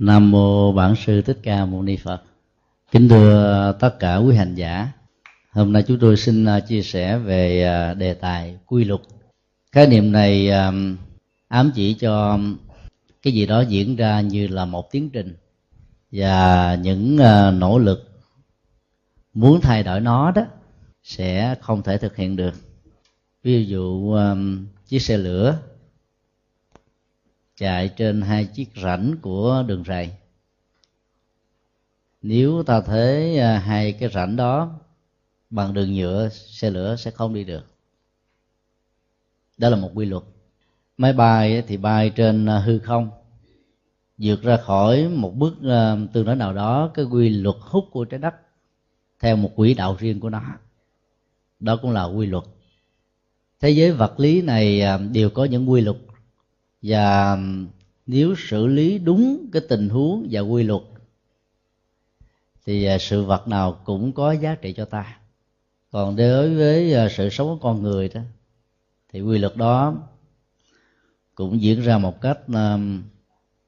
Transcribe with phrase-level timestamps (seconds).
[0.00, 2.22] Nam mô Bản sư Thích Ca Mâu Ni Phật.
[2.92, 4.88] Kính thưa tất cả quý hành giả.
[5.50, 9.00] Hôm nay chúng tôi xin à, chia sẻ về à, đề tài quy luật.
[9.72, 10.72] Khái niệm này à,
[11.48, 12.38] ám chỉ cho
[13.22, 15.36] cái gì đó diễn ra như là một tiến trình
[16.12, 17.16] và những
[17.58, 18.22] nỗ lực
[19.34, 20.42] muốn thay đổi nó đó
[21.02, 22.54] sẽ không thể thực hiện được.
[23.42, 24.16] Ví dụ
[24.86, 25.58] chiếc xe lửa
[27.60, 30.12] chạy trên hai chiếc rãnh của đường ray
[32.22, 34.78] nếu ta thế à, hai cái rãnh đó
[35.50, 37.64] bằng đường nhựa, xe lửa sẽ không đi được.
[39.58, 40.22] Đó là một quy luật.
[40.96, 43.10] Máy bay thì bay trên à, hư không,
[44.18, 48.04] vượt ra khỏi một bước à, tương đối nào đó, cái quy luật hút của
[48.04, 48.34] trái đất
[49.20, 50.42] theo một quỹ đạo riêng của nó.
[51.60, 52.44] Đó cũng là quy luật.
[53.60, 54.82] Thế giới vật lý này
[55.12, 55.96] đều có những quy luật
[56.82, 57.66] và um,
[58.06, 60.82] nếu xử lý đúng cái tình huống và quy luật,
[62.66, 65.18] thì à, sự vật nào cũng có giá trị cho ta.
[65.90, 68.20] Còn đối với à, sự sống của con người đó,
[69.12, 69.94] thì quy luật đó
[71.34, 73.02] cũng diễn ra một cách um,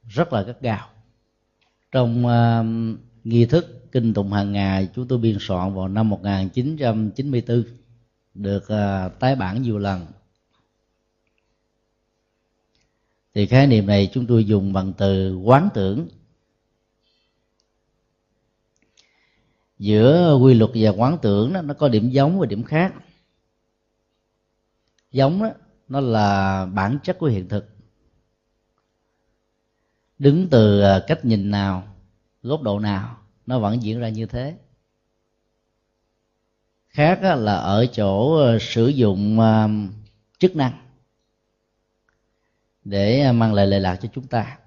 [0.08, 0.88] rất là gắt gao.
[1.92, 7.64] Trong um, nghi thức kinh tụng hàng ngày chúng tôi biên soạn vào năm 1994
[8.34, 10.06] được à, tái bản nhiều lần.
[13.34, 16.08] Thì khái niệm này chúng tôi dùng bằng từ quán tưởng.
[19.78, 22.94] Giữa quy luật và quán tưởng đó, nó có điểm giống và điểm khác.
[25.10, 25.50] Giống đó,
[25.88, 27.68] nó là bản chất của hiện thực.
[30.18, 31.96] Đứng từ à, cách nhìn nào
[32.42, 34.56] góc độ nào nó vẫn diễn ra như thế.
[36.88, 39.68] Khác là ở chỗ à, sử dụng à,
[40.38, 40.81] chức năng
[42.84, 44.58] để à, mang lại lệ lạc cho chúng ta.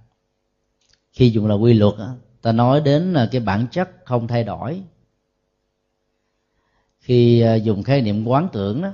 [1.12, 2.10] Khi dùng là quy luật à,
[2.42, 4.82] ta nói đến à, cái bản chất không thay đổi.
[7.00, 8.90] Khi dùng khái niệm quán tưởng đó,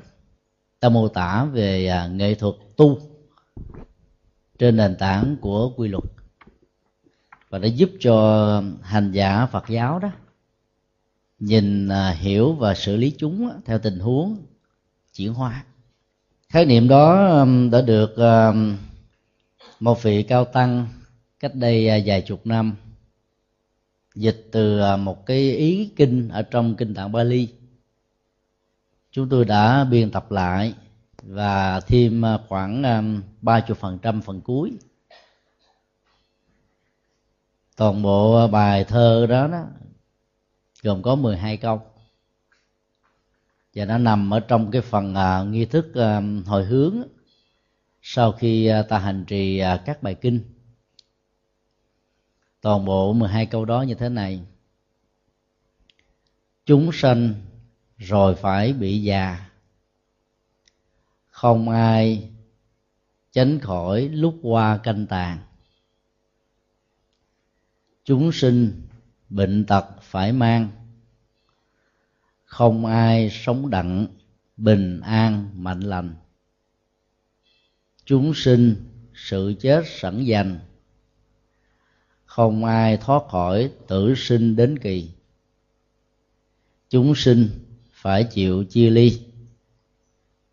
[0.80, 3.00] ta mô tả về nghệ thuật tu
[4.60, 6.04] trên nền tảng của quy luật
[7.50, 10.12] và đã giúp cho hành giả Phật giáo đó
[11.40, 11.90] nhìn
[12.20, 14.38] hiểu và xử lý chúng theo tình huống
[15.14, 15.64] chuyển hóa.
[16.50, 18.16] Khái niệm đó đã được
[19.82, 20.88] một vị cao tăng
[21.40, 22.76] cách đây à, vài chục năm
[24.16, 27.48] dịch từ à, một cái ý kinh ở trong kinh tạng Bali
[29.12, 30.74] chúng tôi đã biên tập lại
[31.24, 33.04] và thêm à, khoảng à,
[33.42, 34.72] ba chục phần trăm phần cuối.
[37.78, 39.64] Toàn bộ bài thơ đó, đó
[40.84, 41.82] gồm có 12 câu.
[43.76, 47.04] Và nó nằm ở trong cái phần uh, nghi thức uh, hồi hướng
[48.02, 50.42] sau khi à, ta hành trì à, các bài kinh,
[52.62, 54.42] toàn bộ 12 câu đó như thế này.
[56.66, 57.34] Chúng sanh
[57.98, 59.50] rồi phải bị già.
[61.28, 62.30] Không ai
[63.32, 65.38] tránh khỏi lúc qua canh tàn
[68.04, 68.82] chúng sinh
[69.30, 70.70] bệnh tật phải mang.
[72.46, 74.08] Không ai sống đặng,
[74.58, 76.16] bình an, mạnh lành
[78.12, 78.76] chúng sinh
[79.14, 80.60] sự chết sẵn dành.
[82.26, 85.10] Không ai thoát khỏi tử sinh đến kỳ.
[86.90, 87.50] Chúng sinh
[87.92, 89.22] phải chịu chia ly,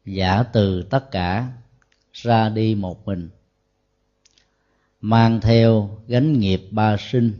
[0.05, 1.53] giả từ tất cả,
[2.13, 3.29] ra đi một mình,
[5.01, 7.33] mang theo gánh nghiệp ba sinh,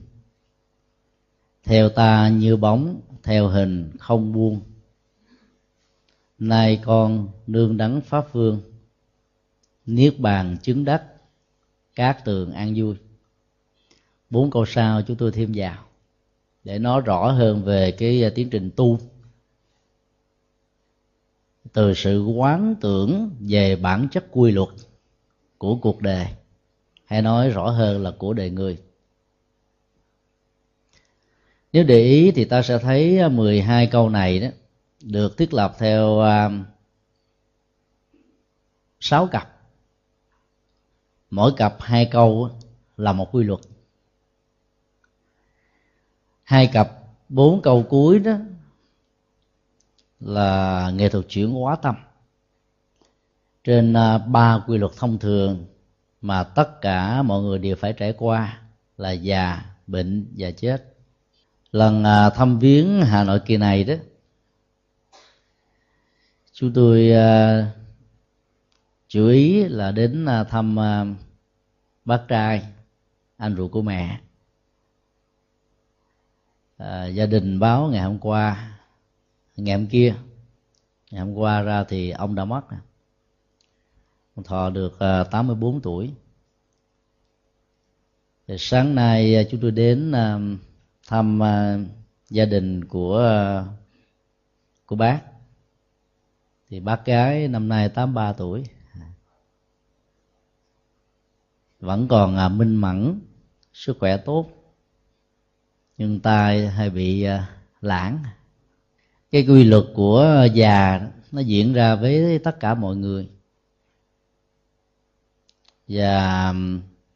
[1.65, 4.61] theo ta như bóng, theo hình không buông.
[6.39, 8.68] Nay con nương đắng pháp phương
[9.89, 11.03] niết bàn chứng đắc
[11.95, 12.95] cát tường an vui.
[14.31, 15.85] Bốn câu sau chúng tôi thêm vào,
[16.65, 18.99] để nói rõ hơn về cái à, tiến trình tu.
[21.73, 24.69] Từ sự quán tưởng về bản chất quy luật
[25.59, 26.27] của cuộc đời,
[27.05, 28.79] hay nói rõ hơn là của đời người.
[31.73, 34.49] Nếu để ý thì ta sẽ thấy à, 12 câu này đó,
[35.03, 36.51] được thiết lập theo à,
[39.01, 39.58] sáu cặp
[41.31, 42.51] mỗi cặp hai câu
[42.97, 43.61] là một quy luật.
[46.43, 46.91] Hai cặp,
[47.29, 48.33] bốn câu cuối đó,
[50.21, 51.95] là nghệ thuật chuyển hóa tâm.
[53.65, 55.67] Trên à, ba quy luật thông thường
[56.21, 58.63] mà tất cả mọi người đều phải trải qua
[58.97, 60.95] là già, bệnh và chết.
[61.73, 63.95] Lần à, thăm viếng hà nội kỳ này đó,
[66.53, 67.67] chúng tôi à,
[69.09, 71.05] chú ý là đến à, thăm à,
[72.05, 72.63] bác trai
[73.37, 74.21] anh ruột của mẹ.
[76.77, 78.79] À, gia đình báo ngày hôm qua
[79.57, 80.15] ngày hôm kia.
[81.11, 82.63] Ngày hôm qua ra thì ông đã mất.
[84.35, 86.11] Ông thọ được à, 84 tuổi.
[88.47, 90.13] Thì sáng nay chúng tôi đến
[91.09, 91.41] thăm
[92.31, 93.65] gia đình của
[94.87, 95.21] của bác.
[96.69, 98.65] Thì bác gái năm nay 83 tuổi
[101.81, 103.21] vẫn còn à, minh mẫn
[103.73, 104.51] sức khỏe tốt
[105.99, 107.49] nhưng tai hay bị à,
[107.81, 108.19] lãng.
[109.31, 111.01] Cái quy luật của già
[111.33, 113.29] nó diễn ra với tất cả mọi người.
[115.89, 116.55] Và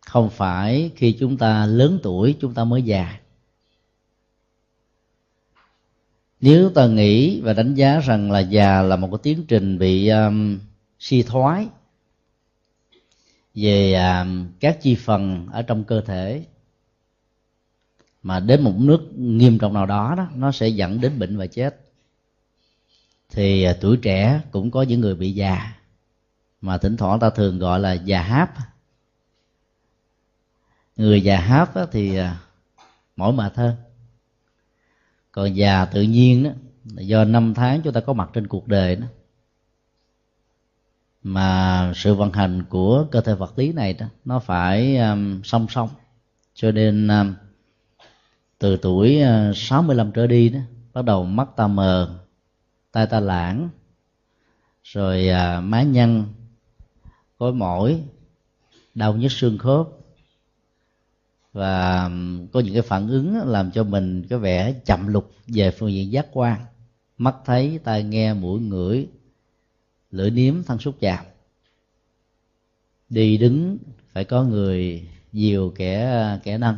[0.06, 3.18] không phải khi chúng ta lớn tuổi chúng ta mới già.
[6.40, 10.08] Nếu ta nghĩ và đánh giá rằng là già là một cái tiến trình bị
[10.08, 10.58] um,
[10.98, 11.66] suy thoái
[13.54, 14.26] về à,
[14.60, 16.44] các chi phần ở trong cơ thể
[18.22, 21.46] mà đến một nước nghiêm trọng nào đó đó, nó sẽ dẫn đến bệnh và
[21.46, 21.80] chết.
[23.30, 25.72] Thì à, tuổi trẻ cũng có những người bị già
[26.60, 28.54] mà thỉnh thoảng ta thường gọi là già háp.
[30.96, 32.40] Người già háp thì à,
[33.16, 33.76] mỗi mà hơn.
[35.32, 36.50] Còn già tự nhiên đó
[36.84, 39.06] là do năm tháng chúng ta có mặt trên cuộc đời đó
[41.22, 45.66] mà sự vận hành của cơ thể vật lý này đó nó phải um, song
[45.68, 45.88] song.
[46.54, 47.34] Cho nên um,
[48.58, 50.60] từ tuổi uh, 65 trở đi đó
[50.92, 52.18] bắt đầu mắt ta mờ
[52.92, 53.68] tai ta lãng
[54.82, 56.24] rồi uh, má nhăn
[57.38, 58.02] gối mỏi
[58.94, 59.86] đau nhức xương khớp.
[61.52, 65.70] Và um, có những cái phản ứng làm cho mình có vẻ chậm lục về
[65.70, 66.60] phương diện giác quan.
[67.18, 69.08] Mắt thấy tai nghe mũi ngửi
[70.12, 71.24] lưỡi niếm thân xúc chạm.
[73.08, 73.78] Đi đứng
[74.12, 76.76] phải có người nhiều kẻ kẻ nâng.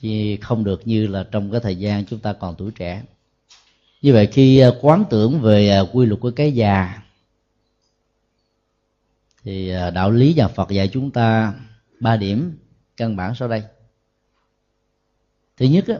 [0.00, 3.02] Chứ không được như là trong cái thời gian chúng ta còn tuổi trẻ.
[4.02, 7.02] Như vậy khi à, quán tưởng về à, quy luật của cái già
[9.44, 11.54] thì à, đạo lý nhà Phật dạy chúng ta
[12.00, 12.58] ba điểm
[12.96, 13.62] căn bản sau đây.
[15.56, 15.94] Thứ nhất á,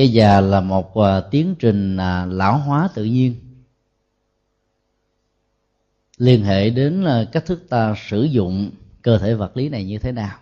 [0.00, 3.34] cái già là một uh, tiến trình uh, lão hóa tự nhiên.
[6.16, 8.70] Liên hệ đến uh, cách thức ta sử dụng
[9.02, 10.38] cơ thể vật lý này như thế nào.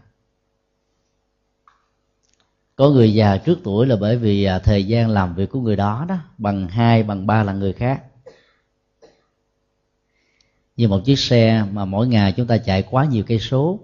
[2.77, 5.77] Có người già trước tuổi là bởi vì uh, thời gian làm việc của người
[5.77, 8.03] đó đó bằng hai bằng ba là người khác.
[10.77, 13.81] Như một chiếc xe mà mỗi ngày chúng ta chạy quá nhiều cây số.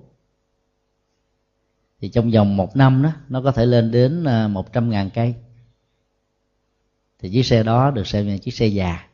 [2.00, 5.10] Thì trong vòng một năm đó nó có thể lên đến à, một trăm ngàn
[5.10, 5.34] cây
[7.24, 9.06] thì chiếc xe đó được xem là chiếc xe già.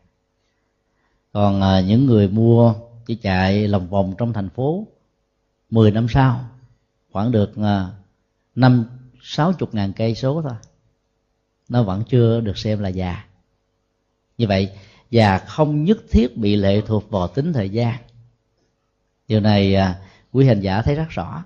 [1.33, 2.75] Còn à, những người mua
[3.07, 4.87] chỉ chạy lòng vòng trong thành phố
[5.71, 6.45] 10 năm sau
[7.11, 7.91] khoảng được à,
[8.55, 8.85] năm
[9.23, 10.53] sáu chục ngàn cây số thôi.
[11.69, 13.25] Nó vẫn chưa được xem là già.
[14.39, 14.73] Như vậy
[15.11, 17.97] già không nhất thiết bị lệ thuộc vào tính thời gian.
[19.29, 20.01] Điều này à,
[20.33, 21.45] quý hành giả thấy rất rõ.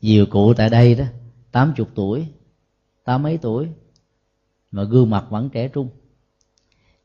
[0.00, 1.04] Nhiều cụ tại đây đó
[1.52, 2.26] tám chục tuổi
[3.04, 3.68] tám mấy tuổi
[4.70, 5.88] mà gương mặt vẫn trẻ trung.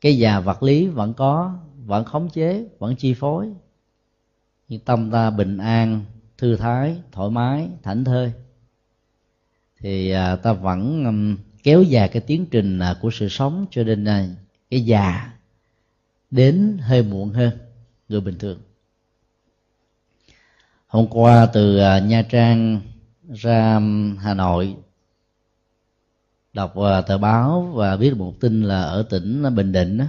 [0.00, 3.52] Cái già vật lý vẫn có, vẫn khống chế, vẫn chi phối.
[4.68, 6.04] Nhưng tâm ta bình an,
[6.38, 8.32] thư thái, thoải mái, thảnh thơi.
[9.80, 14.04] Thì à, ta vẫn kéo dài cái tiến trình à, của sự sống cho nên
[14.04, 14.26] à,
[14.70, 15.32] cái già
[16.30, 17.50] đến hơi muộn hơn
[18.08, 18.58] người bình thường.
[20.86, 22.80] Hôm qua từ nha trang
[23.32, 23.80] ra
[24.20, 24.76] hà nội
[26.54, 30.00] đọc à, tờ báo và biết một tin là ở tỉnh bình định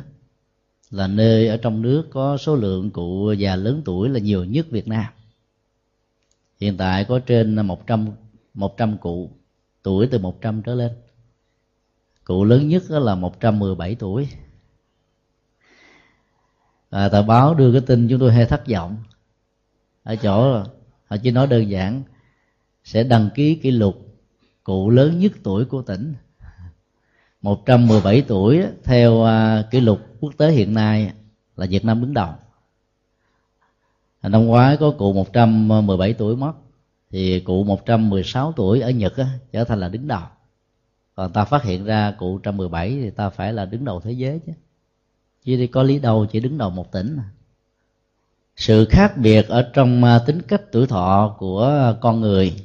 [0.91, 4.67] là nơi ở trong nước có số lượng cụ già lớn tuổi là nhiều nhất
[4.69, 5.05] việt nam.
[6.59, 8.07] Hiện tại có trên một trăm
[8.53, 9.31] một trăm cụ
[9.83, 10.91] tuổi từ một trăm trở lên.
[12.23, 14.27] Cụ lớn nhất là một trăm mười bảy tuổi.
[16.89, 18.97] À, tờ báo đưa cái tin chúng tôi hay thất vọng.
[20.03, 20.63] Ở chỗ
[21.05, 22.03] họ chỉ nói đơn giản
[22.83, 23.95] sẽ đăng ký kỷ lục
[24.63, 26.13] cụ lớn nhất tuổi của tỉnh.
[27.45, 31.13] 117 tuổi theo à, kỷ lục quốc tế hiện nay
[31.55, 32.29] là Việt Nam đứng đầu.
[34.21, 36.53] Năm ngoái có cụ 117 tuổi mất
[37.11, 40.21] thì cụ 116 tuổi ở Nhật á, trở thành là đứng đầu.
[41.15, 44.39] Còn ta phát hiện ra cụ 117 thì ta phải là đứng đầu thế giới
[44.45, 44.51] chứ.
[45.43, 47.17] Chứ đi có lý đâu chỉ đứng đầu một tỉnh
[48.55, 52.55] sự khác biệt ở trong à, tính cách tuổi thọ của con người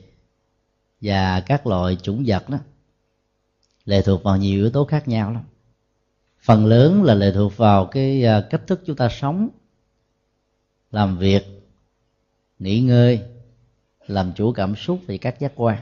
[1.00, 2.58] và các loại chủng vật đó
[3.90, 5.42] lệ thuộc vào nhiều yếu tố khác nhau lắm.
[6.42, 9.48] Phần lớn là lệ thuộc vào cái à, cách thức chúng ta sống
[10.90, 11.70] làm việc
[12.58, 13.22] nghỉ ngơi
[14.06, 15.78] làm chủ cảm xúc về các giác quan.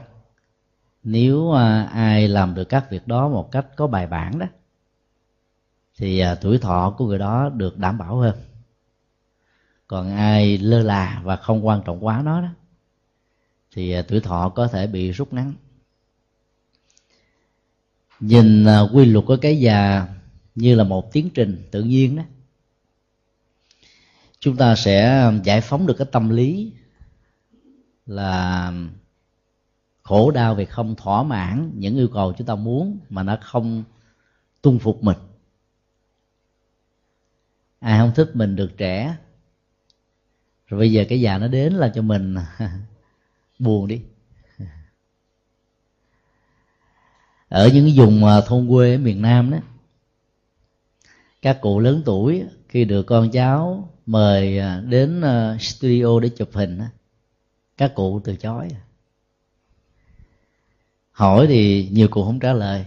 [1.03, 4.45] Nếu à, ai làm được các việc đó một cách có bài bản đó
[5.97, 8.35] thì à, tuổi thọ của người đó được đảm bảo hơn.
[9.87, 12.49] Còn ai lơ là và không quan trọng quá nó đó
[13.71, 15.53] thì à, tuổi thọ có thể bị rút ngắn
[18.19, 20.07] nhìn à, quy luật của cái già
[20.55, 22.23] như là một tiến trình tự nhiên đó,
[24.39, 26.73] chúng ta sẽ giải phóng được cái tâm lý
[28.05, 28.73] là
[30.03, 33.83] khổ đau vì không thỏa mãn những yêu cầu chúng ta muốn mà nó không
[34.61, 35.17] tuân phục mình.
[37.79, 39.17] Ai không thích mình được trẻ.
[40.67, 42.35] Rồi bây giờ cái già nó đến là cho mình
[43.59, 44.01] buồn đi.
[47.49, 49.57] Ở những vùng à, thôn quê ở miền nam đó,
[51.41, 56.49] các cụ lớn tuổi khi được con cháu mời à, đến à, studio để chụp
[56.53, 56.79] hình
[57.77, 58.67] các cụ từ chối.
[61.11, 62.85] Hỏi thì nhiều cụ không trả lời.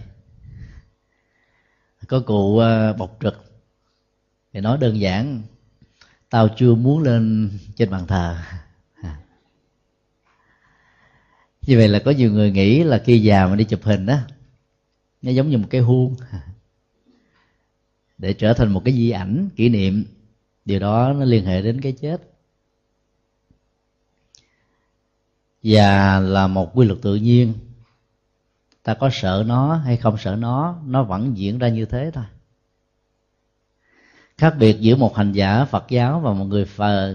[2.07, 2.61] Có cụ
[2.97, 3.43] bộc trực
[4.53, 5.41] thì nói đơn giản,
[6.29, 8.37] tao chưa muốn lên trên bàn thờ.
[11.67, 14.17] Như vậy là có nhiều người nghĩ là khi già mà đi chụp hình đó
[15.23, 16.15] nó giống như một cái huông.
[18.17, 20.05] Để trở thành một cái di ảnh, kỷ niệm,
[20.65, 22.21] điều đó nó liên hệ đến cái chết.
[25.63, 27.53] Và là một quy luật tự nhiên.
[28.83, 32.23] Ta có sợ nó hay không sợ nó nó vẫn diễn ra như thế thôi.
[34.37, 36.65] Khác biệt giữa một hành giả phật giáo và một người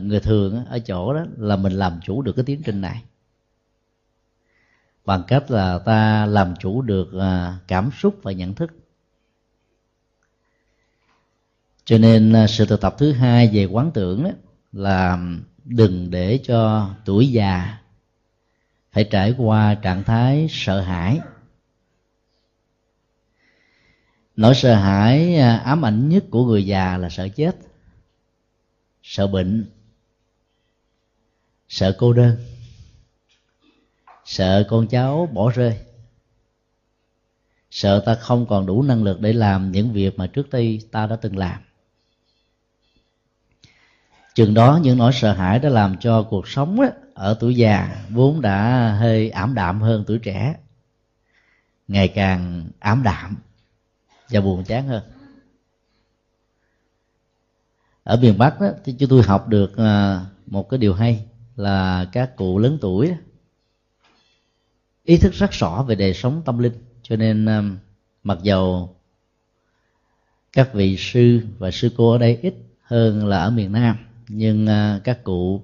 [0.00, 3.02] người thường ở chỗ đó là mình làm chủ được cái tiến trình này
[5.08, 8.70] bằng cách là ta làm chủ được à, cảm xúc và nhận thức.
[11.84, 14.30] Cho nên à, sự thực tập thứ hai về quán tưởng đó
[14.72, 15.18] là
[15.64, 17.78] đừng để cho tuổi già
[18.92, 21.20] phải trải qua trạng thái sợ hãi.
[24.36, 27.56] Nỗi sợ hãi à, ám ảnh nhất của người già là sợ chết,
[29.02, 29.66] sợ bệnh,
[31.68, 32.57] sợ cô đơn
[34.28, 35.78] sợ con cháu bỏ rơi.
[37.70, 41.06] Sợ ta không còn đủ năng lực để làm những việc mà trước đây ta
[41.06, 41.60] đã từng làm.
[44.34, 48.04] Chừng đó những nỗi sợ hãi đã làm cho cuộc sống á, ở tuổi già
[48.10, 50.56] vốn đã hơi ảm đạm hơn tuổi trẻ.
[51.88, 53.36] Ngày càng ảm đạm
[54.30, 55.02] và buồn chán hơn.
[58.04, 61.24] Ở miền bắc đó, thì chúng tôi học được à, một cái điều hay
[61.56, 63.14] là các cụ lớn tuổi
[65.08, 66.72] ý thức rất rõ về đời sống tâm linh.
[67.02, 67.76] Cho nên um,
[68.22, 68.96] mặc dầu
[70.52, 73.96] các vị sư và sư cô ở đây ít hơn là ở miền nam,
[74.28, 75.62] nhưng uh, các cụ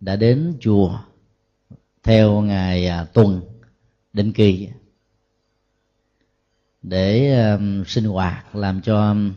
[0.00, 0.98] đã đến chùa
[2.02, 3.40] theo ngày à, tuần
[4.12, 4.68] định kỳ
[6.82, 9.34] để um, sinh hoạt, làm cho um,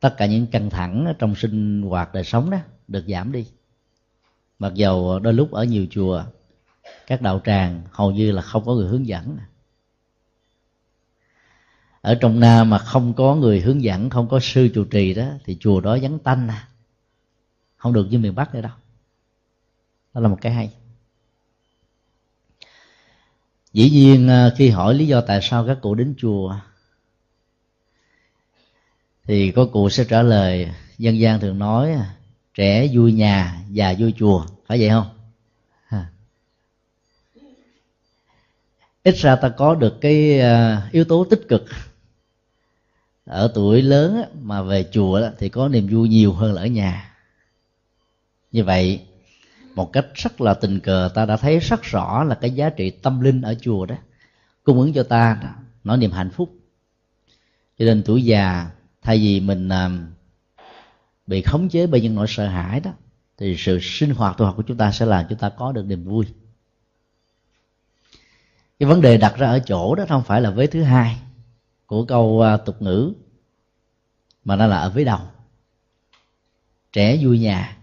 [0.00, 3.46] tất cả những căng thẳng trong sinh hoạt đời sống đó được giảm đi.
[4.58, 6.24] Mặc dầu đôi lúc ở nhiều chùa
[7.06, 9.38] các đạo tràng hầu như là không có người hướng dẫn.
[12.00, 15.26] Ở trong nam mà không có người hướng dẫn, không có sư trụ trì đó,
[15.44, 16.68] thì chùa đó vắng tanh à.
[17.76, 18.72] Không được như miền bắc nữa đâu.
[20.14, 20.70] Đó là một cái hay.
[23.72, 26.56] Dĩ nhiên à, khi hỏi lý do tại sao các cụ đến chùa,
[29.24, 31.96] thì có cụ sẽ trả lời, dân gian thường nói,
[32.54, 34.46] trẻ vui nhà, già vui chùa.
[34.66, 35.13] Phải vậy không?
[39.04, 41.64] Ít ra ta có được cái ờ, yếu tố tích cực.
[43.24, 47.10] Ở tuổi lớn mà về chùa thì có niềm vui nhiều hơn là ở nhà.
[48.52, 49.00] Như vậy,
[49.74, 52.90] một cách rất là tình cờ, ta đã thấy rất rõ là cái giá trị
[52.90, 53.94] tâm linh ở chùa đó,
[54.62, 56.54] cung ứng cho ta nó niềm hạnh phúc.
[57.78, 58.70] Cho nên tuổi già,
[59.02, 59.90] thay vì mình ờ,
[61.26, 62.90] bị khống chế bởi những nỗi sợ hãi đó,
[63.38, 65.86] thì sự sinh hoạt tu học của chúng ta sẽ làm chúng ta có được
[65.86, 66.26] niềm vui
[68.78, 71.20] cái vấn đề đặt ra ở chỗ đó không phải là vế thứ hai
[71.86, 73.12] của câu à, tục ngữ
[74.44, 75.20] mà nó là ở vế đầu.
[76.92, 77.76] Trẻ vui nhà.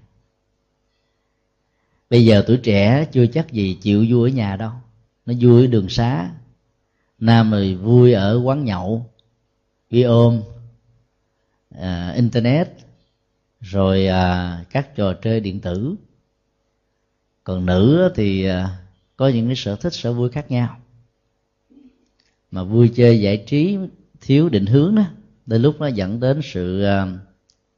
[2.09, 4.71] Bây giờ tuổi trẻ chưa chắc gì chịu vui ở nhà đâu.
[5.25, 6.29] Nó vui ở đường xá.
[7.19, 9.05] Nam rồi vui ở quán nhậu
[9.89, 10.41] ghi ôm
[11.75, 12.67] uh, internet
[13.61, 15.95] rồi uh, các trò chơi điện tử.
[17.43, 18.55] Còn nữ thì uh,
[19.17, 20.77] có những cái sở thích sở vui khác nhau
[22.51, 23.77] mà vui chơi giải trí
[24.21, 25.03] thiếu định hướng đó
[25.45, 27.07] đến lúc nó dẫn đến sự à,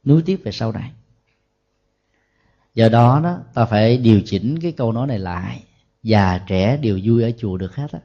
[0.04, 0.90] nuối tiếc về sau này.
[2.74, 5.62] Do đó đó, ta phải điều chỉnh cái câu nói này lại,
[6.02, 8.00] già trẻ đều vui ở chùa được hết á.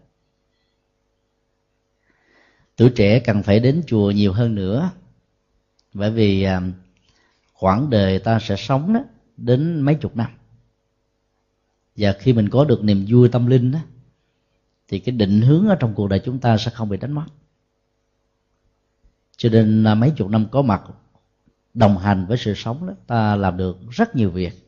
[2.76, 4.90] Tuổi trẻ cần phải đến chùa nhiều hơn nữa,
[5.94, 6.62] bởi vì à,
[7.54, 9.00] khoảng đời ta sẽ sống đó
[9.38, 10.32] đến mấy chục năm.
[11.96, 13.80] Và khi mình có được niềm vui tâm linh đó
[14.90, 17.26] thì cái định hướng ở trong cuộc đời chúng ta sẽ không bị đánh mất.
[19.38, 20.82] Cho nên là mấy chục năm có mặt
[21.74, 24.66] đồng hành với sự sống đó ta làm được rất nhiều việc.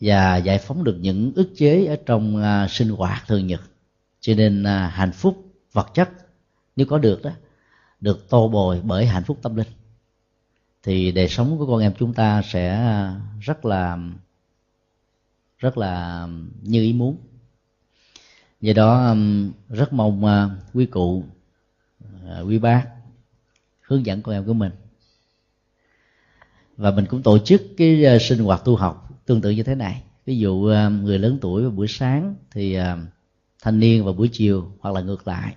[0.00, 3.60] Và giải phóng được những ức chế ở trong uh, sinh hoạt thường nhật.
[4.20, 6.10] Cho nên uh, hạnh phúc vật chất
[6.76, 7.30] nếu có được đó
[8.00, 9.68] được tô bồi bởi hạnh phúc tâm linh.
[10.82, 13.98] Thì đời sống của con em chúng ta sẽ à, rất là
[15.58, 16.26] rất là
[16.62, 17.16] như ý muốn
[18.60, 21.24] do đó um, rất mong uh, quý cụ
[22.28, 22.86] à, quý bác
[23.80, 24.72] hướng dẫn con em của mình.
[26.76, 29.74] Và mình cũng tổ chức cái uh, sinh hoạt tu học tương tự như thế
[29.74, 30.02] này.
[30.26, 33.06] Ví dụ um, người lớn tuổi vào buổi sáng thì um,
[33.62, 35.56] thanh niên vào buổi chiều hoặc là ngược lại.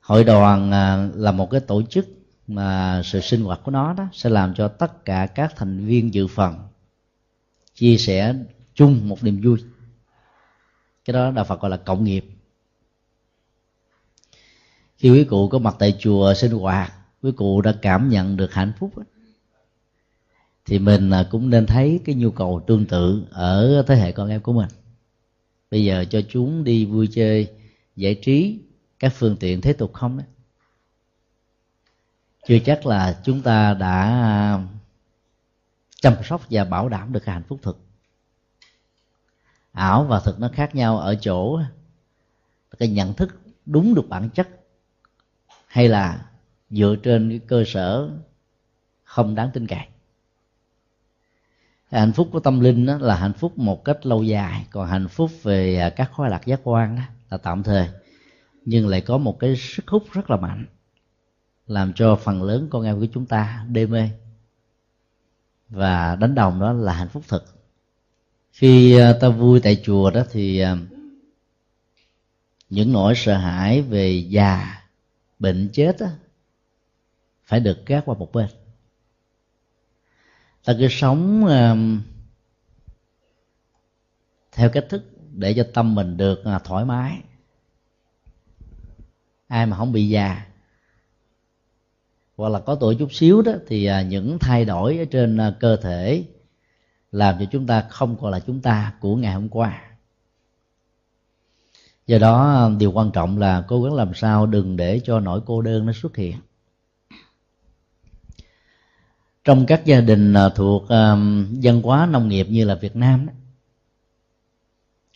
[0.00, 2.08] Hội đoàn à, là một cái tổ chức
[2.46, 6.14] mà sự sinh hoạt của nó đó sẽ làm cho tất cả các thành viên
[6.14, 6.54] dự phần
[7.74, 8.34] chia sẻ
[8.74, 9.58] chung một niềm vui
[11.04, 12.24] cái đó đạo phật gọi là cộng nghiệp.
[14.96, 16.92] Khi quý cụ có mặt tại chùa sinh hoạt,
[17.22, 18.92] quý cụ đã cảm nhận được hạnh phúc
[20.64, 24.28] thì mình à, cũng nên thấy cái nhu cầu tương tự ở thế hệ con
[24.28, 24.68] em của mình.
[25.70, 27.52] Bây giờ cho chúng đi vui chơi,
[27.96, 28.58] giải trí,
[28.98, 30.26] các phương tiện thế tục không đấy
[32.48, 34.64] chưa chắc là chúng ta đã à,
[36.00, 37.78] chăm sóc và bảo đảm được hạnh phúc thực
[39.72, 41.60] ảo và thực nó khác nhau ở chỗ
[42.78, 44.48] cái nhận thức đúng được bản chất
[45.66, 46.26] hay là
[46.70, 48.10] dựa trên cái cơ sở
[49.04, 49.86] không đáng tin cậy.
[51.90, 54.66] Hạnh phúc của tâm linh đó là hạnh phúc một cách lâu dài.
[54.70, 57.88] Còn hạnh phúc về à, các khoái lạc giác quan đó là tạm thời,
[58.64, 60.66] nhưng lại có một cái sức hút rất là mạnh,
[61.66, 64.10] làm cho phần lớn con em của chúng ta đê mê.
[65.68, 67.61] Và đánh đồng đó là hạnh phúc thực
[68.52, 70.76] khi à, ta vui tại chùa đó thì à,
[72.70, 74.82] những nỗi sợ hãi về già
[75.38, 76.06] bệnh chết đó,
[77.44, 78.48] phải được gác qua một bên.
[80.64, 81.76] Ta cứ sống à,
[84.52, 87.18] theo cách thức để cho tâm mình được thoải mái.
[89.46, 90.46] Ai mà không bị già
[92.36, 96.24] hoặc là có tuổi chút xíu đó thì những thay đổi ở trên cơ thể
[97.12, 99.82] làm cho chúng ta không còn là chúng ta của ngày hôm qua.
[102.06, 105.62] Do đó điều quan trọng là cố gắng làm sao đừng để cho nỗi cô
[105.62, 106.36] đơn nó xuất hiện.
[109.44, 111.16] Trong các gia đình à, thuộc à,
[111.50, 113.32] dân hóa nông nghiệp như là việt nam đó,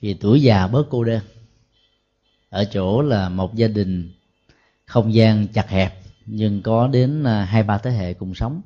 [0.01, 1.23] thì tuổi già bớt cô đơn.
[2.49, 4.13] Ở chỗ là một gia đình
[4.85, 8.61] không gian chặt hẹp nhưng có đến à, hai ba thế hệ cùng sống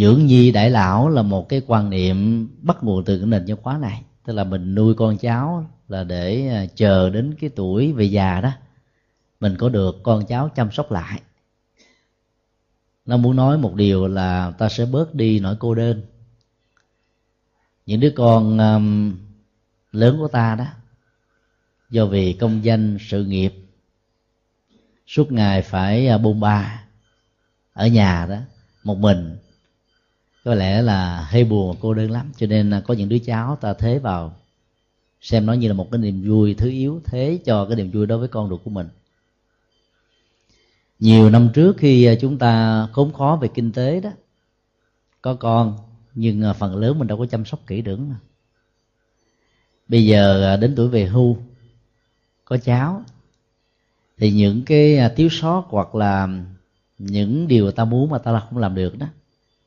[0.00, 3.58] dưỡng nhi đại lão là một cái quan niệm bắt nguồn từ cái nền văn
[3.62, 4.02] hóa này.
[4.24, 8.40] Tức là mình nuôi con cháu là để à, chờ đến cái tuổi về già
[8.40, 8.50] đó
[9.40, 11.20] mình có được con cháu chăm sóc lại.
[13.06, 16.02] Nó muốn nói một điều là ta sẽ bớt đi nỗi cô đơn.
[17.86, 19.16] Những đứa con um,
[19.92, 20.66] lớn của ta đó
[21.90, 23.54] do vì công danh sự nghiệp
[25.06, 26.84] suốt ngày phải à, bôn ba
[27.72, 28.38] ở nhà đó
[28.84, 29.36] một mình
[30.44, 32.32] có lẽ là hơi buồn cô đơn lắm.
[32.36, 34.36] Cho nên à, có những đứa cháu ta thế vào
[35.20, 38.06] xem nó như là một cái niềm vui thứ yếu, thế cho cái niềm vui
[38.06, 38.88] đối với con ruột của mình.
[40.98, 44.10] Nhiều năm trước khi à, chúng ta khốn khó về kinh tế đó,
[45.22, 45.78] có con,
[46.14, 47.98] nhưng à, phần lớn mình đâu có chăm sóc kỹ được.
[49.88, 51.36] Bây giờ đến tuổi về hưu,
[52.44, 53.02] có cháu,
[54.18, 56.28] thì những cái thiếu sót hoặc là
[56.98, 59.06] những điều ta muốn mà ta không làm được đó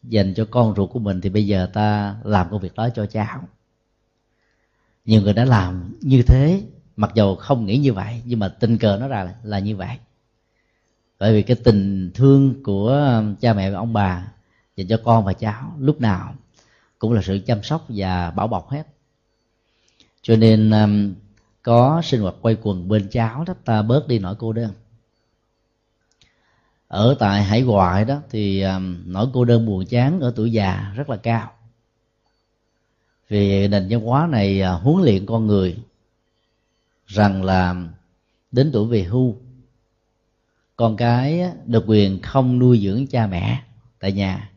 [0.03, 3.05] dành cho con ruột của mình thì bây giờ ta làm công việc đó cho
[3.05, 3.43] cháu.
[5.05, 6.61] Nhiều người đã làm như thế
[6.95, 9.75] mặc dầu không nghĩ như vậy nhưng mà tình cờ nó ra là, là như
[9.75, 9.97] vậy.
[11.19, 14.31] Bởi vì cái tình thương của cha mẹ và ông bà
[14.75, 16.33] dành cho con và cháu lúc nào
[16.99, 18.87] cũng là sự chăm sóc và bảo bọc hết.
[20.21, 21.13] Cho nên um,
[21.63, 24.71] có sinh hoạt quay quần bên cháu đó ta bớt đi nỗi cô đơn
[26.87, 30.91] ở tại hải ngoại đó, thì um, nỗi cô đơn buồn chán ở tuổi già
[30.95, 31.51] rất là cao.
[33.29, 35.77] Vì nền văn hóa này à, huấn luyện con người
[37.07, 37.75] rằng là
[38.51, 39.35] đến tuổi về hưu,
[40.75, 43.63] con cái được quyền không nuôi dưỡng cha mẹ
[43.99, 44.49] tại nhà,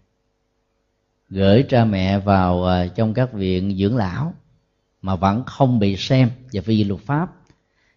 [1.28, 4.34] gửi cha mẹ vào à, trong các viện dưỡng lão
[5.02, 7.32] mà vẫn không bị xem và phi luật pháp.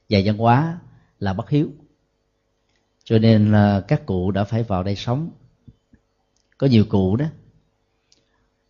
[0.09, 0.79] Và văn hóa
[1.19, 1.69] là bất hiếu
[3.03, 5.29] cho nên là các cụ đã phải vào đây sống.
[6.57, 7.25] Có nhiều cụ đó,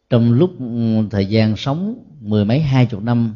[0.10, 3.36] trong lúc ừ, thời gian sống mười mấy, hai chục năm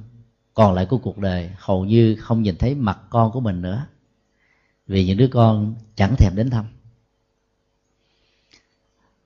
[0.54, 3.86] còn lại của cuộc đời, hầu như không nhìn thấy mặt con của mình nữa.
[4.88, 6.66] Vì những đứa con chẳng thèm đến thăm.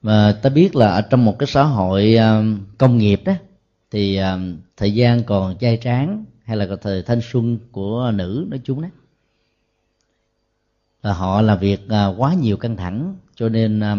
[0.02, 2.44] Mà ta biết là ở trong một cái xã hội ờ,
[2.78, 3.34] công nghiệp đó,
[3.92, 4.40] thì ờ,
[4.78, 8.88] thời gian còn trai tráng hay là thời thanh xuân của nữ, nói chung đó
[11.02, 13.96] là họ làm việc à, quá nhiều căng thẳng cho nên à,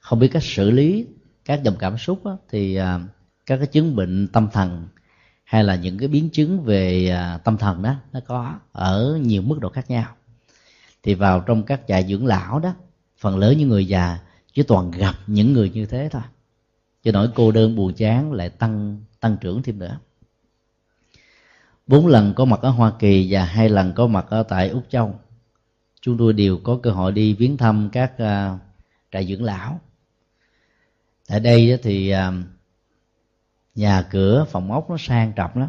[0.00, 1.06] không biết cách xử lý
[1.44, 3.00] các dòng cảm xúc đó, thì à,
[3.46, 4.88] các cái chứng bệnh tâm thần
[5.44, 9.58] hay là những cái biến chứng về tâm thần đó nó có ở nhiều mức
[9.60, 10.14] độ khác nhau.
[11.02, 12.74] Thì vào trong các trại dưỡng lão đó
[13.18, 14.18] phần lớn những người già
[14.52, 16.22] chỉ toàn gặp những người như thế thôi.
[17.02, 19.98] Cho nỗi cô đơn buồn chán lại tăng tăng trưởng thêm nữa.
[21.86, 24.82] Bốn lần có mặt ở hoa kỳ và hai lần có mặt ở tại úc
[24.90, 25.14] châu
[26.06, 28.60] chúng tôi đều có cơ hội đi viếng thăm các à, uh,
[29.12, 29.80] trại dưỡng lão.
[31.28, 32.18] Tại đây thì uh,
[33.74, 35.68] nhà cửa phòng ốc nó sang trọng lắm.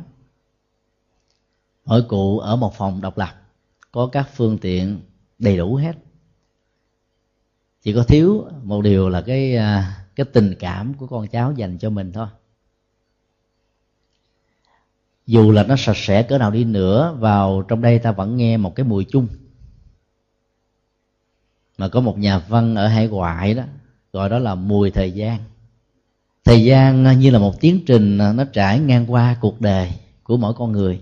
[1.85, 3.41] Mỗi cụ ở một phòng độc lập
[3.91, 5.01] có các phương tiện
[5.39, 5.95] đầy đủ hết.
[7.81, 11.77] Chỉ có thiếu một điều là cái à, cái tình cảm của con cháu dành
[11.77, 12.27] cho mình thôi.
[15.27, 18.57] Dù là nó sạch sẽ cỡ nào đi nữa vào trong đây ta vẫn nghe
[18.57, 19.27] một cái mùi chung
[21.77, 23.63] mà có một nhà văn ở hải ngoại đó
[24.13, 25.39] gọi đó là mùi thời gian
[26.47, 29.93] thời gian à, như là một tiến trình à, nó trải ngang qua cuộc đời
[30.23, 31.01] của mỗi con người.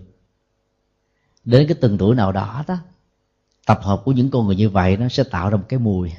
[1.44, 2.78] Đến cái từng tuổi nào đó đó
[3.66, 6.12] tập hợp của những con người như vậy nó sẽ tạo ra một cái mùi.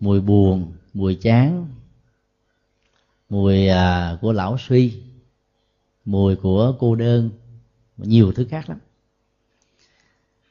[0.00, 1.68] Mùi buồn mùi chán
[3.28, 5.02] mùi à, của lão suy
[6.04, 7.30] mùi của cô đơn
[7.96, 8.78] nhiều thứ khác lắm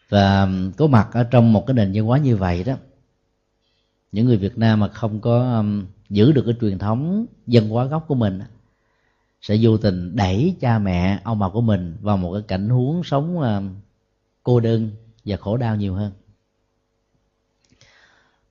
[0.09, 2.75] và có mặt ở trong một cái nền văn hóa như vậy đó
[4.11, 7.85] những người Việt Nam mà không có um, giữ được cái truyền thống dân hóa
[7.85, 8.41] gốc của mình
[9.41, 13.03] sẽ vô tình đẩy cha mẹ ông bà của mình vào một cái cảnh huống
[13.03, 13.75] sống um,
[14.43, 14.91] cô đơn
[15.25, 16.11] và khổ đau nhiều hơn.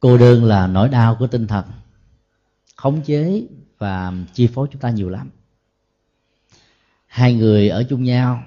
[0.01, 1.65] Cô đơn là nỗi đau của tinh thần
[2.77, 3.47] khống chế
[3.79, 5.31] và chi phối chúng ta nhiều lắm.
[7.07, 8.43] Hai người ở chung nhau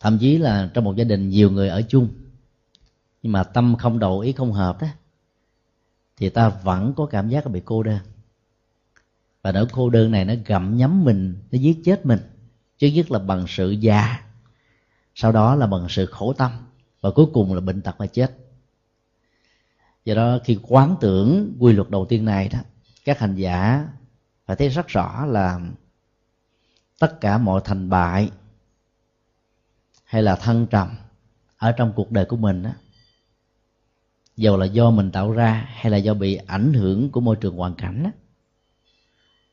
[0.00, 2.08] thậm chí là trong một gia đình nhiều người ở chung.
[3.22, 4.88] Nhưng mà tâm không đầu ý không hợp đó,
[6.16, 7.98] thì ta vẫn có cảm giác bị cô đơn.
[9.42, 12.18] Và nỗi cô đơn này nó gặm nhấm mình, nó giết chết mình.
[12.78, 14.20] Chứ nhất là bằng sự già,
[15.14, 16.52] sau đó là bằng sự khổ tâm,
[17.00, 18.36] và cuối cùng là bệnh tật và chết.
[20.04, 22.58] Do đó khi quán tưởng quy luật đầu tiên này đó,
[23.04, 23.88] các hành giả
[24.46, 25.60] phải thấy rất rõ là
[26.98, 28.30] tất cả mọi thành bại
[30.16, 30.88] hay là thăng trầm
[31.56, 32.70] ở trong cuộc đời của mình đó
[34.36, 37.56] dầu là do mình tạo ra hay là do bị ảnh hưởng của môi trường
[37.56, 38.10] hoàn cảnh đó,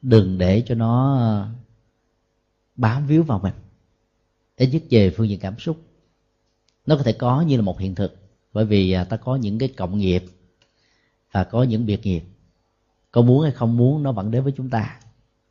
[0.01, 1.47] đừng để cho nó ờ,
[2.75, 3.53] bám víu vào mình.
[4.57, 5.77] Ít nhất về phương diện cảm xúc
[6.85, 8.15] nó có thể có như là một hiện thực.
[8.53, 10.23] Bởi vì à, ta có những cái cộng nghiệp
[11.31, 12.23] và có những biệt nghiệp.
[13.11, 14.99] Có muốn hay không muốn nó vẫn đến với chúng ta.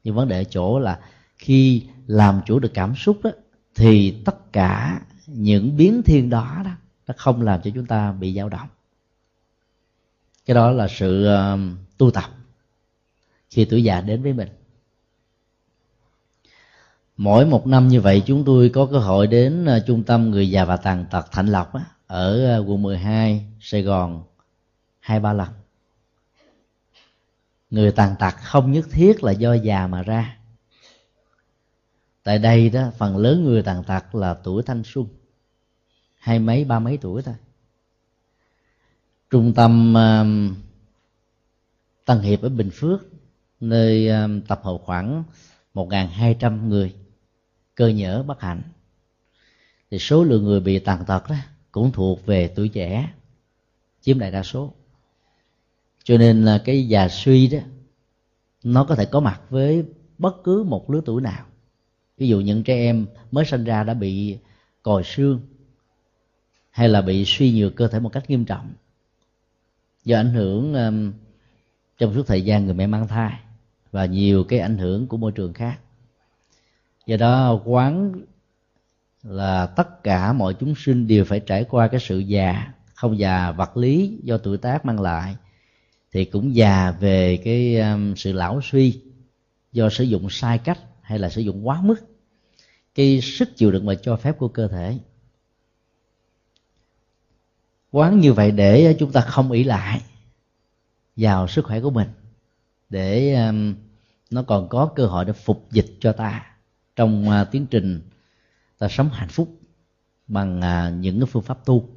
[0.04, 1.00] Nhưng vấn đề ở chỗ là
[1.36, 3.30] khi làm chủ được cảm xúc đó
[3.74, 6.70] thì tất cả những biến thiên đó đó
[7.06, 8.68] nó không làm cho chúng ta bị dao động.
[10.46, 11.60] Cái đó là sự uh,
[11.98, 12.30] tu tập
[13.50, 14.48] khi tuổi già đến với mình.
[17.16, 20.50] Mỗi một năm như vậy chúng tôi có cơ hội đến uh, trung tâm người
[20.50, 24.22] già và tàn tật thạnh lộc á, ở uh, quận 12 Sài Gòn
[25.00, 25.48] hai ba lần.
[27.70, 30.36] Người tàn tật không nhất thiết là do già mà ra
[32.22, 35.06] tại đây đó phần lớn người tàn tật là tuổi thanh xuân.
[36.18, 37.34] Hai mấy ba mấy tuổi thôi.
[39.30, 40.56] Trung tâm uh,
[42.04, 43.00] Tân Hiệp ở Bình Phước
[43.60, 45.24] nơi uh, tập hợp khoảng
[45.74, 46.94] 1.200 người
[47.74, 48.62] cơ nhở bất hạnh.
[49.90, 51.36] Thì số lượng người bị tàn tật đó
[51.72, 53.12] cũng thuộc về tuổi trẻ
[54.00, 54.72] chiếm đại đa số.
[56.04, 57.58] Cho nên là cái già suy đó
[58.62, 59.84] nó có thể có mặt với
[60.18, 61.46] bất cứ một lứa tuổi nào
[62.22, 64.38] ví dụ những trẻ em mới sinh ra đã bị
[64.82, 65.40] còi xương
[66.70, 68.72] hay là bị suy nhược cơ thể một cách nghiêm trọng
[70.04, 71.12] do ảnh hưởng um,
[71.98, 73.32] trong suốt thời gian người mẹ mang thai
[73.92, 75.78] và nhiều cái ảnh hưởng của môi trường khác.
[77.06, 78.12] Do đó quán
[79.22, 83.52] là tất cả mọi chúng sinh đều phải trải qua cái sự già không già
[83.52, 85.36] vật lý do tuổi tác mang lại
[86.12, 89.00] thì cũng già về cái um, sự lão suy
[89.72, 92.11] do sử dụng sai cách hay là sử dụng quá mức
[92.94, 94.98] cái sức chịu đựng và cho phép của cơ thể.
[97.90, 100.02] Quán như vậy để ờ, chúng ta không ỷ lại
[101.16, 102.08] vào sức khỏe của mình,
[102.88, 103.36] để
[104.30, 106.46] nó còn có cơ hội để phục dịch cho ta
[106.96, 108.00] trong ờ, tiến trình
[108.78, 109.60] ta sống hạnh phúc
[110.26, 111.88] bằng ờ, những cái phương pháp tu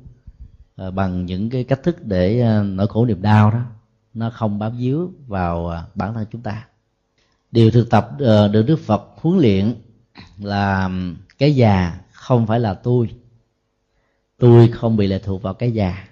[0.94, 3.62] bằng những cái cách thức để nỗi khổ niềm đau đó
[4.14, 6.68] nó không bám víu vào bản thân chúng ta.
[7.52, 8.12] Điều thực tập
[8.52, 9.76] được đức phật huấn luyện
[10.38, 10.90] là
[11.38, 13.16] cái già không phải là tôi.
[14.38, 16.08] Tôi không bị lệ thuộc vào cái già.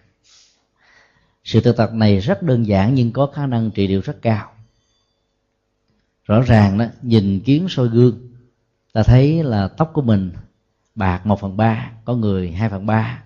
[1.43, 4.51] Sự thực tập này rất đơn giản nhưng có khả năng trị liệu rất cao.
[6.25, 8.33] Rõ ràng đó, nhìn kiến soi gương,
[8.93, 10.31] ta thấy là tóc của mình,
[10.95, 13.23] bạc một phần ba, có người hai phần ba,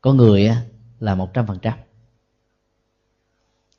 [0.00, 0.50] có người
[1.00, 1.78] là một trăm phần trăm.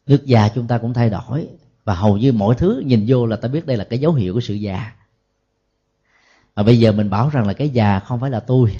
[0.07, 1.47] Nước già chúng ta cũng thay đổi
[1.83, 4.33] và hầu như mọi thứ nhìn vô là ta biết đây là cái dấu hiệu
[4.33, 4.93] của sự già
[6.57, 8.77] mà bây giờ mình bảo rằng là cái già không phải là tôi.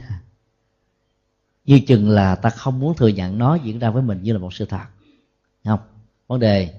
[1.66, 4.40] Như chừng là ta không muốn thừa nhận nó diễn ra với mình như là
[4.40, 4.86] một sự thật.
[5.66, 5.80] Không?
[6.28, 6.74] Vấn đề,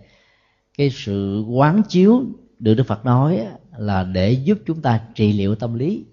[0.78, 2.22] cái sự quán chiếu
[2.58, 6.04] được đức phật nói là để giúp chúng ta trị liệu tâm lý.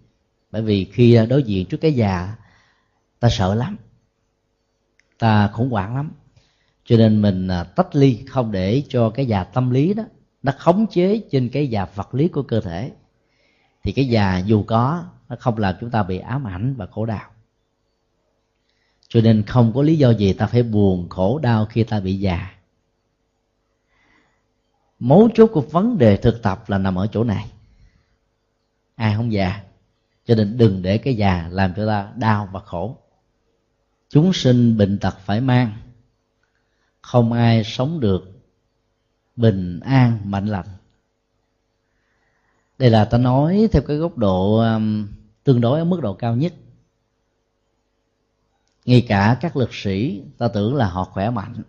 [0.51, 2.35] Bởi vì khi đối diện trước cái già,
[3.19, 3.77] ta sợ lắm.
[5.17, 6.11] Ta khủng hoảng lắm.
[6.85, 10.03] Cho nên mình à, tách ly, không để cho cái già tâm lý đó,
[10.43, 12.91] nó khống chế trên cái già vật lý của cơ thể
[13.85, 17.05] thì cái già dù có, nó không làm chúng ta bị ám ảnh và khổ
[17.05, 17.29] đau.
[19.07, 22.19] Cho nên không có lý do gì ta phải buồn khổ đau khi ta bị
[22.19, 22.55] già.
[24.99, 27.51] Mấu chốt của vấn đề thực tập là nằm ở chỗ này.
[28.95, 29.61] Ai không già,
[30.25, 32.97] cho nên đừng để cái già làm cho ta đau và khổ.
[34.09, 35.73] Chúng sinh bệnh tật phải mang.
[37.01, 38.41] Không ai sống được
[39.35, 40.67] bình an, mạnh lành
[42.77, 45.07] đây là ta nói theo cái góc độ um,
[45.43, 46.53] tương đối ở mức độ cao nhất.
[48.85, 51.63] Ngay cả các lực sĩ ta tưởng là họ khỏe mạnh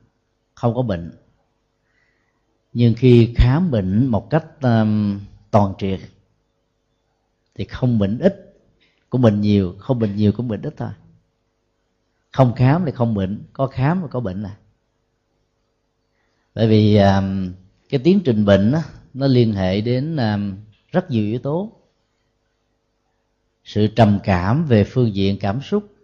[0.55, 1.13] không có bệnh.
[2.73, 6.01] Nhưng khi khám bệnh một cách um, toàn triệt
[7.55, 8.57] thì không bệnh ít
[9.11, 10.91] cũng bệnh nhiều không bệnh nhiều cũng bệnh ít thôi.
[12.33, 14.57] Không khám thì không bệnh có khám thì có bệnh này
[16.57, 17.53] bởi vì um,
[17.89, 18.83] cái tiến trình bệnh đó,
[19.15, 20.57] nó liên hệ đến um,
[20.93, 21.73] rất nhiều yếu tố.
[23.65, 25.95] Sự trầm cảm về phương diện cảm xúc,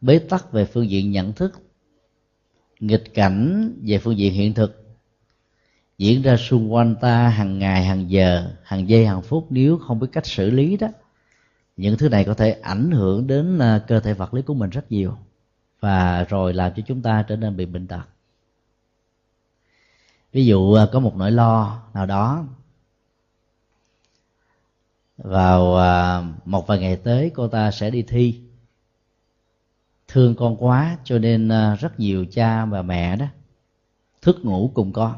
[0.00, 1.52] bế tắc về phương diện nhận thức,
[2.80, 4.80] nghịch cảnh về phương diện hiện thực
[6.00, 9.46] diễn ra xung quanh ta hàng ngày, hàng giờ, hàng giây, hàng phút.
[9.50, 10.88] Nếu không biết cách xử lý đó,
[11.76, 14.70] những thứ này có thể ảnh hưởng đến à, cơ thể vật lý của mình
[14.70, 15.16] rất nhiều
[15.80, 18.02] và rồi làm cho chúng ta trở nên bị bệnh tật.
[20.32, 22.46] Ví dụ à, có một nỗi lo nào đó
[25.22, 28.40] vào à, một vài ngày tới cô ta sẽ đi thi.
[30.08, 33.26] Thương con quá cho nên à, rất nhiều cha và mẹ đó
[34.22, 35.14] thức ngủ cùng con.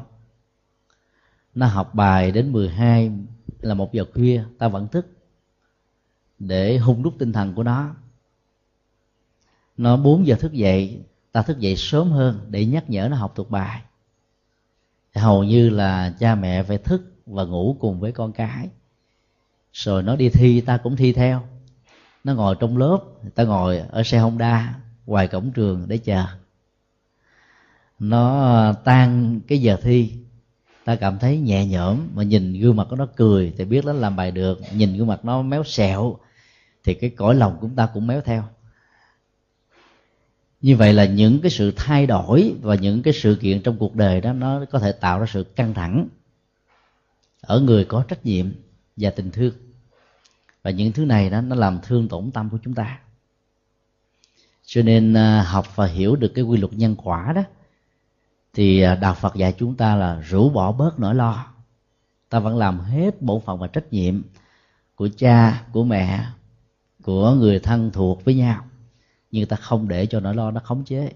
[1.55, 3.11] Nó học bài đến 12
[3.59, 5.07] là một giờ khuya, ta vẫn thức
[6.39, 7.95] để hung đúc tinh thần của nó.
[9.77, 13.33] Nó 4 giờ thức dậy, ta thức dậy sớm hơn để nhắc nhở nó học
[13.35, 13.81] thuộc bài.
[15.15, 18.69] Hầu như là cha mẹ phải thức và ngủ cùng với con cái
[19.73, 21.41] rồi nó đi thi, ta cũng thi theo.
[22.23, 22.99] Nó ngồi trong lớp,
[23.35, 26.25] ta ngồi ở xe honda ngoài cổng trường để chờ.
[27.99, 30.13] Nó tan cái giờ thi.
[30.85, 33.93] Ta cảm thấy nhẹ nhõm, mà nhìn gương mặt của nó cười, thì biết nó
[33.93, 34.59] làm bài được.
[34.73, 36.17] Nhìn gương mặt nó méo xẹo,
[36.83, 38.43] thì cái cõi lòng của chúng ta cũng méo theo.
[40.61, 43.95] Như vậy là những cái sự thay đổi và những cái sự kiện trong cuộc
[43.95, 46.07] đời đó, nó có thể tạo ra sự căng thẳng
[47.41, 48.45] ở người có trách nhiệm
[48.97, 49.53] và tình thương
[50.63, 52.99] và những thứ này đó, nó làm thương tổn tâm của chúng ta.
[54.65, 57.43] Cho nên à, học và hiểu được cái quy luật nhân quả đó,
[58.53, 61.45] thì à, đạo phật dạy chúng ta là rũ bỏ bớt nỗi lo.
[62.29, 64.21] Ta vẫn làm hết bổn phận và trách nhiệm
[64.95, 66.25] của cha, của mẹ,
[67.03, 68.65] của người thân thuộc với nhau.
[69.31, 71.11] Nhưng ta không để cho nỗi lo nó khống chế.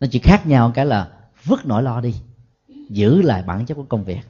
[0.00, 1.10] Nó chỉ khác nhau cái là
[1.44, 2.14] vứt nỗi lo đi,
[2.88, 4.20] giữ lại bản chất của công việc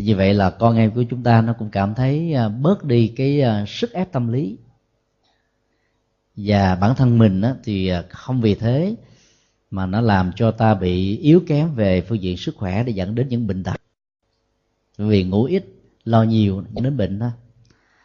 [0.00, 2.84] thì như vậy là con em của chúng ta nó cũng cảm thấy à, bớt
[2.84, 4.58] đi cái à, sức ép tâm lý.
[6.36, 8.94] Và bản thân mình thì à, không vì thế
[9.70, 13.14] mà nó làm cho ta bị yếu kém về phương diện sức khỏe để dẫn
[13.14, 13.76] đến những bệnh tật.
[14.98, 15.64] Vì ngủ ít,
[16.04, 17.30] lo nhiều dẫn đến bệnh đó.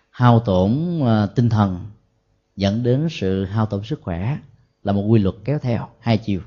[0.09, 1.01] Hao tổn
[1.35, 1.79] tinh thần
[2.55, 4.37] dẫn đến sự hao tổn sức khỏe
[4.83, 6.41] là một quy luật kéo theo hai chiều.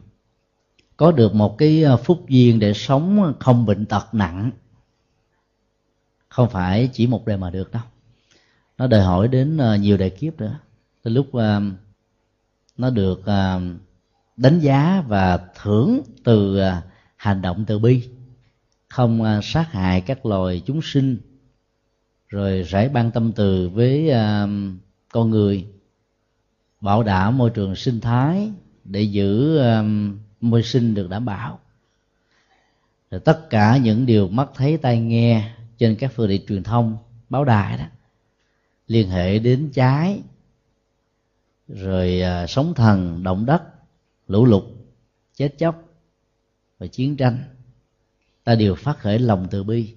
[0.96, 4.50] Có được một cái phúc duyên để sống không bệnh tật nặng
[6.28, 7.82] không phải chỉ một đời mà được đâu.
[8.78, 10.58] Nó đòi hỏi đến ờ, nhiều đời kiếp nữa.
[11.02, 11.62] Tới lúc ờ,
[12.76, 13.60] nó được ờ,
[14.36, 16.60] đánh giá và thưởng từ
[17.16, 18.08] hành động từ bi.
[18.88, 21.18] Không sát hại các loài chúng sinh.
[22.28, 24.10] Rồi rải ban tâm từ với
[25.12, 25.66] con người.
[26.80, 28.50] Bảo đảm môi trường sinh thái
[28.84, 29.60] để giữ
[30.40, 31.60] môi sinh được đảm bảo.
[33.10, 36.96] Rồi tất cả những điều mắt thấy tai nghe trên các phương tiện truyền thông
[37.28, 37.84] báo đài đó
[38.86, 40.22] liên hệ đến trái
[41.68, 43.62] rồi à, sóng thần động đất
[44.28, 44.64] lũ lụt
[45.34, 45.82] chết chóc
[46.78, 47.38] và chiến tranh.
[48.44, 49.94] Ta đều phát khởi lòng từ bi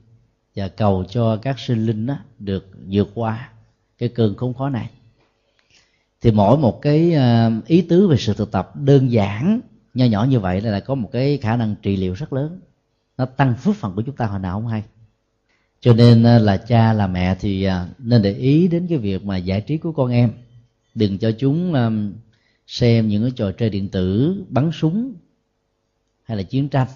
[0.56, 3.50] và cầu cho các sinh linh đó được vượt qua
[3.98, 4.90] cái cơn khốn khó này.
[6.22, 9.60] Thì mỗi một cái à, ý tứ về sự thực tập đơn giản
[9.94, 12.60] nho nhỏ như vậy là có một cái khả năng trị liệu rất lớn.
[13.18, 14.84] Nó tăng phước phần của chúng ta hồi nào không hay
[15.82, 19.26] cho nên à, là cha, là mẹ thì à, nên để ý đến cái việc
[19.26, 20.32] mà giải trí của con em.
[20.96, 21.90] Đừng cho chúng à,
[22.68, 25.14] xem những cái trò chơi điện tử bắn súng
[26.24, 26.88] hay là chiến tranh.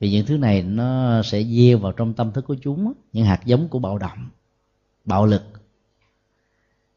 [0.00, 3.40] Vì những thứ này nó sẽ gieo vào trong tâm thức của chúng những hạt
[3.44, 4.28] giống của bạo động,
[5.04, 5.42] bạo lực.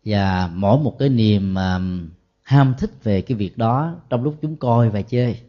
[0.05, 1.55] Và mỗi một cái niềm
[2.41, 5.39] ham thích về cái việc đó trong lúc chúng coi và chơi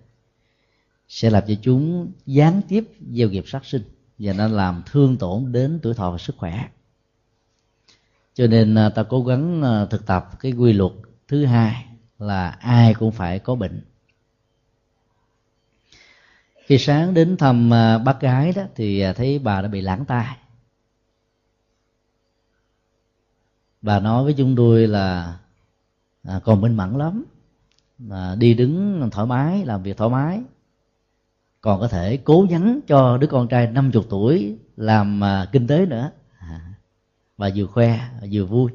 [1.08, 3.82] sẽ làm cho chúng gián tiếp gieo nghiệp sát sinh
[4.18, 6.68] và nó làm thương tổn đến tuổi thọ và sức khỏe.
[8.34, 10.92] Cho nên à, ta cố gắng à, thực tập cái quy luật
[11.28, 11.86] thứ hai
[12.18, 13.80] là ai cũng phải có bệnh.
[16.64, 20.36] Khi sáng đến thăm à, bác gái đó thì thấy bà đã bị lãng tai.
[23.82, 25.38] Bà nói với chúng tôi là
[26.44, 27.24] còn minh mẫn lắm.
[27.98, 30.42] Mà đi đứng thoải mái, làm việc thoải mái
[31.64, 35.86] còn có thể cố gắng cho đứa con trai 50 tuổi làm à, kinh tế
[35.86, 36.10] nữa.
[37.36, 38.00] Và vừa khoe
[38.30, 38.70] vừa vui.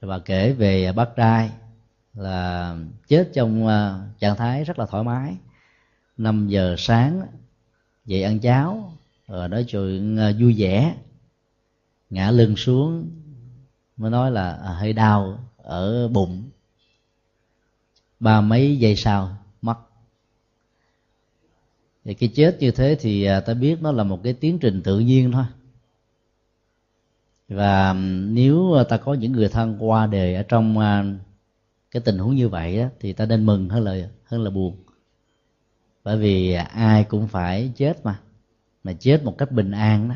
[0.00, 1.50] Và kể về bác trai
[2.14, 2.76] là
[3.08, 5.36] chết trong à, trạng thái rất là thoải mái.
[6.16, 7.26] 5 giờ sáng
[8.04, 8.92] dậy ăn cháo,
[9.28, 10.94] rồi nói chuyện à, vui vẻ.
[12.10, 13.10] Ngã lưng xuống,
[13.96, 16.50] mới nói là hơi đau ở bụng.
[18.20, 19.36] Ba mấy giây sau
[22.06, 24.58] và thì cái chết như thế thì à, ta biết nó là một cái tiến
[24.58, 25.44] trình tự nhiên thôi.
[27.48, 27.92] Và
[28.30, 31.04] nếu à, ta có những người thân qua đời ở trong à,
[31.90, 34.76] cái tình huống như vậy đó, thì ta nên mừng hơn là hơn là buồn.
[36.04, 38.20] Bởi vì ai cũng phải chết mà
[38.84, 40.14] mà chết một cách bình an đó.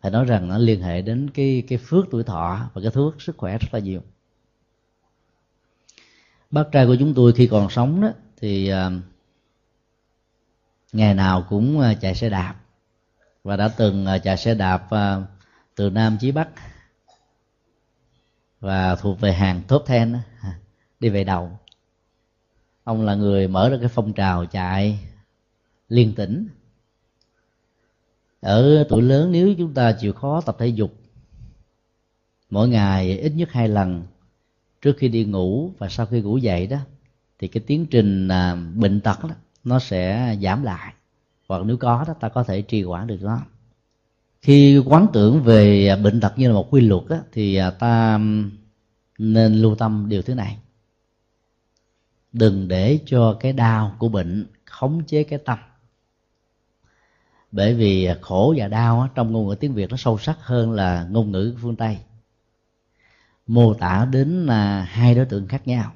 [0.00, 3.22] Phải nói rằng nó liên hệ đến cái cái phước tuổi thọ và cái thuốc
[3.22, 4.00] sức khỏe rất là nhiều.
[6.50, 8.76] Bác trai của chúng tôi khi còn sống đó thì uh,
[10.96, 12.54] ngày nào cũng ờ, chạy xe đạp.
[13.44, 15.22] Và đã từng ờ, chạy xe đạp ờ,
[15.74, 16.48] từ nam chí bắc
[18.60, 20.16] và thuộc về hàng top ten
[21.00, 21.58] đi về đầu.
[22.84, 24.98] Ông là người mở ra cái phong trào chạy
[25.88, 26.48] liên tỉnh.
[28.40, 30.94] Ở tuổi lớn nếu chúng ta chịu khó tập thể dục,
[32.50, 34.02] mỗi ngày ít nhất hai lần
[34.82, 36.78] trước khi đi ngủ và sau khi ngủ dậy đó,
[37.38, 39.34] thì cái tiến trình à, bệnh tật đó
[39.66, 40.94] nó sẽ giảm lại.
[41.48, 43.40] Hoặc nếu có đó ta có thể trì hoãn được nó.
[44.42, 48.20] Khi quán tưởng về bệnh tật như là một quy luật đó, thì à, ta
[49.18, 50.58] nên lưu tâm điều thứ này.
[52.32, 55.58] Đừng để cho cái đau của bệnh khống chế cái tâm.
[57.52, 61.06] Bởi vì khổ và đau trong ngôn ngữ tiếng việt nó sâu sắc hơn là
[61.10, 61.98] ngôn ngữ phương tây.
[63.46, 65.92] Mô tả đến là hai đối tượng khác nhau.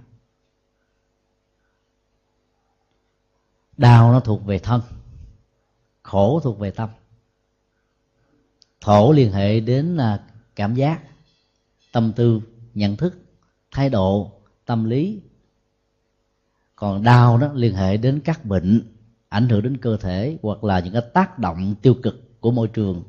[3.80, 4.80] Đau nó thuộc về thân,
[6.02, 6.88] khổ thuộc về tâm.
[8.80, 10.24] Thổ liên hệ đến là
[10.56, 11.00] cảm giác,
[11.92, 12.40] tâm tư,
[12.74, 13.18] nhận thức,
[13.70, 14.32] thái độ,
[14.66, 15.20] tâm lý.
[16.76, 18.82] Còn đau đó liên hệ đến các bệnh,
[19.28, 22.68] ảnh hưởng đến cơ thể hoặc là những cái tác động tiêu cực của môi
[22.68, 23.05] trường.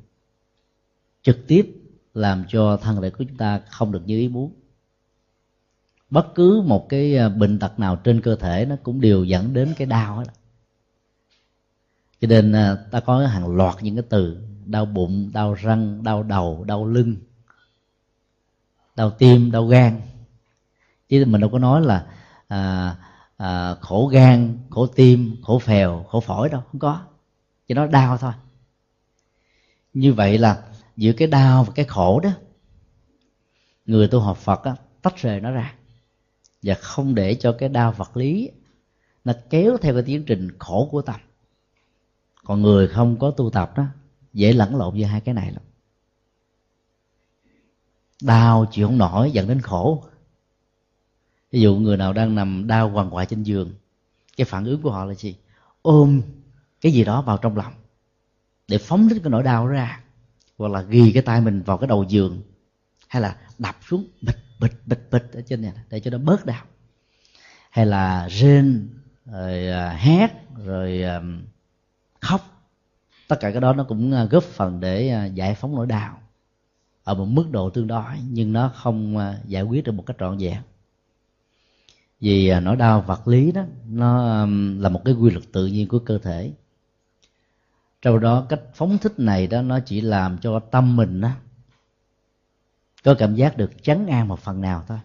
[1.22, 1.76] Trực tiếp
[2.14, 4.54] làm cho thân thể của chúng ta không được như ý muốn.
[6.10, 9.54] Bất cứ một cái à, bệnh tật nào trên cơ thể nó cũng đều dẫn
[9.54, 10.32] đến cái đau đó
[12.22, 16.24] cho nên à, ta có hàng loạt những cái từ đau bụng đau răng đau
[16.24, 17.16] đầu đau lưng
[18.96, 20.02] đau tim đau gan.
[21.10, 22.08] Chứ mình đâu có nói là
[22.48, 22.96] à,
[23.38, 27.02] à, khổ gan khổ tim khổ phèo khổ phổi đâu không có.
[27.68, 28.34] Chỉ nói đau thôi.
[29.94, 30.64] Như vậy là
[30.98, 32.30] giữa cái đau và cái khổ đó
[33.86, 35.74] người tu học phật đó, tách rời nó ra
[36.64, 38.50] và không để cho cái đau vật lý
[39.26, 41.20] nó kéo theo cái tiến trình khổ của tâm
[42.44, 43.86] còn người không có tu tập đó,
[44.34, 45.62] dễ lẫn lộn giữa hai cái này lắm.
[48.22, 50.04] Đau chịu không nổi, dẫn đến khổ.
[51.52, 53.74] Ví dụ người nào đang nằm đau quằn quại trên giường,
[54.38, 55.36] cái phản ứng của họ là gì?
[55.82, 56.22] Ôm
[56.82, 57.74] cái gì đó vào trong lòng
[58.68, 60.02] để phóng thích cái nỗi đau ra,
[60.58, 62.42] hoặc là ghi cái tay mình vào cái đầu giường,
[63.08, 66.46] hay là đập xuống bịch bịch bịch bịch ở trên này, để cho nó bớt
[66.46, 66.66] đau.
[67.70, 68.90] Hay là rên,
[69.26, 70.32] rồi à, hét,
[70.66, 71.22] rồi à,
[72.22, 72.42] khóc.
[73.28, 76.18] Tất cả cái đó nó cũng à, góp phần để à, giải phóng nỗi đau
[77.04, 80.18] ở một mức độ tương đối, nhưng nó không à, giải quyết được một cách
[80.20, 80.58] trọn vẹn.
[82.20, 84.46] Vì nỗi đau vật lý đó, nó
[84.80, 86.52] là một cái quy luật tự nhiên của cơ thể.
[88.02, 91.30] Trong đó, cách phóng thích này đó, nó chỉ làm cho tâm mình đó
[93.04, 95.00] có cảm giác được chấn an một phần nào thôi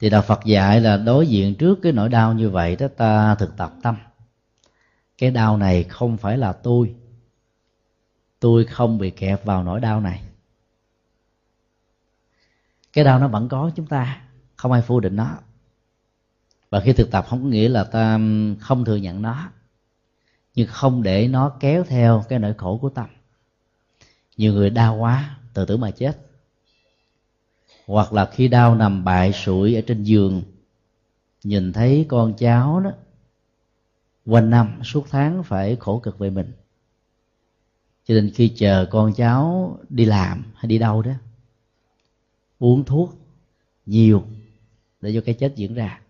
[0.00, 3.34] thì đạo phật dạy là đối diện trước cái nỗi đau như vậy đó, ta
[3.34, 3.96] thực tập tâm.
[5.18, 6.94] Cái đau này không phải là tôi.
[8.40, 10.22] Tôi không bị kẹp vào nỗi đau này.
[12.92, 14.20] Cái đau nó vẫn có chúng ta,
[14.56, 15.38] không ai phủ định nó.
[16.70, 18.18] Và khi thực tập không có nghĩa là ta
[18.60, 19.50] không thừa nhận nó,
[20.54, 23.06] nhưng không để nó kéo theo cái nỗi khổ của tâm.
[24.36, 26.27] Nhiều người đau quá, tự tử mà chết
[27.88, 30.42] hoặc là khi đau nằm bại sụi ở trên giường.
[31.44, 32.90] Nhìn thấy con cháu đó,
[34.26, 36.52] quanh năm, suốt tháng phải khổ cực về mình.
[38.04, 41.12] Cho nên khi chờ con cháu đi làm hay đi đâu đó,
[42.58, 43.14] uống thuốc
[43.86, 44.22] nhiều
[45.00, 46.00] để cho cái chết diễn ra.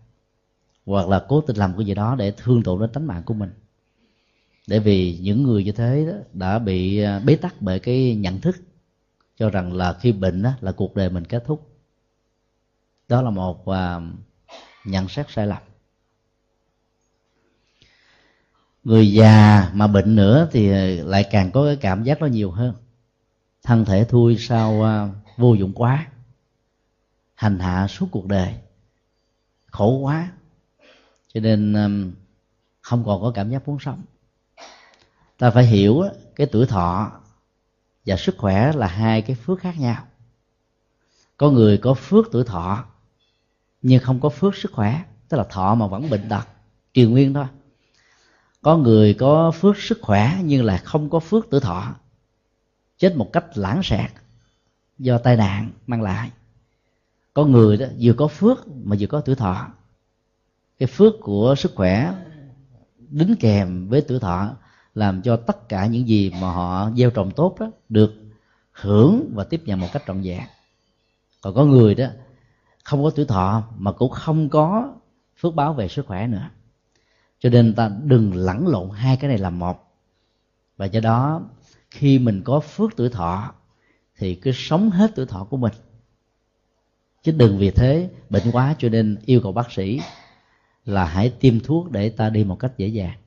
[0.85, 3.33] Hoặc là cố tình làm cái gì đó để thương tổn đến tính mạng của
[3.33, 3.51] mình.
[4.67, 8.41] Để vì những người như thế đó đã bị à, bế tắc bởi cái nhận
[8.41, 8.55] thức
[9.37, 11.68] cho rằng là khi bệnh đó là cuộc đời mình kết thúc
[13.09, 13.75] đó là một uh,
[14.85, 15.57] nhận xét sai lầm.
[18.83, 22.75] Người già mà bệnh nữa thì lại càng có cái cảm giác nó nhiều hơn.
[23.63, 26.07] Thân thể thui sao uh, à, vô dụng quá
[27.35, 28.55] hành hạ suốt cuộc đời
[29.71, 30.31] khổ quá.
[31.33, 32.11] Cho nên um,
[32.81, 34.01] không còn có cảm giác muốn sống.
[35.37, 36.03] Ta phải hiểu
[36.35, 37.11] cái tuổi thọ
[38.05, 40.07] và sức khỏe là hai cái phước khác nhau.
[41.37, 42.85] Có người có phước tuổi thọ
[43.81, 46.47] nhưng không có phước sức khỏe, tức là thọ mà vẫn bệnh tật
[46.93, 47.45] triền nguyên thôi.
[48.61, 51.95] Có người có phước sức khỏe nhưng là không có phước tử thọ,
[52.97, 54.11] chết một cách lãng xẹt
[54.97, 56.31] do tai nạn mang lại.
[57.33, 59.67] Có người đó vừa có phước mà vừa có tử thọ.
[60.79, 62.13] Cái phước của sức khỏe
[63.09, 64.55] đính kèm với tử thọ
[64.95, 68.13] làm cho tất cả những gì mà họ gieo trồng tốt đó được
[68.71, 70.41] hưởng và tiếp nhận một cách trọn vẹn.
[71.41, 72.05] Còn có người đó
[72.89, 74.93] không có tuổi thọ mà cũng không có
[75.37, 76.49] phước báo về sức khỏe nữa.
[77.39, 79.93] Cho nên ta đừng lẫn lộn hai cái này làm một.
[80.77, 81.41] Và do đó
[81.91, 83.53] khi mình có phước tuổi thọ
[84.17, 85.73] thì cứ sống hết tuổi thọ của mình.
[87.23, 90.01] Chứ đừng vì thế bệnh quá cho nên yêu cầu bác sĩ
[90.85, 93.17] là hãy tiêm thuốc để ta đi một cách dễ dàng.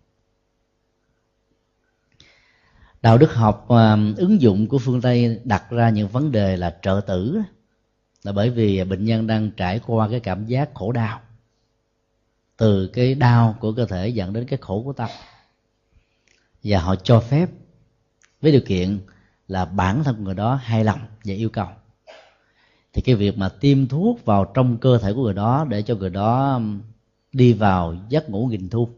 [3.02, 6.78] Đạo đức học uh, ứng dụng của phương tây đặt ra những vấn đề là
[6.82, 7.42] trợ tử
[8.22, 11.20] là bởi vì bệnh nhân đang trải qua cái cảm giác khổ đau.
[12.56, 15.10] Từ cái đau của cơ thể dẫn đến cái khổ của tâm.
[16.64, 17.50] Và họ cho phép
[18.40, 18.98] với điều kiện
[19.48, 21.66] là bản thân người đó hài lòng và yêu cầu.
[22.92, 25.94] Thì cái việc mà tiêm thuốc vào trong cơ thể của người đó để cho
[25.94, 26.80] người đó um,
[27.32, 28.88] đi vào giấc ngủ nghìn thu.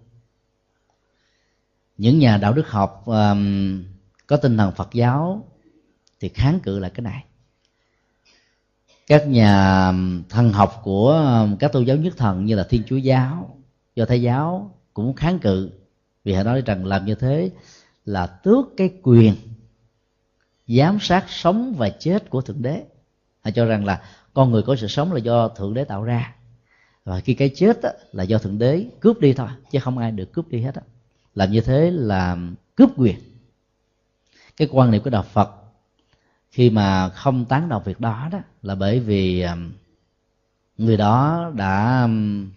[1.97, 3.85] Những nhà đạo đức học um,
[4.27, 5.49] có tinh thần phật giáo
[6.21, 7.25] thì kháng cự lại cái này
[9.07, 9.93] các nhà
[10.29, 11.23] thần học của
[11.59, 13.57] các tôn giáo nhất thần như là thiên chúa giáo
[13.97, 15.71] do thái giáo cũng kháng cự
[16.25, 17.51] vì họ nói rằng làm như thế
[18.05, 19.35] là tước cái quyền
[20.69, 22.83] giám sát sống và chết của thượng đế
[23.45, 24.03] họ cho rằng là
[24.35, 26.35] con người có sự sống là do thượng đế tạo ra
[27.05, 30.11] và khi cái chết đó, là do thượng đế cướp đi thôi chứ không ai
[30.11, 30.83] được cướp đi hết đó.
[31.35, 32.37] làm như thế là
[32.75, 33.17] cướp quyền
[34.57, 35.51] cái quan niệm của đạo phật
[36.55, 39.73] khi mà không tán đồng việc đó đó, là bởi vì um,
[40.79, 42.51] người đó đã um,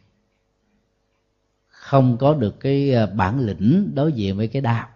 [1.68, 4.88] không có được cái ờ, bản lĩnh đối diện với cái đau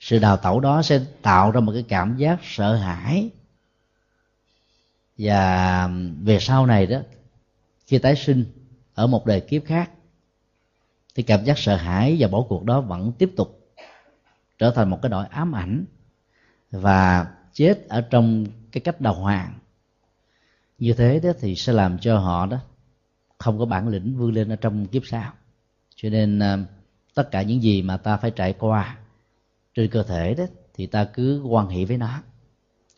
[0.00, 3.30] sự đào tẩu đó sẽ tạo ra một cái cảm giác sợ hãi.
[5.18, 6.98] Và um, về sau này đó,
[7.86, 8.44] khi tái sinh
[8.94, 9.90] ở một đời kiếp khác,
[11.14, 13.74] thì cảm giác sợ hãi và bỏ cuộc đó vẫn tiếp tục
[14.58, 15.84] trở thành một cái nỗi ám ảnh.
[16.70, 19.58] Và chết ở trong cái cách đầu hàng
[20.78, 22.58] như thế đó thì sẽ làm cho họ đó
[23.38, 25.32] không có bản lĩnh vươn lên ở trong kiếp sau.
[25.96, 26.58] Cho nên ờ,
[27.14, 28.96] tất cả những gì mà ta phải trải qua
[29.74, 30.44] trên cơ thể đó
[30.74, 32.22] thì ta cứ quan hệ với nó,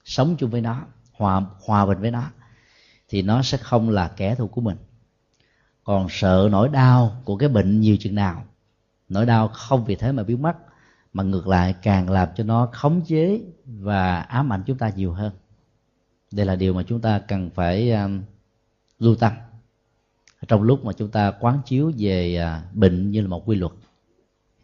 [0.04, 2.30] sống chung với nó, hòa hòa bình với nó
[3.08, 4.76] thì nó sẽ không là kẻ thù của mình.
[5.84, 8.44] Còn sợ nỗi đau của cái bệnh nhiều chừng nào,
[9.08, 10.56] nỗi đau không vì thế mà biến mất
[11.14, 15.12] mà ngược lại càng làm cho nó khống chế và ám ảnh chúng ta nhiều
[15.12, 15.32] hơn.
[16.32, 18.22] Đây là điều mà chúng ta cần phải um,
[18.98, 19.32] lưu tâm
[20.48, 23.72] trong lúc mà chúng ta quán chiếu về uh, bệnh như là một quy luật.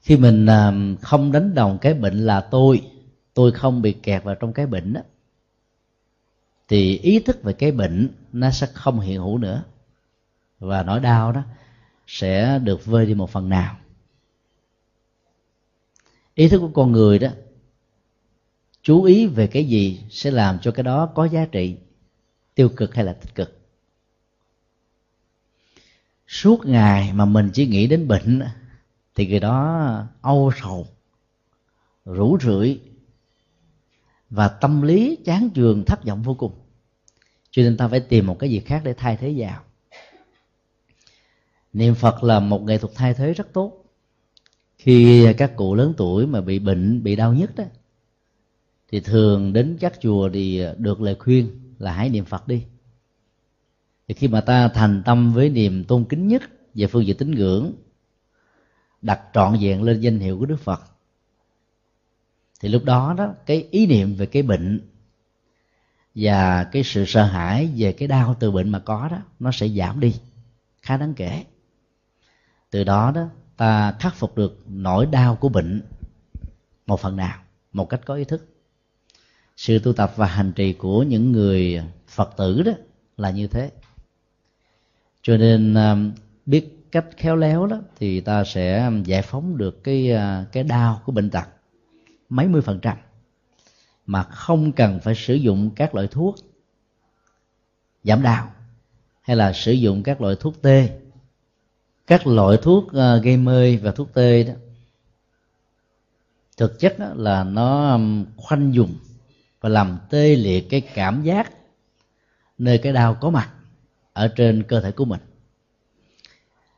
[0.03, 2.83] Khi mình um, không đánh đồng cái bệnh là tôi
[3.35, 5.01] tôi không bị kẹt vào trong cái bệnh đó
[6.69, 9.63] thì ý thức về cái bệnh nó sẽ không hiện hữu nữa.
[10.59, 11.43] Và nỗi đau đó
[12.07, 13.77] sẽ được vơi đi một phần nào
[16.35, 17.29] ý thức của con người đó,
[18.83, 21.77] chú ý về cái gì sẽ làm cho cái đó có giá trị,
[22.55, 23.57] tiêu cực hay là tích cực.
[26.27, 28.43] Suốt ngày mà mình chỉ nghĩ đến bệnh
[29.15, 30.87] thì người đó âu sầu,
[32.05, 32.81] rủ rượi
[34.31, 36.53] và tâm lý chán chường, thất vọng vô cùng.
[37.51, 39.63] Cho nên ta phải tìm một cái gì khác để thay thế vào.
[41.73, 43.80] Niệm phật là một nghệ thuật thay thế rất tốt
[44.83, 47.65] khi các cụ lớn tuổi mà bị bệnh, bị đau nhất đó
[48.89, 52.65] thì thường đến các chùa thì được lời khuyên là hãy niệm phật đi.
[54.09, 56.43] Thì khi mà ta thành tâm với niềm tôn kính nhất
[56.75, 57.73] về phương diện tín ngưỡng,
[59.03, 60.81] đặt trọn vẹn lên danh hiệu của đức phật,
[62.61, 64.81] thì lúc đó đó, cái ý niệm về cái bệnh
[66.15, 69.69] và cái sự sợ hãi về cái đau từ bệnh mà có đó, nó sẽ
[69.69, 70.15] giảm đi,
[70.83, 71.45] khá đáng kể.
[72.71, 73.29] Từ đó đó
[73.61, 75.83] ta khắc phục được nỗi đau của bệnh
[76.87, 77.39] một phần nào,
[77.73, 78.47] một cách có ý thức.
[79.57, 82.73] Sự tu tập và hành trì của những người phật tử đó
[83.17, 83.71] là như thế.
[85.23, 85.97] Cho nên à,
[86.47, 91.03] biết cách khéo léo đó thì ta sẽ giải phóng được cái à, cái đau
[91.05, 91.49] của bệnh tật
[92.29, 92.97] mấy mươi phần trăm.
[94.07, 96.37] Mà không cần phải sử dụng các loại thuốc
[98.05, 98.53] giảm đau
[99.21, 101.00] hay là sử dụng các loại thuốc tê
[102.11, 104.53] các loại thuốc uh, gây mê và thuốc tê đó
[106.57, 108.95] thực chất đó là nó um, khoanh dùng
[109.61, 111.53] và làm tê liệt cái cảm giác
[112.59, 113.51] nơi cái đau có mặt
[114.13, 115.21] ở trên cơ thể của mình.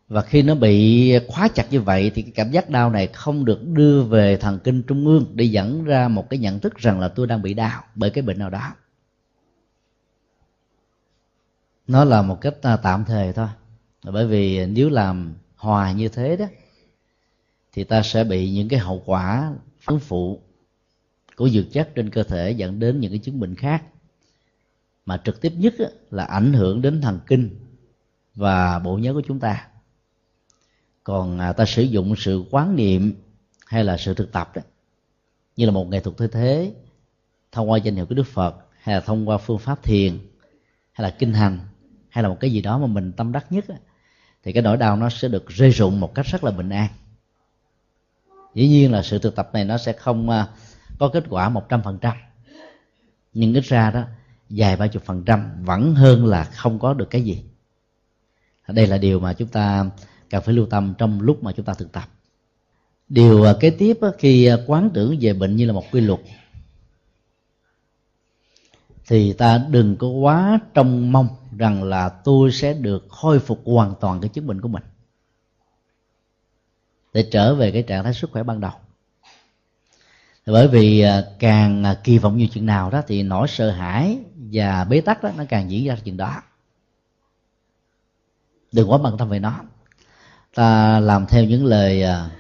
[0.09, 3.45] Và khi nó bị khóa chặt như vậy thì cái cảm giác đau này không
[3.45, 7.01] được đưa về thần kinh trung ương để dẫn ra một cái nhận thức rằng
[7.01, 8.73] là tôi đang bị đau bởi cái bệnh nào đó.
[11.87, 13.49] Nó là một cách à, tạm thời thôi
[14.03, 16.47] bởi vì nếu làm hòa như thế đó,
[17.73, 20.41] thì ta sẽ bị những cái hậu quả phấn phụ
[21.37, 23.85] của dược chất trên cơ thể dẫn đến những cái chứng bệnh khác.
[25.07, 25.75] Mà trực tiếp nhất
[26.11, 27.59] là ảnh hưởng đến thần kinh
[28.35, 29.69] và bộ nhớ của chúng ta.
[31.05, 33.13] Còn à, ta sử dụng sự quán niệm
[33.67, 34.63] hay là sự thực tập đó,
[35.57, 36.75] như là một nghệ thuật thay thế
[37.53, 40.19] thông qua danh hiệu của đức phật, hay là thông qua phương pháp thiền,
[40.93, 41.59] hay là kinh hành,
[42.09, 43.65] hay là một cái gì đó mà mình tâm đắc nhất
[44.43, 46.89] thì cái nỗi đau nó sẽ được rơi rụng một cách rất là bình an.
[48.55, 50.49] Dĩ nhiên là sự thực tập này nó sẽ không à,
[50.99, 52.17] có kết quả một trăm phần trăm.
[53.35, 54.03] Nhưng ít ra đó,
[54.51, 57.45] dài ba chục phần trăm vẫn hơn là không có được cái gì.
[58.69, 59.85] Đây là điều mà chúng ta
[60.31, 62.09] cần phải lưu tâm trong lúc mà chúng ta thực tập.
[63.09, 66.21] Điều à, kế tiếp khi à, quán tưởng về bệnh như là một quy luật,
[69.07, 71.29] thì ta đừng có quá trông mong
[71.59, 74.83] rằng là tôi sẽ được khôi phục hoàn toàn cái chứng bệnh của mình
[77.13, 78.73] để trở về cái trạng thái sức khỏe ban đầu.
[80.47, 84.19] Bởi vì à, càng à, kỳ vọng nhiều chuyện nào đó thì nỗi sợ hãi
[84.53, 86.43] và bế tắc đó nó càng diễn ra chuyện đó.
[88.73, 89.61] Đừng quá bận tâm về nó.
[90.55, 92.31] Ta làm theo những lời à,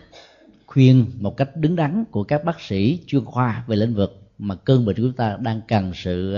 [0.66, 4.54] khuyên một cách đứng đắn của các bác sĩ chuyên khoa về lĩnh vực mà
[4.54, 6.36] cơn bệnh của chúng ta đang cần sự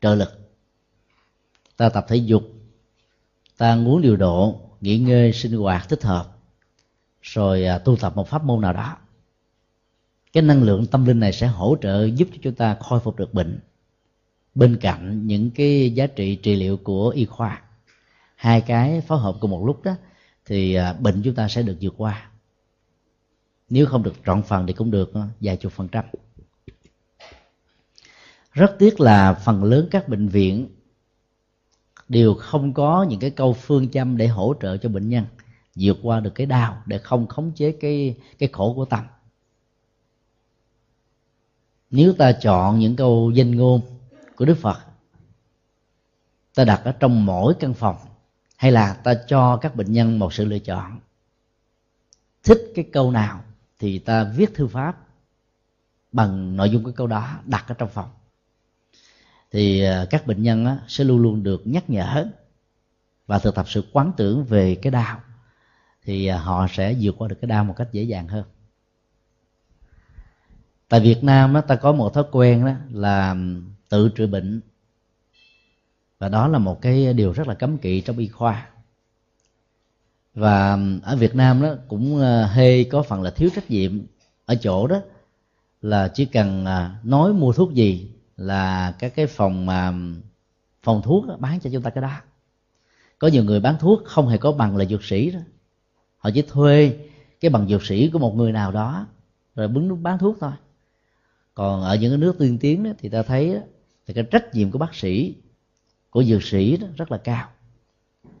[0.00, 0.43] trợ lực
[1.76, 2.42] ta tập thể dục.
[3.56, 6.38] Ta uống điều độ nghỉ ngơi sinh hoạt thích hợp.
[7.22, 8.96] Rồi à, tu tập một pháp môn nào đó.
[10.32, 13.16] Cái năng lượng tâm linh này sẽ hỗ trợ giúp cho chúng ta khôi phục
[13.16, 13.60] được bệnh.
[14.54, 17.62] Bên cạnh những cái giá trị trị liệu của y khoa
[18.36, 19.94] hai cái phối hợp cùng một lúc đó
[20.46, 22.30] thì à, bệnh chúng ta sẽ được vượt qua.
[23.70, 26.04] Nếu không được trọn phần thì cũng được à, vài chục phần trăm.
[28.52, 30.68] Rất tiếc là phần lớn các bệnh viện
[32.08, 35.24] đều không có những cái câu phương châm để hỗ trợ cho bệnh nhân.
[35.74, 39.04] Vượt qua được cái đau để không khống chế cái cái khổ của tâm.
[41.90, 43.80] Nếu ta chọn những câu danh ngôn
[44.36, 44.78] của đức phật,
[46.54, 47.96] ta đặt ở trong mỗi căn phòng,
[48.56, 51.00] hay là ta cho các bệnh nhân một sự lựa chọn,
[52.42, 53.40] thích cái câu nào
[53.78, 54.98] thì ta viết thư pháp
[56.12, 58.10] bằng nội dung cái câu đó đặt ở trong phòng
[59.54, 62.26] thì à, các bệnh nhân sẽ luôn luôn được nhắc nhở
[63.26, 65.20] và thực tập sự quán tưởng về cái đau.
[66.04, 68.44] Thì à, họ sẽ vượt qua được cái đau một cách dễ dàng hơn.
[70.88, 73.36] Tại Việt Nam ta có một thói quen đó là
[73.88, 74.60] tự trị bệnh.
[76.18, 78.68] Và đó là một cái điều rất là cấm kỵ trong y khoa.
[80.34, 84.00] Và ở Việt Nam đó cũng à, hơi có phần là thiếu trách nhiệm
[84.46, 85.00] ở chỗ đó
[85.82, 86.64] là chỉ cần
[87.02, 89.92] nói mua thuốc gì là các cái phòng mà
[90.82, 92.12] phòng thuốc bán cho chúng ta cái đó.
[93.18, 95.40] Có nhiều người bán thuốc không hề có bằng là dược sĩ đó.
[96.18, 96.98] Họ chỉ thuê
[97.40, 99.06] cái bằng dược sĩ của một người nào đó
[99.54, 100.52] rồi bứng bán thuốc thôi.
[101.54, 103.60] Còn ở những cái nước tiên tiến đó, thì ta thấy đó,
[104.06, 105.34] thì cái trách nhiệm của bác sĩ
[106.10, 107.48] của dược sĩ đó rất là cao.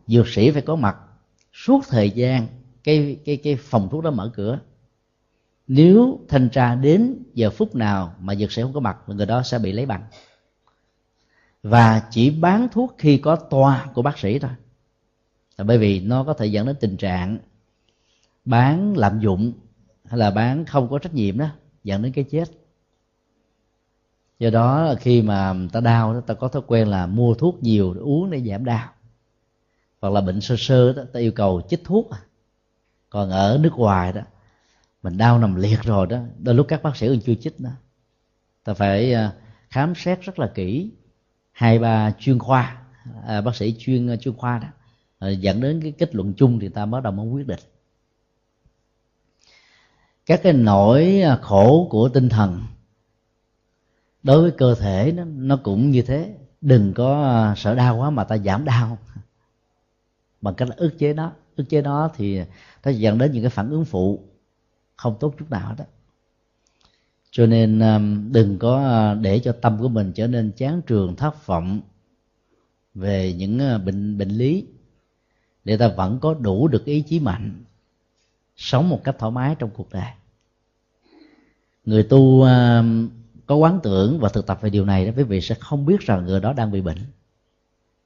[0.06, 0.96] Dược sĩ phải có mặt
[1.52, 2.46] suốt thời gian
[2.84, 4.58] cái cái cái phòng thuốc đó mở cửa
[5.66, 9.42] nếu thanh tra đến giờ phút nào mà dược sĩ không có mặt, người đó
[9.42, 10.02] sẽ bị lấy bằng.
[11.62, 14.50] Và chỉ bán thuốc khi có toa của bác sĩ thôi.
[15.56, 17.38] Là bởi vì nó có thể dẫn đến tình trạng
[18.44, 19.52] bán lạm dụng
[20.04, 21.46] hay là bán không có trách nhiệm đó,
[21.84, 22.44] dẫn đến cái chết.
[24.38, 27.94] Do đó khi mà ta đau đó, ta có thói quen là mua thuốc nhiều
[27.94, 28.88] để uống để giảm đau.
[30.00, 32.18] Hoặc là bệnh sơ sơ đó, ta yêu cầu chích thuốc à.
[33.10, 34.20] còn ở nước ngoài đó
[35.04, 36.18] mình đau nằm liệt rồi đó.
[36.38, 37.70] Đôi lúc các bác sĩ còn chưa chích đó
[38.64, 39.32] ta phải à,
[39.70, 40.90] khám xét rất là kỹ
[41.52, 42.82] hai ba chuyên khoa.
[43.26, 44.68] À, bác sĩ chuyên à, chuyên khoa đó.
[45.18, 47.60] À, dẫn đến cái kết luận chung thì ta bắt đầu mới quyết định.
[50.26, 52.62] Các cái nỗi à, khổ của tinh thần
[54.22, 56.34] đối với cơ thể nó, nó cũng như thế.
[56.60, 58.98] Đừng có sợ đau quá mà ta giảm đau.
[60.40, 61.32] Bằng cách là ức chế nó.
[61.56, 62.40] Ức chế nó thì
[62.84, 64.33] nó dẫn đến những cái phản ứng phụ
[64.96, 65.84] không tốt chút nào đó
[67.36, 71.16] cho nên um, đừng có uh, để cho tâm của mình trở nên chán trường,
[71.16, 71.80] thất vọng
[72.94, 74.66] về những uh, bệnh bệnh lý.
[75.64, 77.64] Để ta vẫn có đủ được ý chí mạnh,
[78.56, 80.10] sống một cách thoải mái trong cuộc đời.
[81.84, 83.08] Người tu um,
[83.46, 86.00] có quán tưởng và thực tập về điều này đó, quý vị sẽ không biết
[86.00, 86.98] rằng người đó đang bị bệnh.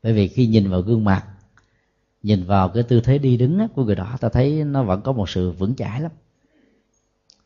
[0.02, 1.26] Bởi vì khi nhìn vào gương mặt,
[2.22, 5.12] nhìn vào cái tư thế đi đứng của người đó, ta thấy nó vẫn có
[5.12, 6.12] một sự vững chãi lắm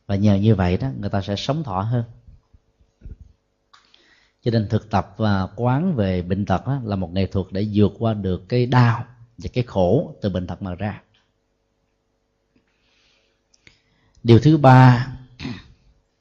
[0.07, 2.03] và nhờ như vậy đó người ta sẽ sống thọ hơn.
[4.43, 7.67] Cho nên thực tập và quán về bệnh tật đó, là một nghệ thuật để
[7.73, 9.05] vượt qua được cái đau
[9.37, 11.01] và cái khổ từ bệnh tật mà ra.
[14.23, 15.07] Điều thứ ba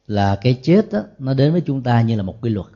[0.06, 2.66] là cái chết đó, nó đến với chúng ta như là một quy luật.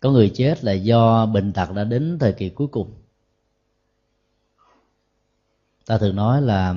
[0.00, 2.94] Có người chết là do bệnh tật đã đến thời kỳ cuối cùng.
[5.86, 6.74] Ta thường nói là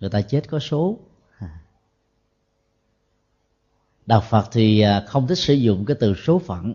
[0.00, 0.98] người ta chết có số
[4.06, 6.74] đạo phật thì à, không thích sử dụng cái từ số phận.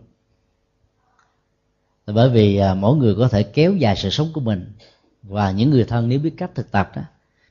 [2.06, 4.74] Bởi vì à, mỗi người có thể kéo dài sự sống của mình.
[5.24, 7.02] Và những người thân nếu biết cách thực tập đó,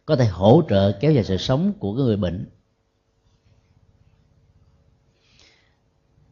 [0.07, 2.47] có thể hỗ trợ kéo dài sự sống của cái người bệnh.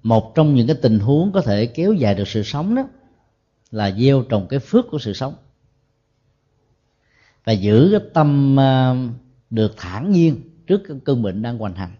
[0.02, 2.88] Một trong những cái tình huống có thể kéo dài được sự sống đó
[3.70, 5.34] là gieo trồng cái phước của sự sống.
[7.44, 8.94] Và giữ cái tâm à,
[9.50, 11.96] được thản nhiên trước cơn bệnh đang hoành hành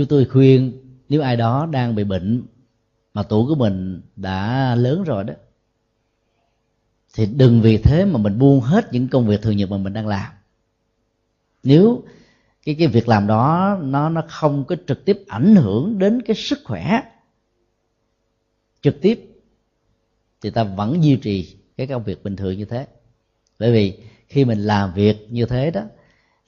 [0.00, 0.72] chúng tôi khuyên,
[1.08, 2.42] nếu ai đó đang bị bệnh
[3.14, 5.34] mà tuổi của mình đã lớn rồi đó,
[7.14, 9.92] thì đừng vì thế mà mình buông hết những công việc thường nhật mà mình
[9.92, 10.32] đang làm.
[11.62, 12.02] Nếu
[12.64, 16.36] cái cái việc làm đó nó nó không có trực tiếp ảnh hưởng đến cái
[16.36, 17.02] sức khỏe
[18.82, 19.20] trực tiếp,
[20.42, 22.86] thì ta vẫn duy trì cái công việc bình thường như thế.
[23.58, 25.82] Bởi vì khi mình làm việc như thế đó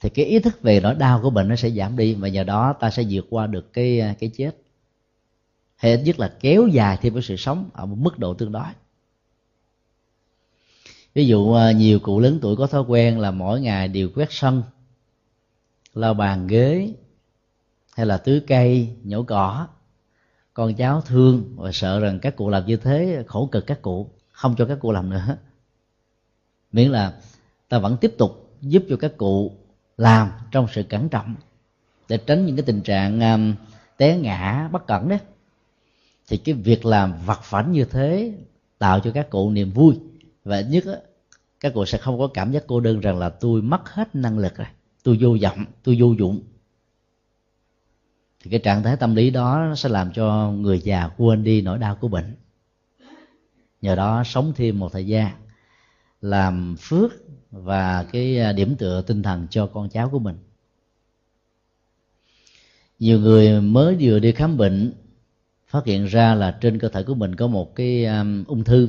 [0.03, 2.43] thì cái ý thức về nỗi đau của bệnh nó sẽ giảm đi, và nhờ
[2.43, 4.57] đó ta sẽ vượt qua được cái à, cái chết.
[5.75, 8.51] Hay ít nhất là kéo dài thêm cái sự sống ở một mức độ tương
[8.51, 8.65] đối.
[11.13, 14.27] Ví dụ à, nhiều cụ lớn tuổi có thói quen là mỗi ngày đều quét
[14.31, 14.63] sân,
[15.93, 16.93] lau bàn ghế,
[17.95, 19.67] hay là tưới cây, nhổ cỏ.
[20.53, 24.09] Con cháu thương và sợ rằng các cụ làm như thế khổ cực các cụ,
[24.31, 25.37] không cho các cụ làm nữa.
[26.71, 27.13] Miễn là
[27.69, 29.57] ta vẫn tiếp tục giúp cho các cụ
[29.97, 31.35] làm trong sự cẩn trọng
[32.09, 33.55] để tránh những cái tình trạng um,
[33.97, 35.19] té ngã bất cẩn đấy.
[36.27, 38.33] Thì cái việc làm vặt vảnh như thế
[38.77, 39.99] tạo cho các cụ niềm vui.
[40.43, 40.97] Và ít nhất á,
[41.59, 44.39] các cụ sẽ không có cảm giác cô đơn rằng là tôi mất hết năng
[44.39, 44.67] lực rồi
[45.03, 46.41] tôi vô vọng tôi vô dụng.
[48.43, 51.61] Thì cái trạng thái tâm lý đó nó sẽ làm cho người già quên đi
[51.61, 52.35] nỗi đau của bệnh.
[53.81, 55.31] Nhờ đó sống thêm một thời gian
[56.23, 57.11] làm phước
[57.51, 60.37] và cái à, điểm tựa tinh thần cho con cháu của mình.
[62.99, 64.93] Nhiều người mới vừa đi khám bệnh
[65.67, 68.87] phát hiện ra là trên cơ thể của mình có một cái um, ung thư.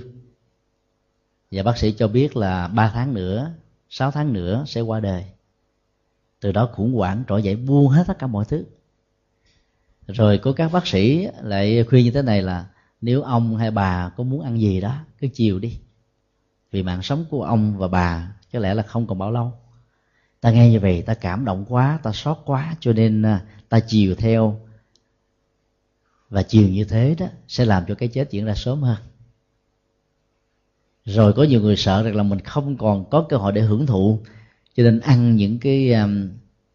[1.50, 3.50] Và bác sĩ cho biết là 3 tháng nữa
[3.88, 5.24] 6 tháng nữa sẽ qua đời.
[6.40, 8.64] Từ đó khủng hoảng trỗi dậy buông hết tất cả mọi thứ.
[10.06, 12.66] Rồi có các bác sĩ lại khuyên như thế này là
[13.00, 15.78] nếu ông hay bà có muốn ăn gì đó cứ chiều đi
[16.74, 19.52] vì mạng sống của ông và bà có lẽ là không còn bao lâu.
[20.40, 23.80] Ta nghe như vậy ta cảm động quá ta xót quá cho nên à, ta
[23.80, 24.60] chiều theo.
[26.28, 28.96] Và chiều như thế đó sẽ làm cho cái chết diễn ra sớm hơn.
[31.04, 33.86] Rồi có nhiều người sợ rằng là mình không còn có cơ hội để hưởng
[33.86, 34.18] thụ.
[34.76, 35.94] Cho nên ăn những cái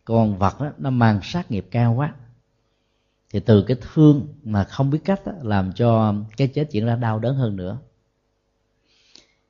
[0.05, 2.13] con vật đó, nó mang sát nghiệp cao quá.
[3.33, 6.95] Thì từ cái thương mà không biết cách đó, làm cho cái chết diễn ra
[6.95, 7.79] đau đớn hơn nữa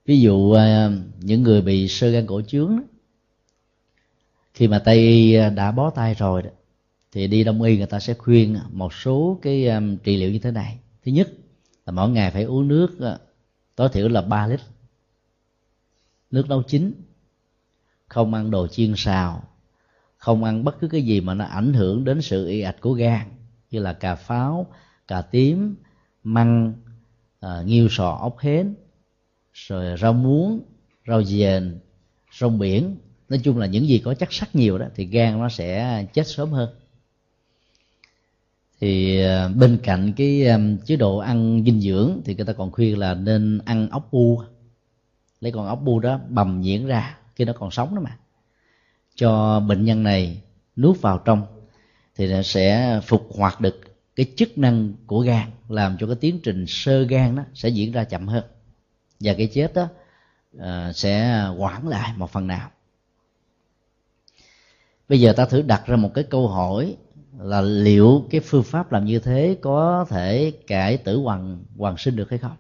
[0.09, 0.89] ví dụ à,
[1.19, 2.83] những người bị sơ gan cổ trướng đó,
[4.53, 6.49] khi mà tây y à, đã bó tay rồi đó,
[7.11, 10.39] thì đi đông y người ta sẽ khuyên một số cái um, trị liệu như
[10.39, 10.79] thế này.
[11.05, 11.29] Thứ nhất
[11.85, 13.21] là mỗi ngày phải uống nước uh,
[13.75, 14.59] tối thiểu là 3 lít
[16.31, 16.93] nước nấu chín
[18.07, 19.43] không ăn đồ chiên xào
[20.17, 22.93] không ăn bất cứ cái gì mà nó ảnh hưởng đến sự y ạch của
[22.93, 23.27] gan
[23.71, 24.67] như là cà pháo
[25.07, 25.75] cà tím
[26.23, 26.73] măng
[27.39, 28.75] à, nghiêu sò ốc hến
[29.67, 30.61] rồi rau muống,
[31.07, 31.79] rau dền
[32.39, 32.95] rong biển.
[33.29, 36.27] Nói chung là những gì có chất sắt nhiều đó, thì gan nó sẽ chết
[36.27, 36.69] sớm hơn.
[38.79, 42.71] Thì ờ, bên cạnh cái ờ, chế độ ăn dinh dưỡng thì người ta còn
[42.71, 44.41] khuyên là nên ăn ốc bu.
[45.41, 48.17] Lấy con ốc bu đó bầm nhuyễn ra khi nó còn sống đó mà.
[49.15, 50.41] Cho bệnh nhân này
[50.75, 51.43] nuốt vào trong
[52.15, 53.79] thì nó sẽ phục hoạt được
[54.15, 57.91] cái chức năng của gan, làm cho cái tiến trình sơ gan đó sẽ diễn
[57.91, 58.43] ra chậm hơn
[59.19, 59.87] và cái chết đó
[60.57, 62.71] uh, sẽ quản lại một phần nào.
[65.09, 66.97] Bây giờ ta thử đặt ra một cái câu hỏi
[67.39, 72.15] là liệu cái phương pháp làm như thế có thể cải tử hoàng hoàng sinh
[72.15, 72.55] được hay không?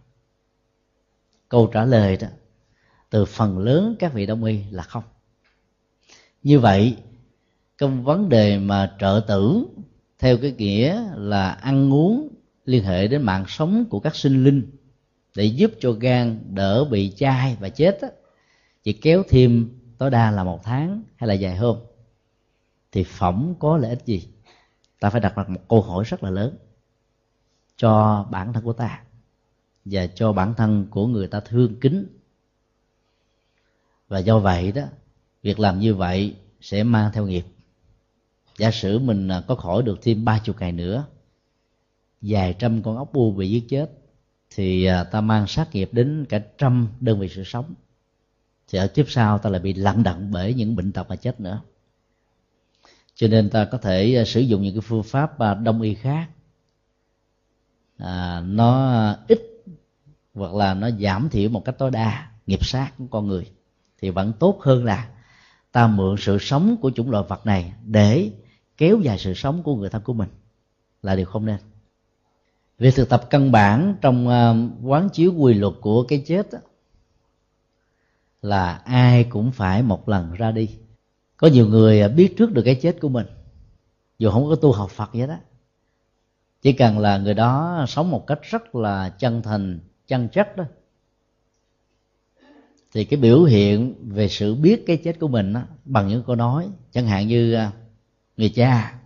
[1.49, 2.27] Câu trả lời đó
[3.09, 5.03] từ phần lớn các vị đông y là không.
[6.43, 6.97] Như vậy
[7.77, 9.65] trong vấn đề mà trợ tử
[10.19, 12.27] theo cái nghĩa là ăn uống
[12.65, 14.78] liên hệ đến mạng sống của các sinh linh
[15.35, 18.09] để giúp cho gan đỡ bị chai và chết á,
[18.83, 21.77] chỉ kéo thêm tối đa là một tháng hay là vài hôm
[22.91, 24.27] thì phẩm có lợi ích gì?
[24.99, 26.57] Ta phải đặt ra một câu hỏi rất là lớn
[27.77, 29.03] cho bản thân của ta
[29.85, 32.07] và cho bản thân của người ta thương kính.
[34.07, 34.83] Và do vậy đó
[35.43, 37.45] việc làm như vậy sẽ mang theo nghiệp.
[38.57, 41.05] Giả sử mình à, có khỏi được thêm ba chục ngày nữa
[42.21, 43.98] vài trăm con ốc bu bị giết chết
[44.55, 47.73] thì à, ta mang sát nghiệp đến cả trăm đơn vị sự sống.
[48.67, 51.39] Thì ở tiếp sau ta lại bị lặng đặng bởi những bệnh tật mà chết
[51.39, 51.61] nữa.
[53.15, 55.93] Cho nên ta có thể à, sử dụng những cái phương pháp à, đông y
[55.95, 56.29] khác.
[57.97, 59.39] À, nó ít
[60.33, 63.51] hoặc là nó giảm thiểu một cách tối đa nghiệp sát của con người.
[64.01, 65.09] Thì vẫn tốt hơn là
[65.71, 68.31] ta mượn sự sống của chủng loại vật này để
[68.77, 70.29] kéo dài sự sống của người thân của mình
[71.03, 71.57] là điều không nên
[72.79, 76.59] việc thực tập căn bản trong ờ, quán chiếu quy luật của cái chết đó,
[78.41, 80.69] là ai cũng phải một lần ra đi.
[81.37, 83.27] Có nhiều người ờ, biết trước được cái chết của mình
[84.19, 85.37] dù không có tu học phật vậy đó.
[86.61, 90.63] Chỉ cần là người đó sống một cách rất là chân thành chân chất đó
[92.91, 96.35] thì cái biểu hiện về sự biết cái chết của mình đó, bằng những câu
[96.35, 97.69] nói chẳng hạn như ờ,
[98.37, 98.99] người cha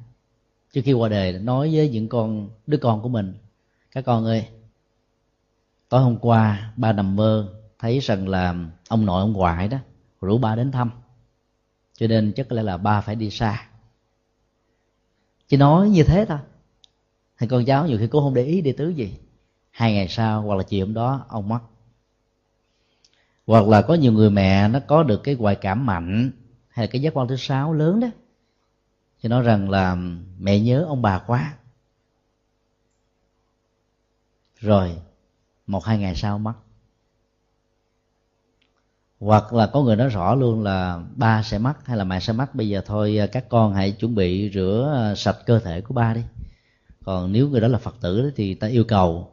[0.74, 3.34] trước khi qua đời nói với những con đứa con của mình
[3.94, 4.48] các con ơi,
[5.90, 8.56] tối hôm qua ba nằm mơ, thấy rằng là
[8.90, 9.78] ông nội ông ngoại đó
[10.22, 10.92] rủ ba đến thăm.
[11.94, 13.68] Cho nên chắc có lẽ là ba phải đi xa.
[15.48, 16.38] Chỉ nói như thế thôi.
[17.38, 19.18] Thì con cháu nhiều khi cũng không để ý đi tứ gì.
[19.72, 21.60] Hai ngày sau hoặc là chiều hôm đó, ông mất.
[23.48, 26.32] Hoặc là có nhiều người mẹ nó có được cái hoài cảm mạnh,
[26.70, 28.08] hay là cái giác quan thứ sáu lớn đó.
[29.22, 29.98] Thì nói rằng là
[30.40, 31.54] mẹ nhớ ông bà quá
[34.64, 34.96] rồi,
[35.68, 36.54] một hai ngày sau mất.
[39.20, 42.34] Hoặc là có người nói rõ luôn là ba sẽ mất hay là mẹ sẽ
[42.34, 42.56] mất.
[42.56, 46.22] Bây giờ thôi, các con hãy chuẩn bị rửa sạch cơ thể của ba đi.
[47.04, 49.32] Còn nếu người đó là phật tử thì ta yêu cầu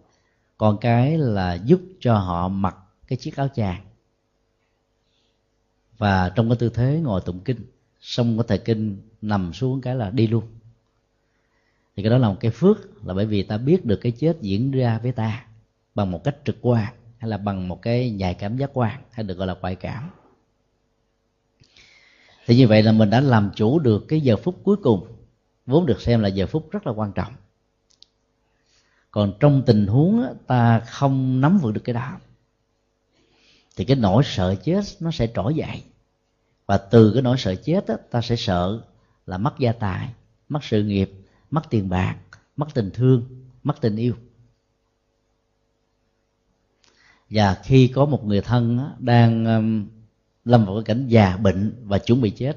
[0.59, 2.77] con cái là giúp cho họ mặc
[3.07, 3.81] cái chiếc áo chàng
[5.99, 7.65] và trong cái tư thế ngồi tụng kinh,
[8.01, 10.45] xong có thời kinh nằm xuống cái là đi luôn
[12.01, 14.37] thì cái đó là một cái phước là bởi vì ta biết được cái chết
[14.41, 15.47] diễn ra với ta
[15.95, 19.25] bằng một cách trực quan hay là bằng một cái nhạy cảm giác quan hay
[19.25, 20.11] được gọi là ngoại cảm.
[22.47, 25.07] Thì như vậy là mình đã làm chủ được cái giờ phút cuối cùng
[25.67, 27.33] vốn được xem là giờ phút rất là quan trọng.
[29.11, 32.19] Còn trong tình huống ta không nắm vững được cái đó
[33.77, 35.83] thì cái nỗi sợ chết nó sẽ trỗi dậy.
[36.67, 38.81] Và từ cái nỗi sợ chết đó, ta sẽ sợ
[39.27, 40.09] là mất gia tài
[40.49, 41.20] mất sự nghiệp
[41.51, 42.17] mất tiền bạc,
[42.57, 44.15] mất tình thương, mất tình yêu.
[47.31, 49.89] Và khi có một người thân đang um,
[50.45, 52.57] lâm vào cái cảnh già bệnh và chuẩn bị chết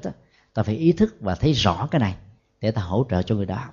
[0.54, 2.16] ta phải ý thức và thấy rõ cái này
[2.60, 3.70] để ta hỗ trợ cho người đó.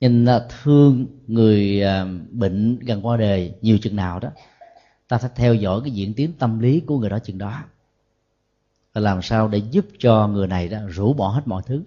[0.00, 4.30] Nhìn à, thương người à, bệnh gần qua đời nhiều chừng nào đó,
[5.08, 7.62] ta phải theo dõi cái diễn tiến tâm lý của người đó chừng đó.
[8.92, 11.82] Và làm sao để giúp cho người này đó rũ bỏ hết mọi thứ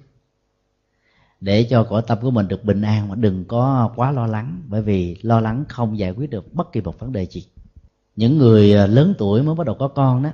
[1.44, 4.62] để cho cõi tâm của mình được bình an mà đừng có quá lo lắng.
[4.68, 7.48] Bởi vì lo lắng không giải quyết được bất kỳ một vấn đề gì.
[8.16, 10.30] Những người à, lớn tuổi mới bắt đầu có con đó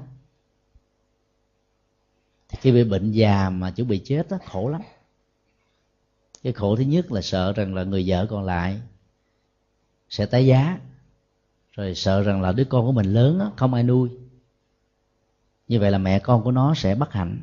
[2.49, 4.81] thì khi bị bệnh già mà chuẩn bị chết đó, khổ lắm.
[6.43, 8.81] Cái khổ thứ nhất là sợ rằng là người vợ còn lại
[10.09, 10.79] sẽ tái giá.
[11.71, 14.09] Rồi sợ rằng là đứa con của mình lớn đó, không ai nuôi.
[15.67, 17.41] Như vậy là mẹ con của nó sẽ bất hạnh.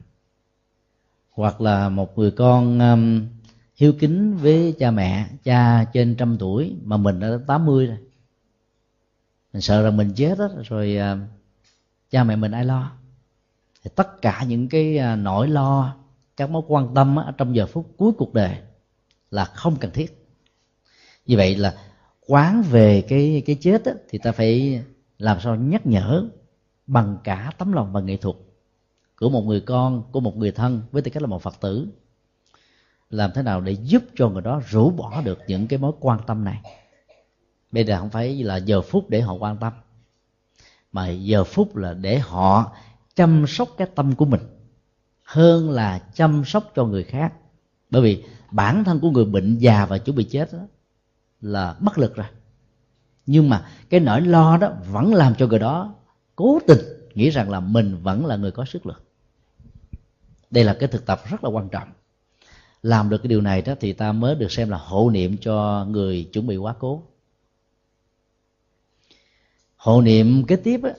[1.31, 3.29] Hoặc là một người con um,
[3.77, 7.99] hiếu kính với cha mẹ cha trên trăm tuổi mà mình đã tám mươi rồi.
[9.53, 11.19] Mình sợ rằng mình chết đó, rồi à,
[12.11, 12.93] cha mẹ mình ai lo?
[13.83, 15.97] Thì tất cả những cái à, nỗi lo
[16.37, 18.57] các mối quan tâm á, trong giờ phút cuối cuộc đời
[19.31, 20.29] là không cần thiết.
[21.27, 21.75] Như vậy là
[22.27, 24.83] quán về cái cái chết đó, thì ta phải
[25.19, 26.29] làm sao nhắc nhở
[26.87, 28.37] bằng cả tấm lòng và nghệ thuật
[29.17, 31.89] của một người con của một người thân với tư cách là một phật tử
[33.11, 36.21] làm thế nào để giúp cho người đó rũ bỏ được những cái mối quan
[36.27, 36.61] tâm này?
[37.73, 39.73] Bây giờ không phải là giờ phút để họ quan tâm,
[40.93, 42.73] mà giờ phút là để họ
[43.15, 44.41] chăm sóc cái tâm của mình
[45.23, 47.33] hơn là chăm sóc cho người khác.
[47.91, 50.59] Bởi vì bản thân của người bệnh già và chuẩn bị chết đó
[51.41, 52.27] là bất lực rồi.
[53.27, 55.95] Nhưng mà cái nỗi lo đó vẫn làm cho người đó
[56.37, 56.79] cố tình
[57.15, 59.03] nghĩ rằng là mình vẫn là người có sức lực.
[60.51, 61.89] Đây là cái thực tập rất là quan trọng
[62.83, 65.87] làm được cái điều này đó thì ta mới được xem là hộ niệm cho
[65.91, 67.03] người chuẩn bị quá cố.
[69.77, 70.91] Hộ niệm kế tiếp á,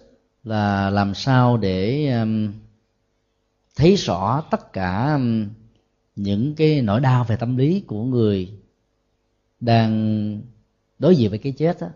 [0.44, 2.54] là làm sao để um,
[3.76, 5.48] thấy rõ tất cả um,
[6.16, 8.52] những cái nỗi đau về tâm lý của người
[9.60, 10.42] đang
[11.00, 11.88] đối diện với cái chết đó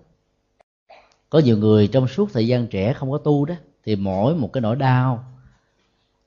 [1.29, 4.53] có nhiều người trong suốt thời gian trẻ không có tu đó thì mỗi một
[4.53, 5.25] cái nỗi đau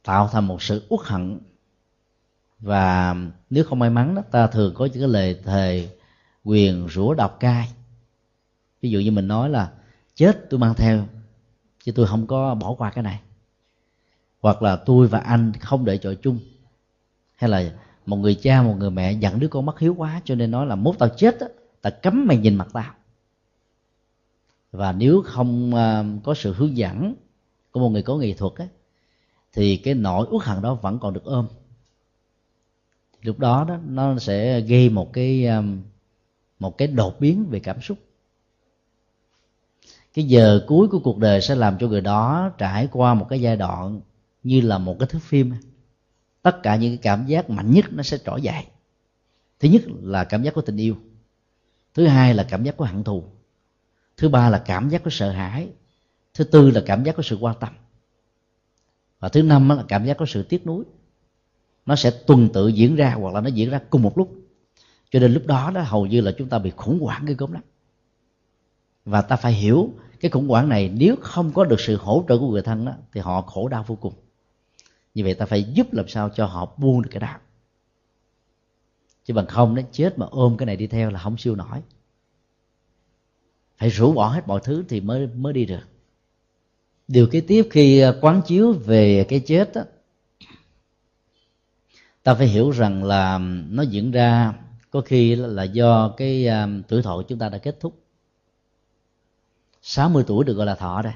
[0.03, 1.41] tạo thành một sự uất hận
[2.65, 3.17] và
[3.51, 5.89] nếu không may mắn đó, ta thường có những cái lời thề
[6.45, 7.69] quyền rủa độc cai.
[8.83, 9.73] Ví dụ như mình nói là,
[10.15, 11.07] chết, tôi mang theo,
[11.85, 13.21] chứ tôi không có bỏ qua cái này.
[14.41, 16.39] Hoặc là, tôi và anh không để chọi chung.
[17.37, 17.73] Hay là,
[18.07, 20.67] một người cha, một người mẹ giận đứa con mất hiếu quá, cho nên nói
[20.67, 21.47] là, mốt tao chết á,
[21.83, 22.95] tao cấm mày nhìn mặt tao
[24.75, 27.15] và nếu không à, có sự hướng dẫn
[27.71, 28.67] của một người có nghệ thuật á,
[29.53, 31.47] thì cái nỗi uất hận đó vẫn còn được ôm
[33.25, 35.83] lúc đó đó, nó sẽ gây một cái um,
[36.59, 37.99] một cái đột biến về cảm xúc.
[40.15, 43.41] Cái giờ cuối của cuộc đời sẽ làm cho người đó trải qua một cái
[43.41, 44.01] giai đoạn
[44.43, 45.53] như là một cái thước phim.
[46.43, 48.65] Tất cả những cái cảm giác mạnh nhất nó sẽ trỗi dậy.
[49.61, 50.97] Thứ nhất là cảm giác của tình yêu.
[51.95, 53.25] Thứ hai là cảm giác của hận thù.
[54.17, 55.69] Thứ ba là cảm giác của sợ hãi.
[56.35, 57.73] Thứ tư là cảm giác của sự quan tâm.
[59.21, 60.85] Và thứ năm là cảm giác của sự tiếc nuối
[61.87, 64.35] nó sẽ tuần tự diễn ra hoặc là nó diễn ra cùng một lúc.
[65.11, 67.53] Cho nên lúc đó đó hầu như là chúng ta bị khủng hoảng cái gốm
[67.53, 67.63] lắm.
[69.05, 72.39] Và ta phải hiểu cái khủng hoảng này nếu không có được sự hỗ trợ
[72.39, 74.15] của người thân đó, thì họ khổ đau vô cùng.
[75.15, 77.39] Như vậy ta phải giúp làm sao cho họ buông được cái đau.
[79.25, 81.79] Chứ bằng không nó chết mà ôm cái này đi theo là không siêu nổi.
[83.79, 85.89] Phải rũ bỏ hết mọi thứ thì mới mới đi được.
[87.09, 89.83] Điều kế tiếp khi à, quán chiếu về cái chết đó,
[92.25, 94.55] ta phải hiểu rằng là nó diễn ra
[94.91, 98.01] có khi là do cái à, tuổi thọ của chúng ta đã kết thúc.
[99.83, 101.13] 60 tuổi được gọi là thọ đây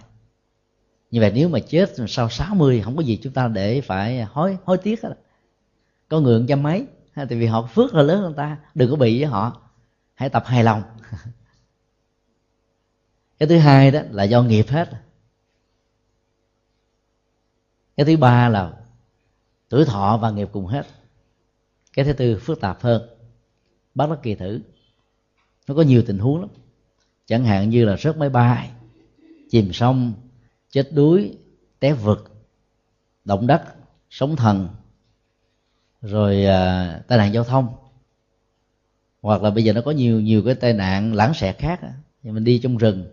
[1.11, 4.59] như vậy nếu mà chết sau 60 không có gì chúng ta để phải hối
[4.64, 5.11] hối tiếc đó.
[6.09, 9.20] có người trăm mấy tại vì họ phước là lớn hơn ta, đừng có bị
[9.20, 9.61] với họ.
[10.14, 10.82] Hãy tập hài lòng.
[13.38, 14.90] Cái thứ hai đó là do nghiệp hết.
[17.96, 18.72] Cái thứ ba là
[19.68, 20.86] tuổi thọ và nghiệp cùng hết.
[21.92, 23.02] Cái thứ tư phức tạp hơn.
[23.94, 24.60] Bắt nó kỳ thử.
[25.68, 26.48] Nó có nhiều tình huống lắm.
[27.26, 28.70] Chẳng hạn như là rớt máy bay
[29.50, 30.12] chìm sông
[30.70, 31.36] chết đuối
[31.80, 32.30] té vực
[33.24, 33.62] động đất
[34.10, 34.68] sóng thần
[36.02, 37.68] rồi à, tai nạn giao thông.
[39.22, 41.80] Hoặc là bây giờ nó có nhiều nhiều cái tai nạn lãng xẹt khác
[42.22, 43.04] thì mình đi trong rừng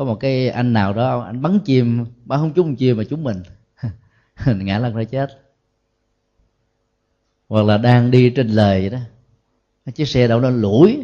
[0.00, 3.24] có một cái anh nào đó anh bắn chim bắn không trúng chim mà trúng
[3.24, 3.42] mình.
[4.46, 5.49] Ngã lăn ra chết
[7.50, 8.98] hoặc là đang đi trên lề vậy đó.
[9.94, 10.98] Chiếc xe đậu nó lủi.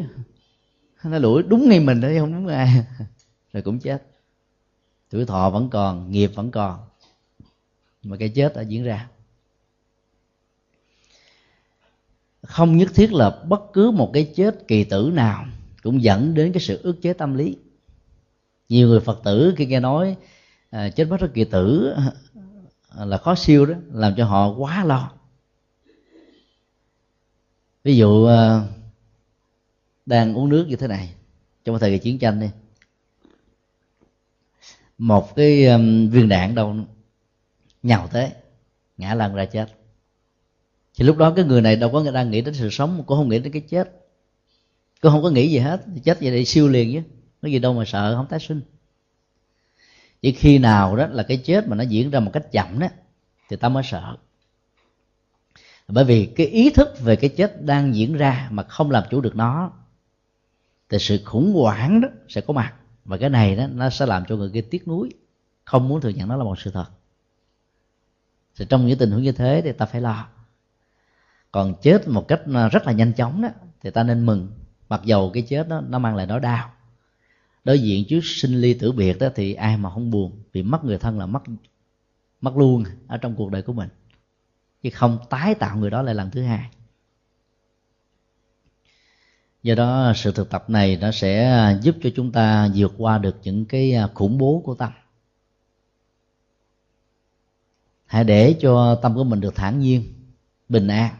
[1.03, 2.83] Nó lủi đúng ngay mình đấy không đúng ai.
[3.53, 4.03] Rồi cũng chết.
[5.09, 6.79] Tuổi thọ vẫn còn nghiệp vẫn còn.
[8.03, 9.07] Mà cái chết đã diễn ra.
[12.43, 15.45] Không nhất thiết là bất cứ một cái chết kỳ tử nào
[15.83, 17.57] cũng dẫn đến cái sự ức chế tâm lý.
[18.69, 20.15] Nhiều người phật tử khi nghe nói
[20.69, 21.93] à, chết bất rất kỳ tử
[22.89, 25.16] à, là khó siêu đó làm cho họ quá lo
[27.87, 28.67] ví dụ ờ,
[30.05, 31.09] đang uống nước như thế này,
[31.65, 32.47] trong thời kỳ chiến tranh đi,
[34.97, 35.77] một cái
[36.07, 36.75] viên đạn đâu
[37.83, 38.31] nhào tới,
[38.97, 39.65] ngã lăn ra chết.
[40.95, 43.17] Thì lúc đó cái người này đâu có người đang nghĩ đến sự sống, cũng
[43.17, 44.07] không nghĩ đến cái chết.
[45.01, 47.01] Cũng không có nghĩ gì hết chết vậy thì siêu liền chứ
[47.41, 48.61] có gì đâu mà sợ, không tái sinh.
[50.21, 52.87] Chỉ khi nào đó là cái chết mà nó diễn ra một cách chậm đó,
[53.49, 54.17] thì ta mới sợ
[55.87, 59.21] bởi vì cái ý thức về cái chết đang diễn ra mà không làm chủ
[59.21, 59.71] được nó,
[60.89, 62.73] thì sự khủng hoảng đó sẽ có mặt.
[63.05, 65.09] Và cái này đó, nó sẽ làm cho người kia tiếc nuối,
[65.63, 66.85] không muốn thừa nhận nó là một sự thật.
[68.55, 70.27] Thì trong những tình huống như thế thì ta phải lo.
[71.51, 73.49] Còn chết một cách rất là nhanh chóng đó,
[73.81, 74.51] thì ta nên mừng.
[74.89, 76.71] Mặc dầu cái chết đó, nó mang lại nỗi đau.
[77.63, 80.85] Đối diện trước sinh ly tử biệt đó thì ai mà không buồn, vì mất
[80.85, 81.43] người thân là mất
[82.41, 83.89] mất luôn ở trong cuộc đời của mình
[84.83, 86.69] chứ không tái tạo người đó lại lần thứ hai.
[89.63, 93.35] Do đó, sự thực tập này nó sẽ giúp cho chúng ta vượt qua được
[93.43, 94.91] những cái à, khủng bố của tâm.
[98.05, 100.03] Hãy để cho tâm của mình được thản nhiên,
[100.69, 101.15] bình an.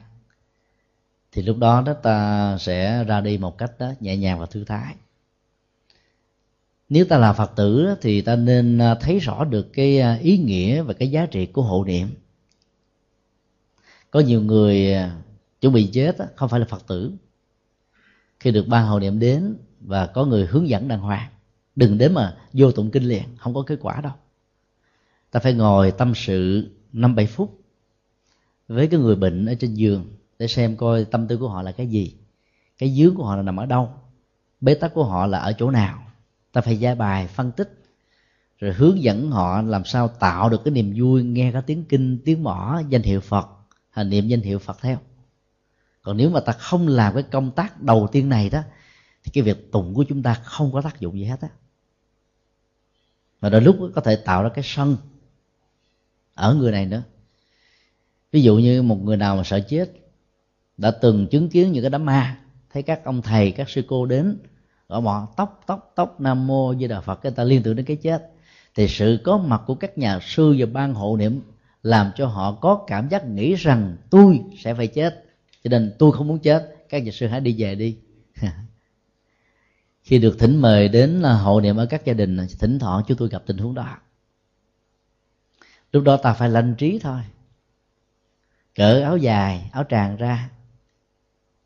[1.31, 4.63] Thì lúc đó đó ta sẽ ra đi một cách, đó, nhẹ nhàng và thư
[4.63, 4.95] thái.
[6.89, 10.37] Nếu ta là phật tử thì ta nên à, thấy rõ được cái à, ý
[10.37, 12.07] nghĩa và cái giá trị của hộ niệm
[14.11, 15.17] có nhiều người à,
[15.61, 17.11] chuẩn bị chết không phải là phật tử.
[18.39, 21.29] Khi được ban hộ niệm đến và có người hướng dẫn đàng hoàng,
[21.75, 24.13] đừng đến mà vô tụng kinh liền, không có kết quả đâu.
[25.31, 27.61] Ta phải ngồi tâm sự năm bảy phút
[28.67, 30.05] với cái người bệnh ở trên giường
[30.39, 32.13] để xem coi tâm tư của họ là cái gì.
[32.77, 33.89] Cái dướng của họ là nằm ở đâu,
[34.61, 36.03] bế tắc của họ là ở chỗ nào.
[36.51, 37.83] Ta phải giải bài, phân tích,
[38.59, 42.19] rồi hướng dẫn họ làm sao tạo được cái niềm vui, nghe có tiếng kinh,
[42.25, 43.47] tiếng mỏ danh hiệu phật
[44.03, 44.97] niệm danh hiệu phật theo.
[46.01, 48.61] Còn nếu mà ta không làm cái công tác đầu tiên này đó,
[49.23, 51.49] thì cái việc tụng của chúng ta không có tác dụng gì hết á.
[53.39, 54.97] Và đôi lúc có thể tạo ra cái sân
[56.33, 57.03] ở người này nữa.
[58.31, 59.91] Ví dụ như một người nào mà sợ chết,
[60.77, 62.39] đã từng chứng kiến những cái đám ma,
[62.73, 64.37] thấy các ông thầy, các sư cô đến
[64.87, 67.85] gọi mọ tóc tóc tóc, nam mô với đà phật, cái ta liên tưởng đến
[67.85, 68.31] cái chết.
[68.75, 71.41] Thì sự có mặt của các nhà sư và ban hộ niệm
[71.87, 75.23] làm cho họ có cảm giác nghĩ rằng tôi sẽ phải chết.
[75.63, 76.75] Cho nên tôi không muốn chết.
[76.89, 77.97] Các nhà sư hãy đi về đi.
[80.03, 83.03] Khi được thỉnh mời đến à, hộ niệm ở các gia đình à, thỉnh thoảng
[83.07, 83.97] chúng tôi gặp tình huống đó.
[85.91, 87.21] Lúc đó ta phải lanh trí thôi.
[88.75, 90.49] Cởi áo dài, áo tràng ra,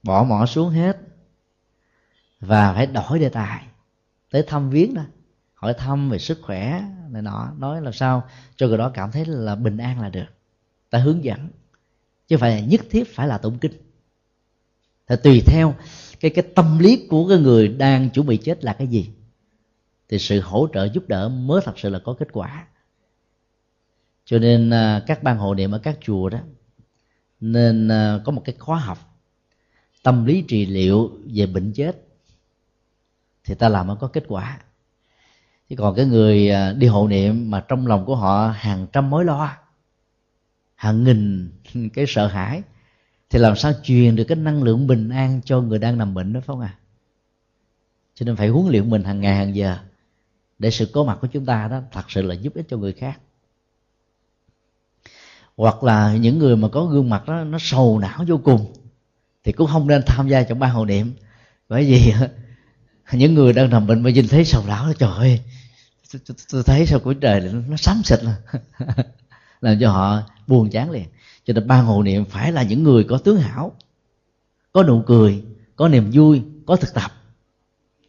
[0.03, 0.97] bỏ mỏ xuống hết,
[2.39, 3.65] và phải đổi đề tài,
[4.29, 5.03] tới thăm viếng đó
[5.61, 8.23] hỏi thăm về sức khỏe này nọ, nói là sao
[8.55, 10.25] cho người đó cảm thấy là bình an là được.
[10.89, 11.47] Ta hướng dẫn,
[12.27, 13.71] chứ phải nhất thiết phải là tụng kinh.
[15.07, 15.75] Thì tùy theo
[16.19, 19.09] cái cái tâm lý của cái người đang chuẩn bị chết là cái gì.
[20.09, 22.67] Thì sự hỗ trợ giúp đỡ mới thật sự là có kết quả.
[24.25, 26.39] Cho nên à, các ban hộ niệm ở các chùa đó,
[27.39, 28.97] nên à, có một cái khóa học
[30.03, 32.07] tâm lý trị liệu về bệnh chết.
[33.43, 34.59] Thì ta làm mới có kết quả
[35.71, 39.09] chứ còn cái người à, đi hộ niệm mà trong lòng của họ hàng trăm
[39.09, 39.57] mối lo,
[40.75, 41.49] hàng nghìn
[41.93, 42.61] cái sợ hãi,
[43.29, 46.33] thì làm sao truyền được cái năng lượng bình an cho người đang nằm bệnh
[46.33, 46.77] đó phải không à
[48.15, 49.77] cho nên phải huấn luyện mình hàng ngày hàng giờ
[50.59, 52.93] để sự có mặt của chúng ta đó thật sự là giúp ích cho người
[52.93, 53.19] khác.
[55.57, 58.73] Hoặc là những người mà có gương mặt đó, nó sầu não vô cùng,
[59.43, 61.13] thì cũng không nên tham gia trong ban hộ niệm.
[61.69, 62.13] Bởi vì
[63.13, 65.41] những người đang nằm bệnh mà nhìn thấy sầu não trời ơi
[66.51, 68.37] tôi thấy sao cuối trời nó sắm xịt là
[69.61, 71.05] làm cho họ buồn chán liền.
[71.45, 73.75] Cho nên ban hộ niệm phải là những người có tướng hảo,
[74.73, 75.43] có nụ cười,
[75.75, 77.11] có niềm vui, có thực tập.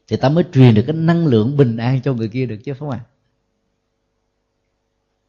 [0.08, 2.74] Thì ta mới truyền được cái năng lượng bình an cho người kia được chứ
[2.74, 3.00] không ạ?
[3.02, 3.08] À?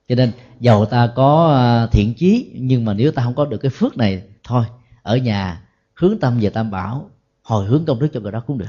[0.07, 3.57] cho nên giàu ta có ờ, thiện chí, nhưng mà nếu ta không có được
[3.57, 4.65] cái phước này thôi,
[5.01, 5.61] ở nhà
[5.93, 7.09] hướng tâm về tam bảo,
[7.41, 8.65] hồi hướng công đức cho người đó cũng được.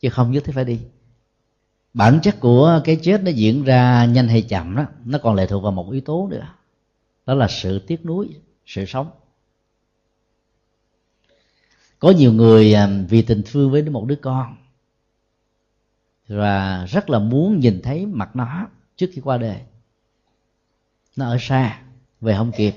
[0.00, 0.80] Chứ không nhất thiết phải đi
[1.94, 5.46] bản chất của cái chết nó diễn ra nhanh hay chậm đó, nó còn lệ
[5.46, 6.48] thuộc vào một yếu tố nữa.
[7.26, 8.28] Đó là sự tiếc nuối,
[8.66, 9.10] sự sống.
[11.98, 14.56] Có nhiều người à, vì tình thương với một đứa con,
[16.28, 19.60] và rất là muốn nhìn thấy mặt nó trước khi qua đời.
[21.16, 21.82] Nó ở xa,
[22.20, 22.74] về không kịp.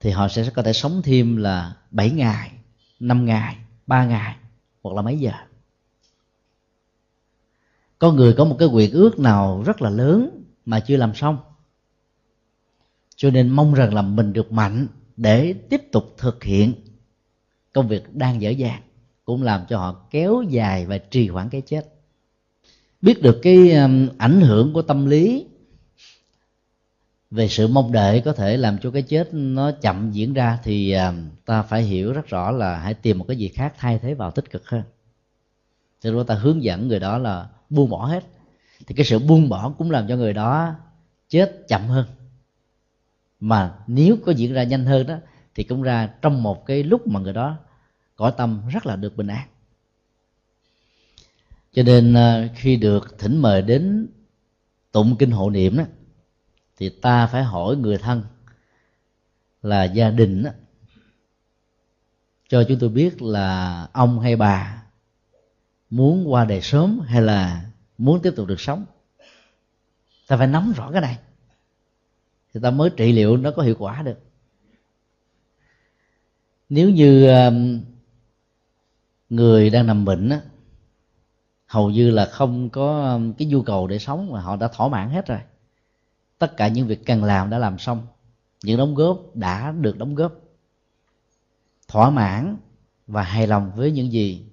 [0.00, 2.52] Thì họ sẽ có thể sống thêm là 7 ngày
[3.00, 3.56] 5 ngày
[3.86, 4.36] 3 ngày
[4.82, 5.32] hoặc là mấy giờ
[8.00, 11.38] có người có một cái quyền ước nào rất là lớn mà chưa làm xong.
[13.16, 14.86] Cho nên mong rằng là mình được mạnh
[15.16, 16.72] để tiếp tục thực hiện
[17.72, 18.82] công việc đang dở dàng,
[19.24, 21.94] cũng làm cho họ kéo dài và trì hoãn cái chết.
[23.02, 25.46] Biết được cái um, ảnh hưởng của tâm lý
[27.30, 30.92] về sự mong đợi có thể làm cho cái chết nó chậm diễn ra thì
[30.92, 34.14] um, ta phải hiểu rất rõ là hãy tìm một cái gì khác thay thế
[34.14, 34.82] vào tích cực hơn.
[36.02, 38.24] Thì nên ta hướng dẫn người đó là buông bỏ hết.
[38.86, 40.74] Thì cái sự buông bỏ cũng làm cho người đó
[41.28, 42.06] chết chậm hơn.
[43.40, 45.16] Mà nếu có diễn ra nhanh hơn đó
[45.54, 47.56] thì cũng ra trong một cái lúc mà người đó
[48.16, 49.48] cõi tâm rất là được bình an.
[51.72, 54.08] Cho nên à, khi được thỉnh mời đến
[54.92, 55.84] tụng kinh hộ niệm đó
[56.76, 58.22] thì ta phải hỏi người thân
[59.62, 60.50] là gia đình đó,
[62.48, 64.82] cho chúng tôi biết là ông hay bà
[65.90, 67.64] muốn qua đời sớm hay là
[67.98, 68.84] muốn tiếp tục được sống?
[70.28, 71.18] Ta phải nắm rõ cái này
[72.54, 74.18] thì ta mới trị liệu nó có hiệu quả được.
[76.68, 77.80] Nếu như um,
[79.30, 80.40] người đang nằm bệnh á,
[81.66, 84.88] hầu như là không có um, cái nhu cầu để sống mà họ đã thỏa
[84.88, 85.38] mãn hết rồi.
[86.38, 88.06] Tất cả những việc cần làm đã làm xong.
[88.62, 90.32] Những đóng góp đã được đóng góp.
[91.88, 92.56] Thỏa mãn
[93.06, 94.46] và hài lòng với những gì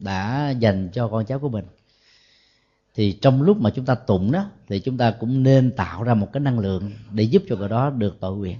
[0.00, 1.64] đã dành cho con cháu của mình.
[2.94, 6.14] Thì trong lúc mà chúng ta tụng đó thì chúng ta cũng nên tạo ra
[6.14, 8.58] một cái năng lượng để giúp cho người đó được tội nguyện.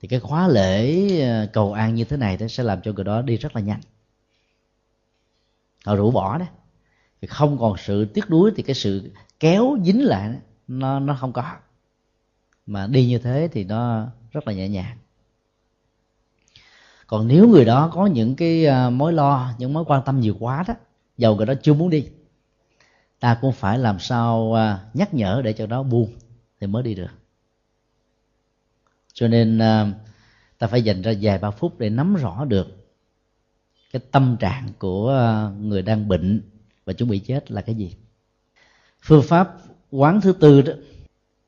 [0.00, 3.04] Thì cái khóa lễ ờ, cầu an như thế này đó sẽ làm cho người
[3.04, 3.80] đó đi rất là nhanh.
[5.84, 6.46] Họ rũ bỏ đó.
[7.20, 10.38] Thì không còn sự tiếc nuối thì cái sự kéo dính lại đó,
[10.68, 11.56] nó nó không có.
[12.66, 14.96] Mà đi như thế thì nó rất là nhẹ nhàng
[17.10, 20.36] còn nếu người đó có những cái à, mối lo những mối quan tâm nhiều
[20.40, 20.74] quá đó
[21.18, 22.08] dầu người đó chưa muốn đi
[23.20, 26.12] ta cũng phải làm sao à, nhắc nhở để cho nó buông
[26.60, 27.10] thì mới đi được.
[29.12, 29.92] Cho nên à,
[30.58, 32.66] ta phải dành ra vài ba phút để nắm rõ được
[33.92, 35.12] cái tâm trạng của
[35.60, 36.42] người đang bệnh
[36.84, 37.96] và chuẩn bị chết là cái gì.
[39.02, 39.56] Phương pháp
[39.90, 40.72] quán thứ tư đó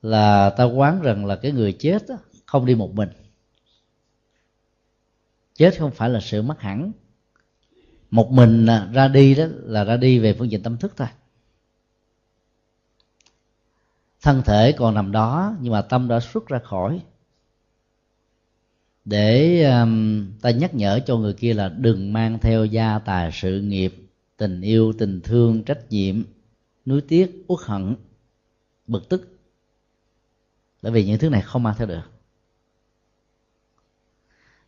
[0.02, 2.14] là ta quán rằng là cái người chết đó,
[2.46, 3.08] không đi một mình
[5.54, 6.92] chết không phải là sự mất hẳn.
[8.10, 11.08] Một mình à, ra đi đó là ra đi về phương diện tâm thức thôi.
[14.22, 17.00] Thân thể còn nằm đó nhưng mà tâm đã xuất ra khỏi.
[19.04, 23.60] Để um, ta nhắc nhở cho người kia là đừng mang theo gia tài sự
[23.60, 23.94] nghiệp
[24.36, 26.22] tình yêu tình thương trách nhiệm
[26.86, 27.96] nuối tiếc uất hận
[28.86, 29.38] bực tức.
[30.82, 32.11] Bởi vì những thứ này không mang theo được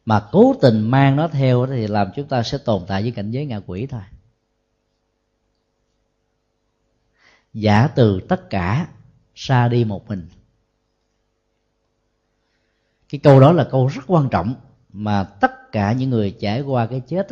[0.05, 3.31] mà cố tình mang nó theo thì làm chúng ta sẽ tồn tại với cảnh
[3.31, 4.01] giới ngạ quỷ thôi.
[7.55, 8.89] Giả từ tất cả,
[9.35, 10.29] xa đi một mình.
[13.09, 14.55] Cái câu đó là câu rất quan trọng
[14.93, 17.27] mà tất cả những người trải qua cái chết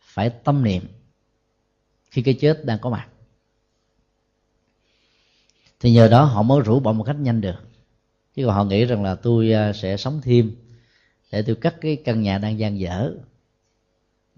[0.00, 0.82] phải tâm niệm
[2.10, 3.08] khi cái chết đang có mặt.
[5.80, 7.56] Thì nhờ đó họ mới rũ bỏ một cách nhanh được.
[8.34, 10.56] Chứ còn họ nghĩ rằng là tôi à, sẽ sống thêm
[11.30, 13.12] để tôi cắt cái căn nhà đang gian dở.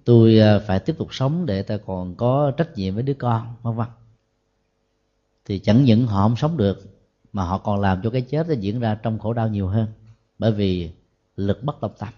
[0.05, 3.55] Tôi ờ, phải tiếp tục sống để ta còn có trách nhiệm với đứa con,
[3.63, 3.87] vân vân.
[5.45, 6.83] Thì chẳng những họ không sống được,
[7.33, 9.87] mà họ còn làm cho cái chết nó diễn ra trong khổ đau nhiều hơn,
[10.39, 10.91] bởi vì
[11.37, 12.09] lực bất tòng tâm.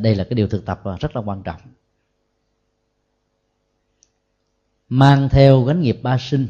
[0.00, 1.60] Đây là cái điều thực tập ờ, rất là quan trọng.
[4.88, 6.48] Mang theo gánh nghiệp ba sinh,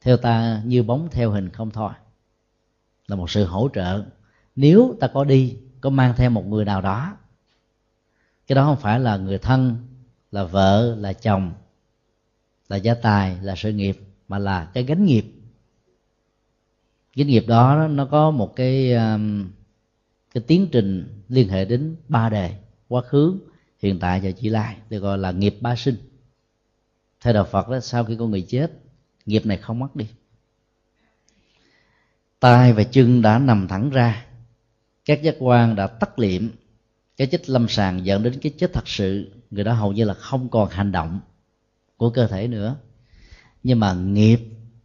[0.00, 1.92] theo ta như bóng theo hình không thôi,
[3.06, 4.04] là một sự hỗ trợ
[4.56, 7.16] nếu ta có đi, có mang theo một người nào đó,
[8.46, 9.76] cái đó không phải là người thân,
[10.32, 11.52] là vợ, là chồng,
[12.68, 15.26] là gia tài, là sự nghiệp, mà là cái gánh nghiệp.
[17.14, 19.50] Gánh nghiệp đó nó có một cái um,
[20.34, 22.56] cái tiến trình liên hệ đến ba đề,
[22.88, 23.38] quá khứ,
[23.78, 25.96] hiện tại và chỉ lai được gọi là nghiệp ba sinh.
[27.20, 28.72] Theo đạo phật đó, sau khi con người chết,
[29.26, 30.06] nghiệp này không mất đi.
[32.40, 34.25] Tay và chân đã nằm thẳng ra
[35.06, 36.48] các giác quan đã tắt liệm
[37.16, 39.30] cái chết lâm sàng dẫn đến cái chết thật sự.
[39.50, 41.20] Người đó hầu như là không còn hành động
[41.96, 42.76] của cơ thể nữa.
[43.62, 44.40] Nhưng mà nghiệp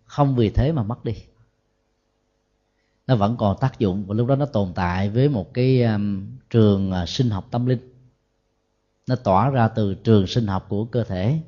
[0.06, 1.14] không vì thế mà mất đi.
[3.08, 6.28] Nó vẫn còn tác dụng và lúc đó nó tồn tại với một cái um,
[6.50, 7.94] trường uh, sinh học tâm linh.
[9.08, 11.40] Nó tỏa ra từ trường sinh học của cơ thể.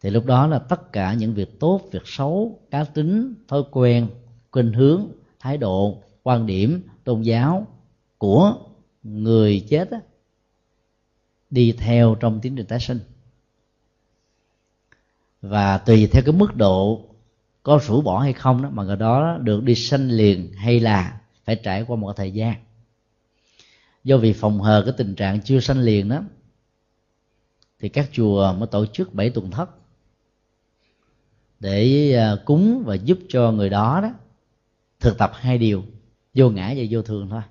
[0.00, 4.08] Thì lúc đó là tất cả những việc tốt việc xấu cá tính thói quen
[4.50, 5.06] khuynh hướng
[5.38, 7.66] thái độ quan điểm tôn giáo
[8.18, 8.54] của
[9.02, 10.00] người chết á,
[11.50, 13.00] đi theo trong tiến trình tái sinh.
[15.42, 17.04] Và tùy theo cái mức độ
[17.62, 21.20] có rũ bỏ hay không đó mà người đó được đi sanh liền hay là
[21.44, 22.54] phải trải qua một thời gian.
[24.04, 26.22] Do vì phòng hờ cái tình trạng chưa sanh liền đó
[27.78, 29.70] thì các chùa mới tổ chức bảy tuần thất
[31.60, 34.10] để à, cúng và giúp cho người đó đó
[35.00, 35.84] thực tập hai điều
[36.34, 37.42] vô ngã và vô thường thôi.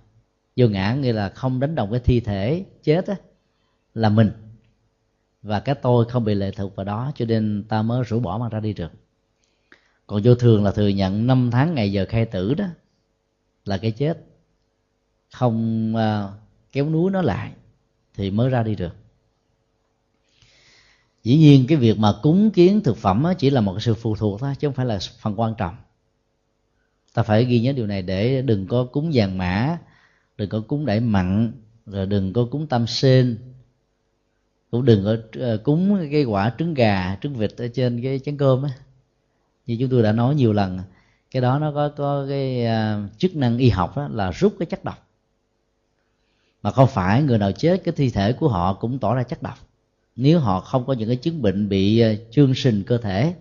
[0.55, 3.15] Vô ngã nghĩa là không đánh đồng cái thi thể chết á
[3.93, 4.31] là mình.
[5.41, 8.37] Và cái tôi không bị lệ thuộc vào đó cho nên ta mới rũ bỏ
[8.37, 8.91] mà ra đi được
[10.09, 12.65] còn vô thường là thừa nhận năm tháng ngày giờ khai tử đó
[13.65, 14.25] là cái chết.
[15.31, 16.31] Không uh,
[16.71, 17.51] kéo núi nó lại
[18.13, 18.95] thì mới ra đi được
[21.23, 24.39] dĩ nhiên cái việc mà cúng kiến thực phẩm chỉ là một sự phụ thuộc
[24.39, 25.75] thôi chứ không phải là phần quan trọng
[27.13, 29.77] ta phải ghi nhớ điều này để đừng có cúng vàng mã
[30.39, 31.51] đừng có cúng đẩy mặn
[31.85, 33.37] rồi đừng có cúng tam sen.
[34.71, 38.37] Cũng đừng có ờ, cúng cái quả trứng gà trứng vịt ở trên cái chén
[38.37, 38.69] cơm á.
[39.65, 40.79] Như chúng tôi đã nói nhiều lần
[41.31, 44.65] cái đó nó có có cái uh, chức năng y học đó là rút cái
[44.65, 45.07] chất độc.
[46.63, 49.43] Mà không phải người nào chết cái thi thể của họ cũng tỏ ra chất
[49.43, 49.57] độc.
[50.15, 53.33] Nếu họ không có những cái chứng bệnh bị ờ, chương sinh cơ thể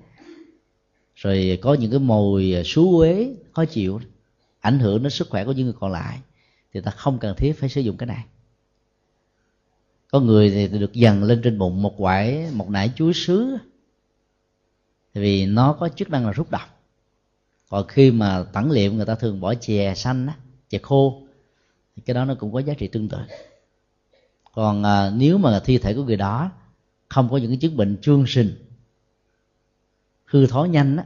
[1.19, 4.01] rồi có những cái mùi xú à, uế khó chịu
[4.61, 6.19] ảnh hưởng đến sức khỏe của những người còn lại
[6.73, 8.25] thì ta không cần thiết phải sử dụng cái này.
[10.11, 13.57] Có người thì được dần lên trên bụng một quải một nải chuối sứ
[15.15, 16.81] vì nó có chức năng là rút độc.
[17.69, 20.35] Còn khi mà tẩn liệm người ta thường bỏ chè xanh á
[20.69, 21.23] chè khô
[21.97, 23.19] thì cái đó nó cũng có giá trị tương tự.
[24.53, 26.51] Còn à, nếu mà thi thể của người đó
[27.09, 28.68] không có những cái chứng bệnh trương sinh
[30.29, 31.05] hư thói nhanh á,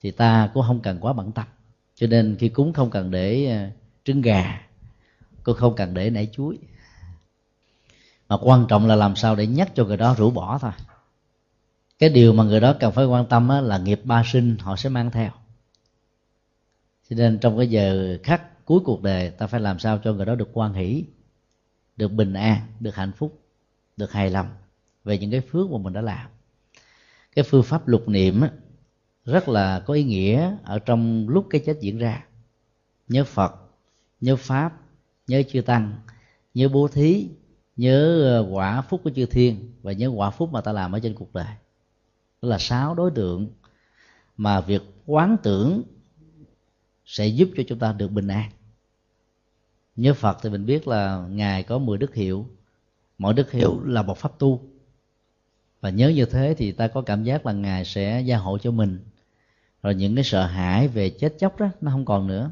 [0.00, 1.46] thì ta cũng không cần quá bận tâm.
[1.94, 3.68] Cho nên khi cúng không cần để ờ,
[4.04, 4.60] trứng gà,
[5.42, 6.58] cũng không cần để nảy chuối.
[8.28, 10.72] Mà quan trọng là làm sao để nhắc cho người đó rũ bỏ thôi.
[11.98, 14.88] Cái điều mà người đó cần phải quan tâm là nghiệp ba sinh họ sẽ
[14.88, 15.30] mang theo.
[17.10, 20.26] Cho nên trong cái giờ khắc cuối cuộc đời, ta phải làm sao cho người
[20.26, 21.04] đó được quan hỷ,
[21.96, 23.42] được bình an, được hạnh phúc,
[23.96, 24.48] được hài lòng
[25.04, 26.26] về những cái phước mà mình đã làm
[27.34, 28.42] cái phương pháp lục niệm
[29.24, 32.24] rất là có ý nghĩa ở trong lúc cái chết diễn ra.
[33.08, 33.54] Nhớ phật,
[34.20, 34.80] nhớ pháp,
[35.26, 35.94] nhớ chư tăng,
[36.54, 37.28] nhớ bố thí,
[37.76, 41.00] nhớ ờ, quả phúc của chư thiên và nhớ quả phúc mà ta làm ở
[41.00, 41.54] trên cuộc đời.
[42.42, 43.48] Đó là sáu đối tượng
[44.36, 45.82] mà việc quán tưởng
[47.04, 48.50] sẽ giúp cho chúng ta được bình an.
[49.96, 52.46] Nhớ phật thì mình biết là ngài có 10 đức hiệu.
[53.18, 54.71] Mỗi đức hiệu là một pháp tu
[55.82, 58.70] và nhớ như thế thì ta có cảm giác là ngài sẽ gia hộ cho
[58.70, 58.98] mình.
[59.82, 62.50] Rồi những cái sợ hãi về chết chóc đó nó không còn nữa.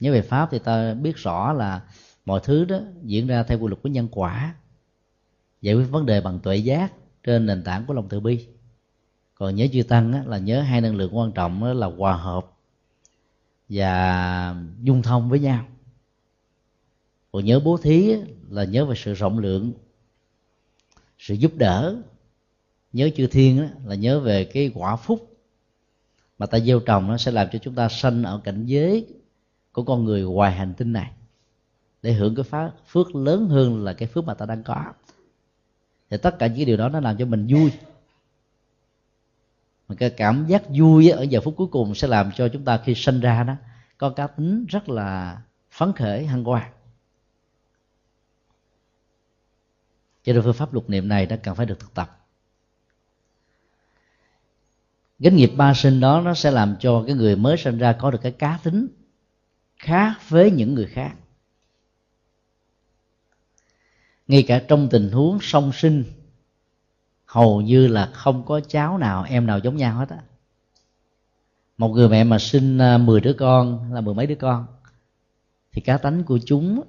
[0.00, 1.80] Nhớ về pháp thì ta biết rõ là
[2.24, 4.54] mọi thứ đó diễn ra theo quy luật của nhân quả
[5.62, 6.92] giải quyết vấn đề bằng tuệ giác
[7.22, 8.46] trên nền tảng của lòng từ bi.
[9.34, 12.16] Còn nhớ chư tăng á, là nhớ hai năng lượng quan trọng đó là hòa
[12.16, 12.52] hợp
[13.68, 15.66] và dung thông với nhau.
[17.32, 18.18] Còn nhớ bố thí á,
[18.50, 19.72] là nhớ về sự rộng lượng
[21.18, 21.96] sự giúp đỡ
[22.94, 25.36] nhớ chư thiên đó, là nhớ về cái quả phúc
[26.38, 29.06] mà ta gieo trồng nó sẽ làm cho chúng ta sanh ở cảnh giới
[29.72, 31.10] của con người ngoài hành tinh này.
[32.02, 34.92] Để hưởng cái phá phước lớn hơn là cái phước mà ta đang có.
[36.10, 37.72] Thì tất cả những điều đó nó làm cho mình vui.
[39.88, 42.80] Mà cái cảm giác vui ở giờ phút cuối cùng sẽ làm cho chúng ta
[42.84, 43.54] khi sinh ra đó
[43.98, 46.72] có cá tính rất là phấn khởi hăng hoan
[50.24, 52.23] cho nên phương pháp lục niệm này nó cần phải được thực tập
[55.24, 58.10] gánh nghiệp ba sinh đó nó sẽ làm cho cái người mới sinh ra có
[58.10, 58.88] được cái cá tính
[59.76, 61.14] khác với những người khác.
[64.28, 66.04] Ngay cả trong tình huống song sinh,
[67.24, 70.18] hầu như là không có cháu nào, em nào giống nhau hết á.
[71.78, 74.66] Một người mẹ mà sinh à, 10 đứa con là mười mấy đứa con,
[75.72, 76.82] thì cá tánh của chúng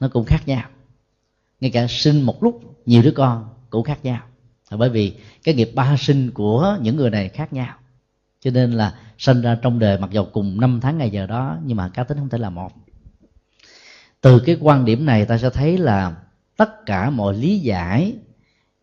[0.00, 0.68] nó cũng khác nhau.
[1.60, 4.22] Ngay cả sinh một lúc, nhiều đứa con cũng khác nhau
[4.70, 5.12] bởi vì
[5.44, 7.74] cái nghiệp ba sinh của những người này khác nhau.
[8.40, 11.58] Cho nên là sinh ra trong đời mặc dầu cùng năm tháng ngày giờ đó,
[11.64, 12.72] nhưng mà cá tính không thể là một.
[14.20, 16.16] Từ cái quan điểm này ta sẽ thấy là
[16.56, 18.14] tất cả mọi lý giải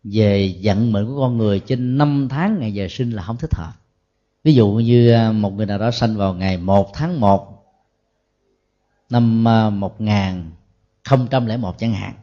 [0.04, 3.54] về vận mệnh của con người trên năm tháng ngày giờ sinh là không thích
[3.54, 3.72] hợp.
[4.44, 7.64] Ví dụ như à, một người nào đó sinh vào ngày 1 tháng 1
[9.10, 12.14] năm à, 1001 chẳng hạn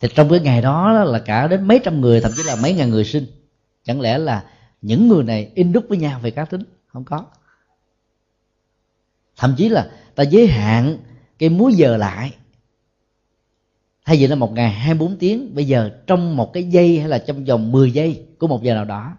[0.00, 2.74] thì trong cái ngày đó là cả đến mấy trăm người, thậm chí là mấy
[2.74, 3.26] ngàn người sinh.
[3.84, 4.44] Chẳng lẽ là
[4.82, 6.62] những người này in đúc với nhau về cá tính?
[6.86, 7.24] Không có.
[9.36, 10.98] Thậm chí là ta giới hạn
[11.38, 12.34] cái múi giờ lại.
[14.04, 17.18] Thay vì là một ngày 24 tiếng, bây giờ trong một cái giây hay là
[17.18, 19.16] trong vòng 10 giây của một giờ nào đó,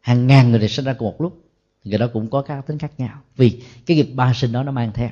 [0.00, 1.44] hàng ngàn người được sinh ra cùng một lúc
[1.84, 3.18] người đó cũng có các tính khác nhau.
[3.36, 5.10] Vì cái nghiệp ba sinh đó nó mang theo.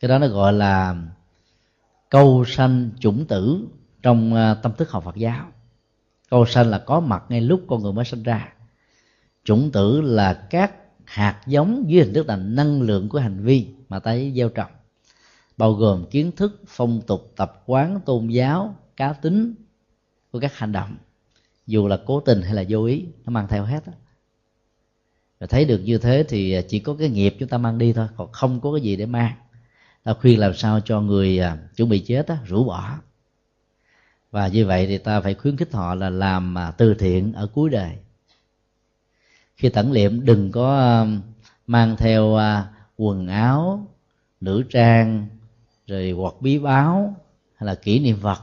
[0.00, 0.96] Cái đó nó gọi là
[2.10, 3.68] câu sanh chủng tử
[4.02, 5.52] trong à, tâm thức học Phật giáo.
[6.30, 8.52] Câu sanh là có mặt ngay lúc con người mới sinh ra.
[9.44, 10.72] Chủng tử là các
[11.04, 14.70] hạt giống dưới hình thức là năng lượng của hành vi mà ta gieo trồng,
[15.56, 19.54] bao gồm kiến thức, phong tục, tập quán, tôn giáo, cá tính
[20.32, 20.96] của các hành động.
[21.66, 23.92] Dù là cố tình hay là vô ý, nó mang theo hết đó.
[25.48, 28.32] thấy được như thế thì chỉ có cái nghiệp chúng ta mang đi thôi, còn
[28.32, 29.34] không có cái gì để mang.
[30.08, 32.98] Ờ, khuyên làm sao cho người à, chuẩn bị chết á, rũ bỏ.
[34.30, 37.46] Và như vậy thì ta phải khuyến khích họ là làm à, từ thiện ở
[37.46, 37.92] cuối đời.
[39.56, 41.06] Khi tẩn liệm đừng có à,
[41.66, 43.86] mang theo à, quần áo
[44.40, 45.26] nữ trang
[45.86, 47.16] rồi hoặc bí báo
[47.56, 48.40] hay là kỷ niệm vật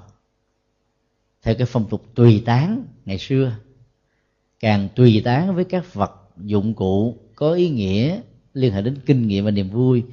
[1.42, 3.52] theo cái phong tục tùy tán ngày xưa
[4.60, 8.22] càng tùy tán với các vật dụng cụ có ý nghĩa
[8.54, 10.04] liên hệ đến kinh nghiệm và niềm vui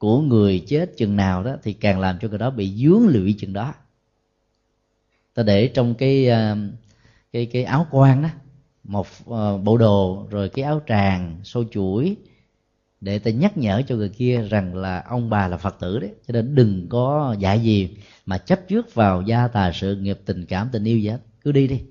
[0.00, 3.34] của người chết chừng nào đó thì càng làm cho người đó bị dướng lụy
[3.38, 3.74] chừng đó.
[5.34, 6.56] Ta để trong cái ờ,
[7.32, 8.28] cái cái áo quan đó
[8.84, 12.16] một uh, bộ đồ rồi cái áo tràng xô chuỗi
[13.00, 16.10] để ta nhắc nhở cho người kia rằng là ông bà là phật tử đấy
[16.28, 17.96] cho nên đừng có dạy gì
[18.26, 21.20] mà chấp trước vào gia tài sự nghiệp tình cảm tình yêu gì hết.
[21.40, 21.82] Cứ đi đi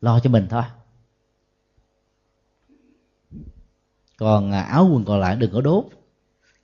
[0.00, 0.62] lo cho mình thôi.
[4.16, 5.84] Còn à, áo quần còn lại đừng có đốt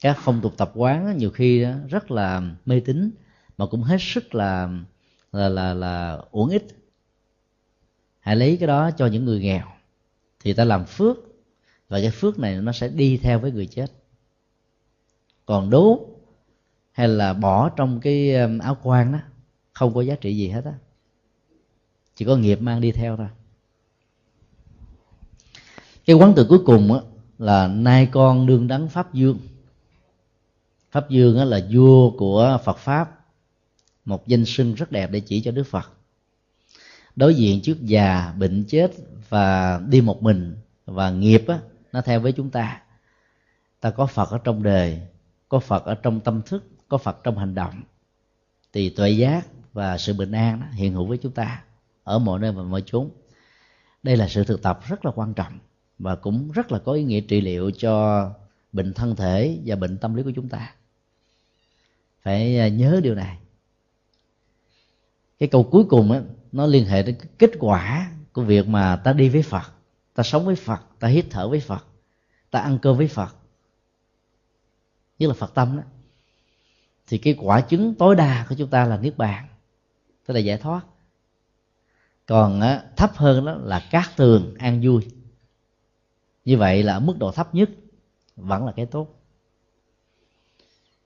[0.02, 3.10] các phong tục tập quán nhiều khi rất là mê tín
[3.58, 4.70] mà cũng hết sức là
[5.32, 6.66] là là là uổng ích.
[8.20, 9.66] Hãy lấy cái đó cho những người nghèo
[10.40, 11.16] thì ta làm phước
[11.88, 13.92] và cái phước này nó sẽ đi theo với người chết.
[15.46, 15.98] Còn đốt
[16.92, 19.18] hay là bỏ trong cái um, áo quan đó
[19.72, 20.74] không có giá trị gì hết á.
[22.14, 23.28] Chỉ có nghiệp mang đi theo thôi.
[26.04, 27.00] Cái quán từ cuối cùng á,
[27.38, 29.38] là nay con đương đắng pháp dương
[30.92, 33.22] pháp dương là vua của phật pháp
[34.04, 35.92] một danh xưng rất đẹp để chỉ cho đức phật.
[37.16, 38.92] Đối diện trước già bệnh chết
[39.28, 40.56] và đi một mình
[40.86, 41.58] và nghiệp á,
[41.92, 42.82] nó theo với chúng ta.
[43.80, 45.00] Ta có phật ở trong đời
[45.48, 47.82] có phật ở trong tâm thức có phật trong hành động.
[48.72, 51.62] Thì tuệ giác và sự bình an đó hiện hữu với chúng ta
[52.04, 53.10] ở mọi nơi và mọi chốn.
[54.02, 55.58] Đây là sự thực tập rất là quan trọng
[55.98, 58.26] và cũng rất là có ý nghĩa trị liệu cho
[58.72, 60.74] bệnh thân thể và bệnh tâm lý của chúng ta
[62.22, 63.38] phải à, nhớ điều này.
[65.38, 66.20] Cái câu cuối cùng á
[66.52, 69.72] nó liên hệ đến kết quả của việc mà ta đi với phật
[70.14, 71.86] ta sống với phật ta hít thở với phật
[72.50, 73.36] ta ăn cơm với phật.
[75.18, 75.82] Nhất là phật tâm đó.
[77.06, 79.48] Thì cái quả chứng tối đa của chúng ta là niết bàn.
[80.26, 80.80] Tức là giải thoát.
[82.26, 85.08] Còn á, thấp hơn đó là cát tường an vui.
[86.44, 87.70] Như vậy là ở mức độ thấp nhất
[88.36, 89.21] vẫn là cái tốt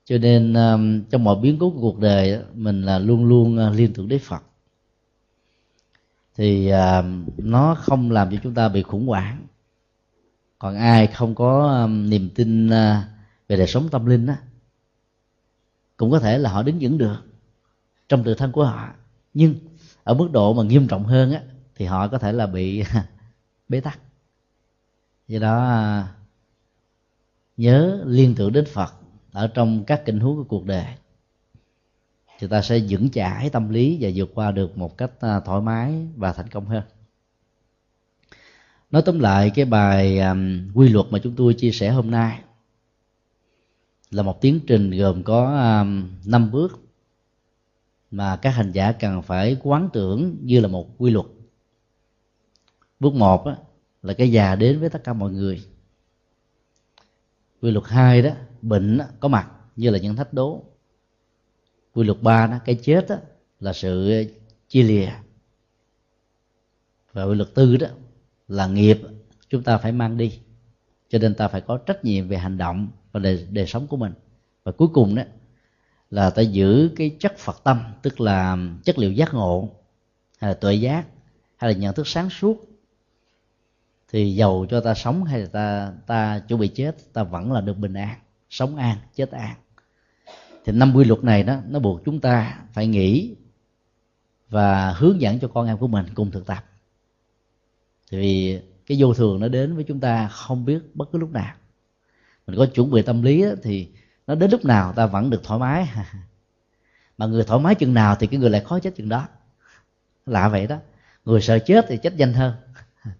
[0.07, 3.75] cho nên um, trong mọi biến cố của cuộc đời mình là luôn luôn uh,
[3.75, 4.43] liên tưởng đến phật.
[6.35, 9.47] Thì um, nó không làm cho chúng ta bị khủng hoảng.
[10.59, 12.73] Còn ai không có um, niềm tin uh,
[13.49, 14.37] về đời sống tâm linh á,
[15.97, 17.17] cũng có thể là họ đứng vững được
[18.09, 18.89] trong tự thân của họ.
[19.35, 19.55] Nhưng
[20.05, 21.41] ở mức độ mà nghiêm trọng hơn á,
[21.75, 22.85] thì họ có thể là bị
[23.69, 23.99] bế tắc.
[25.29, 26.05] Do đó uh,
[27.57, 28.95] nhớ liên tưởng đến phật
[29.37, 30.87] ở trong các kinh huống của cuộc đời.
[32.39, 35.61] Thì ta sẽ vững chãi tâm lý và vượt qua được một cách à, thoải
[35.61, 36.83] mái và thành công hơn.
[38.91, 42.41] Nói tóm lại cái bài um, quy luật mà chúng tôi chia sẻ hôm nay
[44.11, 45.45] là một tiến trình gồm có
[45.81, 46.81] um, năm bước
[48.11, 51.27] mà các hành giả cần phải quán tưởng như là một quy luật.
[53.01, 53.57] Bước một á,
[54.03, 55.63] là cái già đến với tất cả mọi người.
[57.63, 58.31] Quy luật hai đó
[58.63, 60.65] bệnh có mặt như là những thách đố.
[61.93, 63.17] Quy luật ba đó cái chết đó,
[63.61, 64.25] là sự
[64.69, 65.11] chia lìa.
[67.13, 67.89] Và quy luật tư đó
[68.49, 69.01] là nghiệp
[69.49, 70.41] chúng ta phải mang đi
[71.09, 73.97] cho nên ta phải có trách nhiệm về hành động và đời, đời sống của
[73.97, 74.13] mình.
[74.65, 75.23] Và cuối cùng đó
[76.11, 79.71] là ta giữ cái chất phật tâm tức là chất liệu giác ngộ
[80.39, 81.07] hay là tuệ giác
[81.57, 82.57] hay là nhận thức sáng suốt.
[84.09, 87.61] Thì giàu cho ta sống hay là ta ta chuẩn bị chết ta vẫn là
[87.61, 88.19] được bình an
[88.51, 89.55] sống an chết an.
[90.65, 93.37] Thì năm quy luật này đó nó buộc chúng ta phải nghĩ
[94.49, 96.65] và hướng dẫn cho con em của mình cùng thực tập.
[98.11, 101.33] Thì vì cái vô thường nó đến với chúng ta không biết bất cứ lúc
[101.33, 101.55] nào.
[102.47, 103.89] Mình có chuẩn bị tâm lý đó, thì
[104.27, 105.89] nó đến lúc nào ta vẫn được thoải mái.
[107.19, 109.29] Mà người thoải mái chừng nào thì cái người lại khó chết chừng đó.
[110.27, 110.77] Lạ vậy đó.
[111.25, 112.55] Người sợ chết thì chết nhanh hơn.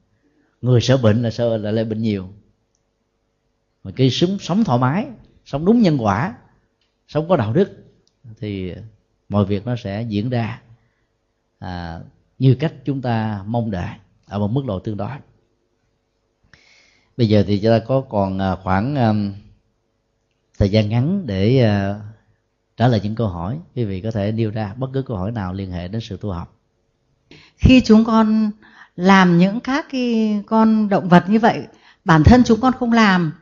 [0.63, 2.29] Người sợ bệnh là sợ là lại bệnh nhiều
[3.87, 5.07] mà cái sống sống thoải mái
[5.45, 6.35] sống đúng nhân quả
[7.09, 7.71] sống có đạo đức
[8.41, 8.73] thì
[9.29, 10.61] mọi việc nó sẽ diễn ra
[11.59, 12.01] à,
[12.39, 13.91] như cách chúng ta mong đợi
[14.27, 15.11] ở một mức độ tương đối.
[17.17, 19.33] Bây giờ thì chúng ta có còn à, khoảng um,
[20.59, 22.03] thời gian ngắn để uh,
[22.77, 23.59] trả lời những câu hỏi.
[23.75, 26.17] Quý vị có thể nêu ra bất cứ câu hỏi nào liên hệ đến sự
[26.17, 26.57] tu học.
[27.57, 28.51] Khi chúng con
[28.97, 31.63] làm những các cái con động vật như vậy
[32.05, 33.33] bản thân chúng con không làm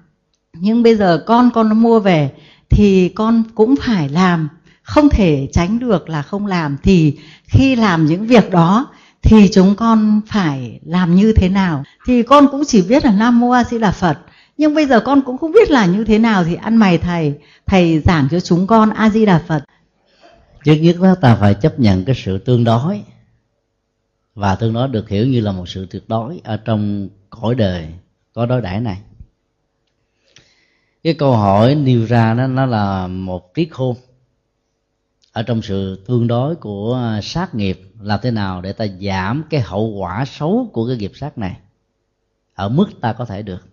[0.54, 2.30] nhưng bây giờ con con nó mua về
[2.70, 4.48] thì con cũng phải làm.
[4.82, 6.76] Không thể tránh được là không làm.
[6.82, 8.86] Thì khi làm những việc đó
[9.22, 11.84] thì chúng con phải làm như thế nào?
[12.06, 14.18] Thì con cũng chỉ biết là nam mô a di đà phật.
[14.56, 17.34] Nhưng bây giờ con cũng không biết là như thế nào thì ăn mày, thầy.
[17.66, 19.64] Thầy giảng cho chúng con a di đà phật.
[20.64, 23.00] Trước nhất đó, ta phải chấp nhận cái sự tương đối.
[24.34, 27.86] Và tương đối được hiểu như là một sự tuyệt đối ở trong cõi đời,
[28.34, 28.98] có đối đãi này
[31.04, 33.96] cái câu hỏi nêu ra đó nó là một triết khôn.
[35.32, 39.60] Ở trong sự tương đối của sát nghiệp làm thế nào để ta giảm cái
[39.60, 41.56] hậu quả xấu của cái nghiệp sát này?
[42.54, 43.68] Ở mức ta có thể được.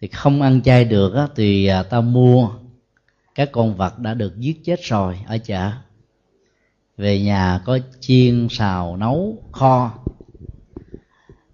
[0.00, 2.50] Thì không ăn chay được á, thì à, ta mua
[3.34, 5.70] các con vật đã được giết chết rồi ở chợ.
[6.96, 9.92] Về nhà có chiên xào nấu kho.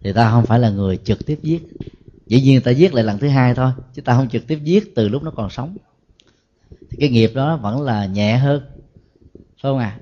[0.01, 1.63] Thì ta không phải là người trực tiếp giết
[2.31, 4.95] dĩ nhiên ta giết lại lần thứ hai thôi, chứ ta không trực tiếp giết
[4.95, 5.77] từ lúc nó còn sống.
[6.91, 8.63] Thì cái nghiệp đó vẫn là nhẹ hơn,
[9.35, 9.99] phải không à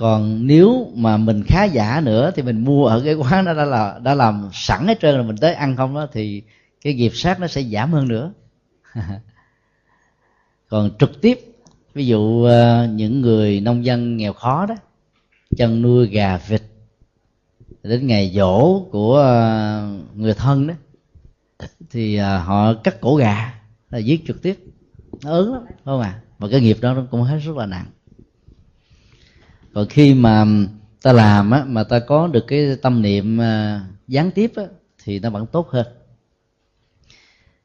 [0.00, 3.64] còn nếu mà mình khá giả nữa thì mình mua ở cái quán đó đã
[3.64, 6.42] là, đã làm sẵn hết trơn rồi mình tới ăn không đó, thì
[6.80, 8.32] cái nghiệp sát nó sẽ giảm hơn nữa.
[10.68, 11.40] Còn trực tiếp,
[11.94, 14.74] ví dụ ờ, những người nông dân nghèo khó đó,
[15.56, 16.62] chăn nuôi gà vịt,
[17.82, 20.74] đến ngày dỗ của ờ, người thân đó
[21.90, 23.60] thì à, họ cắt cổ gà,
[23.90, 24.58] là giết trực tiếp.
[25.22, 27.86] Nó ớn lắm không à và cái nghiệp đó nó cũng hết rất là nặng.
[29.74, 30.44] Còn khi mà
[31.02, 34.64] ta làm á, mà ta có được cái tâm niệm à, gián tiếp á,
[35.04, 35.86] thì nó vẫn tốt hơn.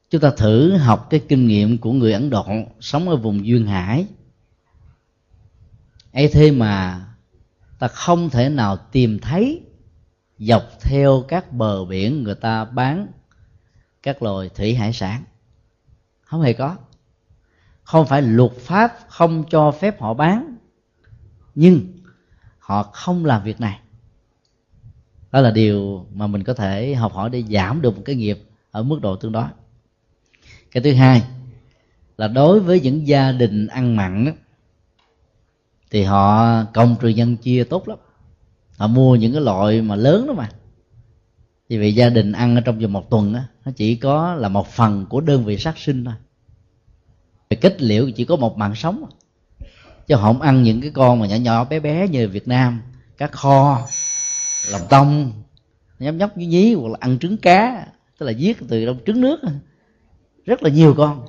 [0.09, 2.45] Chúng ta thử học cái kinh nghiệm của người ấn độ
[2.79, 4.05] sống ở vùng duyên hải.
[6.13, 7.05] Ấy thế mà
[7.79, 9.61] ta không thể nào tìm thấy
[10.37, 13.07] dọc theo các bờ biển người ta bán
[14.05, 15.23] các loài thủy hải sản.
[16.21, 16.77] Không hề có.
[17.83, 20.57] Không phải luật pháp không cho phép họ bán
[21.55, 21.87] nhưng
[22.59, 23.79] họ không làm việc này.
[25.31, 28.43] Đó là điều mà mình có thể học hỏi để giảm được một cái nghiệp
[28.71, 29.45] ở mức độ tương đối.
[30.71, 31.23] Cái thứ hai
[32.17, 34.31] là đối với những gia đình ăn mặn đó,
[35.91, 37.97] thì họ công trừ nhân chia tốt lắm.
[38.77, 40.49] Họ mua những cái loại mà lớn đó mà
[41.69, 44.49] vì vậy gia đình ăn ở trong vòng một tuần á, nó chỉ có là
[44.49, 46.13] một phần của đơn vị sát sinh thôi.
[47.49, 49.05] Về kết liễu chỉ có một mạng sống.
[50.07, 52.81] Chứ không ăn những cái con mà nhỏ nhỏ bé bé như Việt Nam,
[53.17, 53.87] cá kho,
[54.71, 55.31] lòng tông
[55.99, 57.87] nhóc nhóc như nhí hoặc là ăn trứng cá,
[58.17, 59.39] tức là giết từ trong trứng nước
[60.45, 61.25] rất là nhiều con.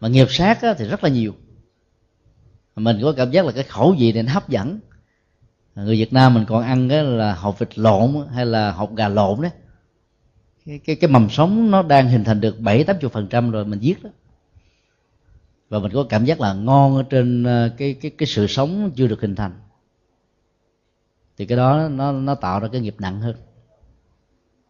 [0.00, 1.34] Mà nghiệp sát thì rất là nhiều.
[2.76, 4.80] Mình có cảm giác là cái khẩu vị này nó hấp dẫn
[5.84, 9.08] người Việt Nam mình còn ăn cái là hột vịt lộn hay là hột gà
[9.08, 9.50] lộn đấy.
[10.66, 13.50] Cái cái, cái mầm sống nó đang hình thành được bảy tám chục phần trăm
[13.50, 14.10] rồi mình giết đó.
[15.68, 18.90] Và mình có cảm giác là ngon ở trên ờ, cái cái cái sự sống
[18.96, 19.52] chưa được hình thành.
[21.38, 23.36] Thì cái đó nó nó tạo ra cái nghiệp nặng hơn.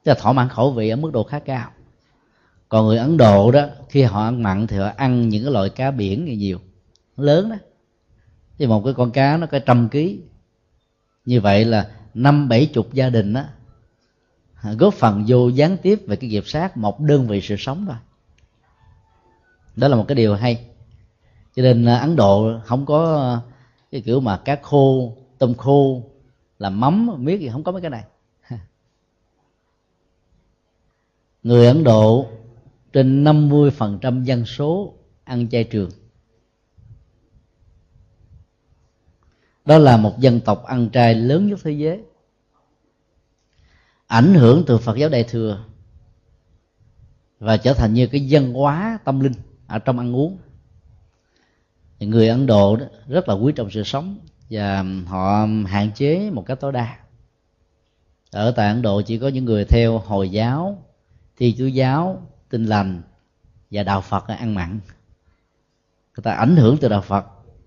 [0.04, 1.70] Tức là thỏa mãn khẩu vị ở mức độ khá cao.
[2.68, 5.70] Còn người ấn độ đó khi họ ăn mặn thì họ ăn những cái loại
[5.70, 6.58] cá biển nhiều.
[7.16, 7.56] Lớn đó.
[8.58, 10.20] Thì một cái con cá nó có trăm ký
[11.24, 13.44] như vậy là năm bảy chục gia đình đó
[14.62, 17.96] góp phần vô gián tiếp về cái nghiệp sát một đơn vị sự sống thôi.
[19.76, 20.66] Đó là một cái điều hay.
[21.56, 23.40] Cho nên à, ấn độ không có à,
[23.90, 26.02] cái kiểu mà cá khô, tôm khô,
[26.58, 28.04] làm mắm miết gì không có mấy cái này.
[31.42, 32.26] Người ấn độ
[32.92, 34.94] trên 50% dân số
[35.24, 35.90] ăn chay trường.
[39.70, 42.00] Đó là một dân tộc ăn trai lớn nhất thế giới.
[44.06, 45.64] Ảnh hưởng từ phật giáo đại thừa
[47.38, 49.32] và trở thành như cái dân hóa tâm linh
[49.66, 50.38] ở trong ăn uống.
[51.98, 54.18] Thì người ấn độ đó rất là quý trọng sự sống
[54.50, 56.96] và họ hạn chế một cách tối đa.
[58.30, 60.84] Ở tại ấn độ chỉ có những người theo hồi giáo,
[61.36, 63.02] thi chúa giáo Tin lành
[63.70, 64.80] và đạo phật ăn mặn.
[66.16, 67.26] Người ta ảnh hưởng từ đạo phật,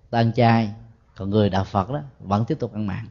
[0.10, 0.74] ta ăn chay
[1.16, 3.08] còn người đạo phật đó vẫn tiếp tục ăn mặn.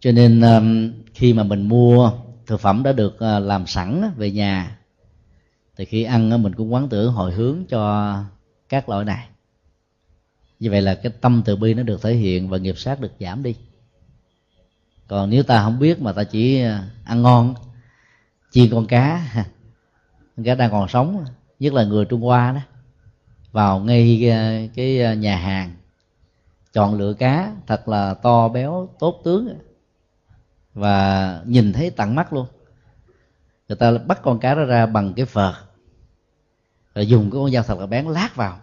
[0.00, 2.12] Cho nên um, khi mà mình mua
[2.46, 4.78] thực phẩm đã được uh, làm sẵn về nhà,
[5.76, 8.14] thì khi ăn mình cũng quán tưởng hồi hướng cho
[8.68, 9.28] các loại này.
[10.60, 13.12] Như vậy là cái tâm từ bi nó được thể hiện và nghiệp sát được
[13.20, 13.54] giảm đi.
[15.08, 16.70] Còn nếu ta không biết mà ta chỉ uh,
[17.04, 17.54] ăn ngon,
[18.50, 19.28] chiên con cá
[20.36, 21.24] con cá đang còn sống,
[21.58, 22.60] nhất là người trung hoa đó
[23.54, 25.72] vào ngay ờ, cái ờ, nhà hàng.
[26.72, 29.58] Chọn lựa cá, thật là to béo, tốt tướng.
[30.74, 32.46] Và nhìn thấy tận mắt luôn.
[33.68, 35.54] Người ta bắt con cá đó ra bằng cái phật
[36.94, 38.58] rồi dùng cái con dao thật là bén lát vào.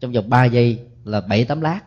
[0.00, 1.80] Trong vòng 3 giây là bảy tấm lát.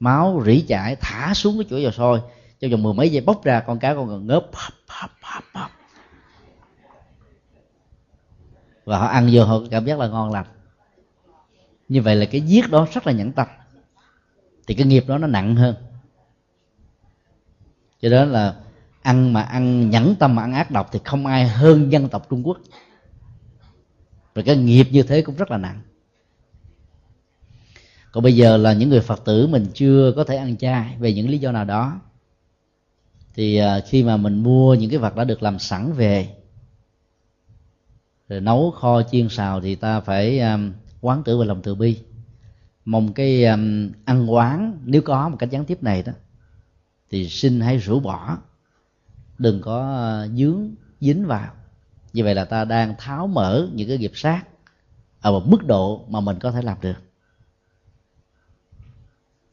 [0.00, 2.20] Máu rỉ chảy, thả xuống cái chuỗi dầu sôi.
[2.60, 4.46] Trong vòng mười mấy giây bốc ra, con cá con còn ngớp
[8.84, 10.46] và họ ăn vô họ cảm giác là ngon lành
[11.92, 13.46] như vậy là cái giết đó rất là nhẫn tâm.
[14.66, 15.74] Thì cái nghiệp đó nó nặng hơn.
[18.00, 18.54] Cho đó là
[19.02, 22.26] ăn mà ăn nhẫn tâm mà ăn ác độc thì không ai hơn dân tộc
[22.30, 22.58] trung quốc.
[24.34, 25.82] Và cái nghiệp như thế cũng rất là nặng.
[28.12, 31.12] Còn bây giờ là những người phật tử mình chưa có thể ăn chay về
[31.12, 32.00] những lý do nào đó
[33.34, 36.28] thì à, khi mà mình mua những cái vật đã được làm sẵn về
[38.28, 40.72] rồi nấu kho chiên xào thì ta phải um,
[41.02, 42.02] quán tử và lòng từ bi.
[42.84, 46.12] Mong cái um, ăn quán nếu có một cách gián tiếp này đó
[47.10, 48.38] thì xin hãy rũ bỏ.
[49.38, 49.78] Đừng có
[50.24, 51.52] uh, dướng dính vào.
[52.12, 54.42] Như vậy là ta đang tháo mở những cái nghiệp sát
[55.20, 56.96] ở một mức độ mà mình có thể làm được.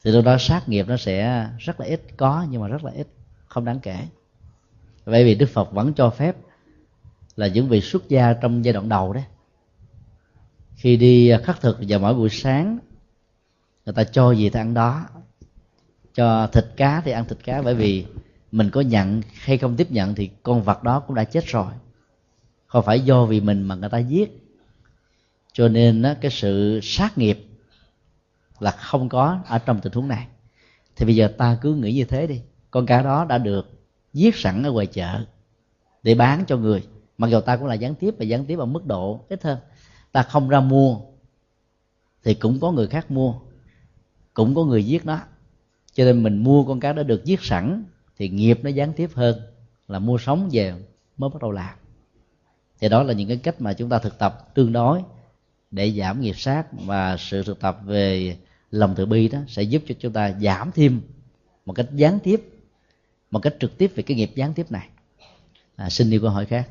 [0.04, 2.90] Thì lúc đó sát nghiệp nó sẽ rất là ít có nhưng mà rất là
[2.90, 3.06] ít
[3.46, 4.06] không đáng kể.
[5.04, 6.36] Vậy vì đức phật vẫn cho phép
[7.36, 9.24] là những vị xuất gia trong giai đoạn đầu đấy
[10.80, 12.78] khi đi à, khắc thực vào mỗi buổi sáng
[13.86, 15.06] người ta cho gì thì ăn đó.
[16.14, 18.06] Cho thịt cá thì ăn thịt cá bởi vì
[18.52, 21.72] mình có nhận hay không tiếp nhận thì con vật đó cũng đã chết rồi.
[22.66, 24.42] Không phải do vì mình mà người ta giết.
[25.52, 27.46] Cho nên đó, cái sự sát nghiệp
[28.60, 30.26] là không có ở trong tình huống này.
[30.96, 32.40] Thì bây giờ ta cứ nghĩ như thế đi.
[32.70, 33.70] Con cá đó đã được
[34.12, 35.24] giết sẵn ở ngoài chợ
[36.02, 36.82] để bán cho người.
[37.18, 39.58] Mặc dù ta cũng là gián tiếp và gián tiếp ở mức độ ít hơn
[40.12, 41.00] ta không ra mua
[42.24, 43.34] thì cũng có người khác mua
[44.34, 45.20] cũng có người giết nó.
[45.92, 47.84] Cho nên mình mua con cá đã được giết sẵn
[48.16, 49.40] thì nghiệp nó gián tiếp hơn
[49.88, 50.74] là mua sống về
[51.16, 51.74] mới bắt đầu làm.
[52.80, 55.02] Thì đó là những cái cách mà chúng ta thực tập tương đối
[55.70, 58.36] để giảm nghiệp sát và sự thực tập về
[58.70, 61.00] lòng từ bi đó sẽ giúp cho chúng ta giảm thêm
[61.66, 62.42] một cách gián tiếp
[63.30, 64.88] một cách trực tiếp về cái nghiệp gián tiếp này.
[65.76, 66.68] À, xin đi câu hỏi khác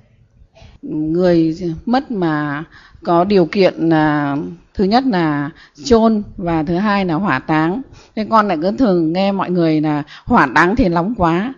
[0.81, 2.63] người mất mà
[3.03, 4.37] có điều kiện là
[4.73, 5.49] thứ nhất là
[5.83, 7.81] chôn và thứ hai là hỏa táng.
[8.15, 11.53] Thế con lại cứ thường nghe mọi người là hỏa táng thì nóng quá.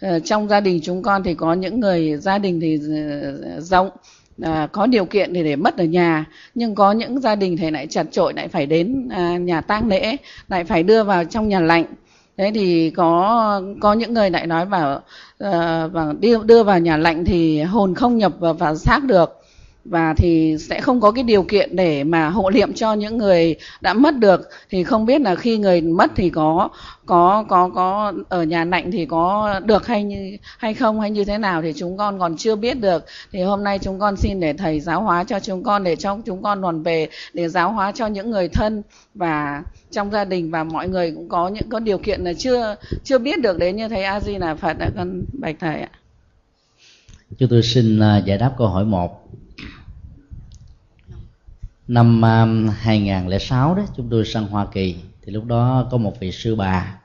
[0.00, 3.90] Ờ, trong gia đình chúng con thì có những người gia đình thì ờ, rộng
[4.42, 6.24] à, có điều kiện thì để mất ở nhà.
[6.54, 9.88] Nhưng có những gia đình thì lại chặt trội lại phải đến à, nhà tang
[9.88, 10.16] lễ
[10.48, 11.84] lại phải đưa vào trong nhà lạnh
[12.36, 15.02] thế thì có có những người lại nói vào uh,
[15.92, 19.42] và đưa đưa vào nhà lạnh thì hồn không nhập vào, vào xác được
[19.88, 23.56] và thì sẽ không có cái điều kiện để mà hộ niệm cho những người
[23.80, 24.40] đã mất được.
[24.70, 26.68] Thì không biết là khi người mất thì có
[27.06, 31.24] có có có ở nhà lạnh thì có được hay như, hay không hay như
[31.24, 33.04] thế nào thì chúng con còn chưa biết được.
[33.32, 36.18] Thì hôm nay chúng con xin để thầy giáo hóa cho chúng con, để cho
[36.26, 38.82] chúng con đoàn về để giáo hóa cho những người thân
[39.14, 40.50] và trong gia đình.
[40.50, 43.76] Và mọi người cũng có những, có điều kiện là chưa chưa biết được đến
[43.76, 45.90] như thầy A Di là Phật đã con bạch thầy ạ.
[47.38, 49.26] Chúng tôi xin à, giải đáp câu hỏi một
[51.88, 54.96] năm um, 2006 đó, chúng tôi sang Hoa Kỳ.
[55.22, 57.00] Thì lúc đó có một vị sư bà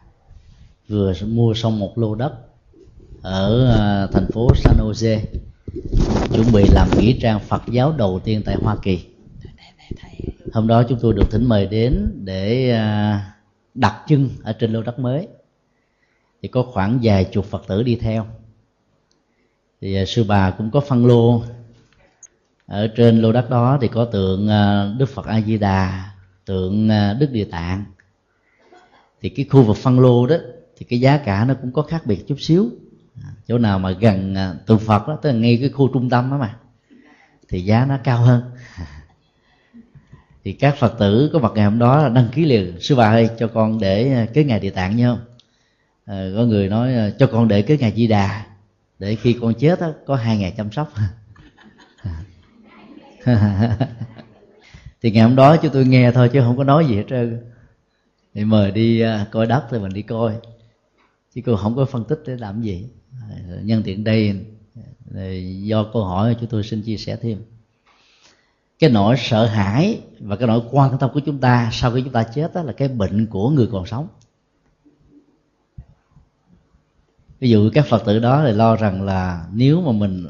[0.88, 2.34] vừa mua xong một lô đất
[3.22, 5.20] ở ờ, thành phố San Jose,
[6.34, 9.00] chuẩn bị làm nghĩa trang Phật giáo đầu tiên tại Hoa Kỳ.
[10.54, 13.18] Hôm đó chúng tôi được thỉnh mời đến để ờ,
[13.74, 15.28] đặt chân ở trên lô đất mới.
[16.42, 18.26] Thì có khoảng vài chục phật tử đi theo.
[19.82, 21.44] Thì ờ, sư bà cũng có phân lô
[22.72, 26.12] ở trên lô đất đó thì có tượng à, đức phật a di đà
[26.46, 27.84] tượng à, đức địa tạng.
[29.22, 30.36] Thì cái khu vực phân lô đó
[30.78, 32.70] thì cái giá cả nó cũng có khác biệt chút xíu.
[33.24, 34.36] À, chỗ nào mà gần
[34.66, 36.56] tượng phật đó tức là ngay cái khu trung tâm đó mà
[37.50, 38.42] thì giá nó cao hơn.
[40.44, 43.10] Thì các phật tử có mặt ngày hôm đó là đăng ký liền sư bà
[43.10, 45.18] ơi cho con để cái ngày địa tạng nhau
[46.06, 48.46] à, có người nói cho con để cái ngày di đà
[49.00, 50.94] để khi con chết đó, có hai ngày chăm sóc.
[55.02, 57.40] thì ngày hôm đó chúng tôi nghe thôi chứ không có nói gì hết trơn.
[58.34, 60.34] Thì mời đi à, coi đất thì mình đi coi.
[61.36, 62.88] Chứ cô không có phân tích để làm gì.
[63.62, 64.46] Nhân tiện đây
[65.64, 67.44] do câu hỏi, chúng tôi xin chia sẻ thêm.
[68.80, 72.14] Cái nỗi sợ hãi và cái nỗi quan tâm của chúng ta sau khi chúng
[72.14, 74.08] ta chết đó là cái bệnh của người còn sống.
[77.40, 80.28] Ví dụ các phật tử đó thì lo rằng là nếu mà mình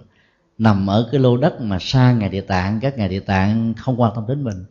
[0.62, 4.02] nằm ở cái lô đất mà xa ngày địa tạng, các ngày địa tạng không
[4.02, 4.66] quan tâm đến mình.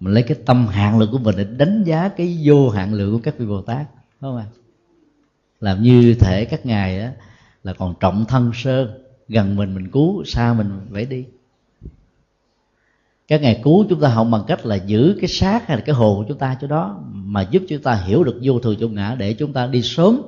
[0.00, 3.12] Mình lấy cái tâm hạn lượng của mình để đánh giá cái vô hạn lượng
[3.12, 3.86] của các vị bồ tát
[4.20, 4.46] đúng không ạ?
[5.60, 7.12] Làm như thể các ngài á,
[7.64, 11.24] là còn trọng thân sơn gần mình mình cứu, xa mình phải đi.
[13.28, 15.94] Các ngài cứu chúng ta không bằng cách là giữ cái xác hay là cái
[15.94, 18.94] hồn của chúng ta chỗ đó, mà giúp chúng ta hiểu được vô thường chung
[18.94, 20.22] ngã để chúng ta đi sớm.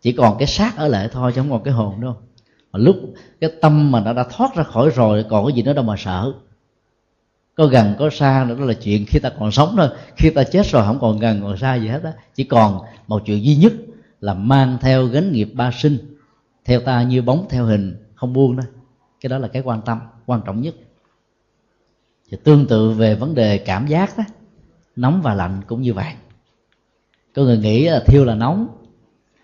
[0.00, 2.16] Chỉ còn cái xác ở lại thôi, chứ không còn cái hồn đâu
[2.72, 2.96] mà lúc
[3.40, 5.94] cái tâm mà nó đã thoát ra khỏi rồi còn cái gì nữa đâu mà
[5.98, 6.32] sợ.
[7.54, 9.88] Có gần có xa nữa đó là chuyện khi ta còn sống thôi.
[10.16, 12.12] Khi ta chết rồi không còn gần còn xa gì hết á.
[12.34, 13.72] Chỉ còn một chuyện duy nhất
[14.20, 15.98] là mang theo gánh nghiệp ba sinh
[16.64, 18.62] theo ta như bóng theo hình không buông đó.
[19.20, 20.74] Cái đó là cái quan tâm quan trọng nhất.
[22.30, 24.24] Thì tương tự về vấn đề cảm giác đó
[24.96, 26.12] nóng và lạnh cũng như vậy
[27.34, 28.68] có người nghĩ là thiêu là nóng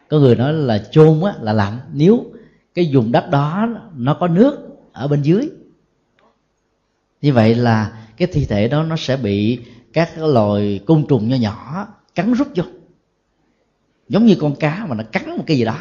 [0.09, 1.79] có người nói là chôn á, là lạnh.
[1.93, 2.25] Nếu
[2.77, 4.59] cái vùng đất đó nó có nước
[4.93, 5.51] ở bên dưới.
[7.23, 9.61] Như vậy là cái thi thể đó nó sẽ bị
[9.93, 12.65] các loài côn trùng nhỏ nhỏ cắn rút vô.
[14.09, 15.79] Giống như con cá mà nó cắn một cái gì đó,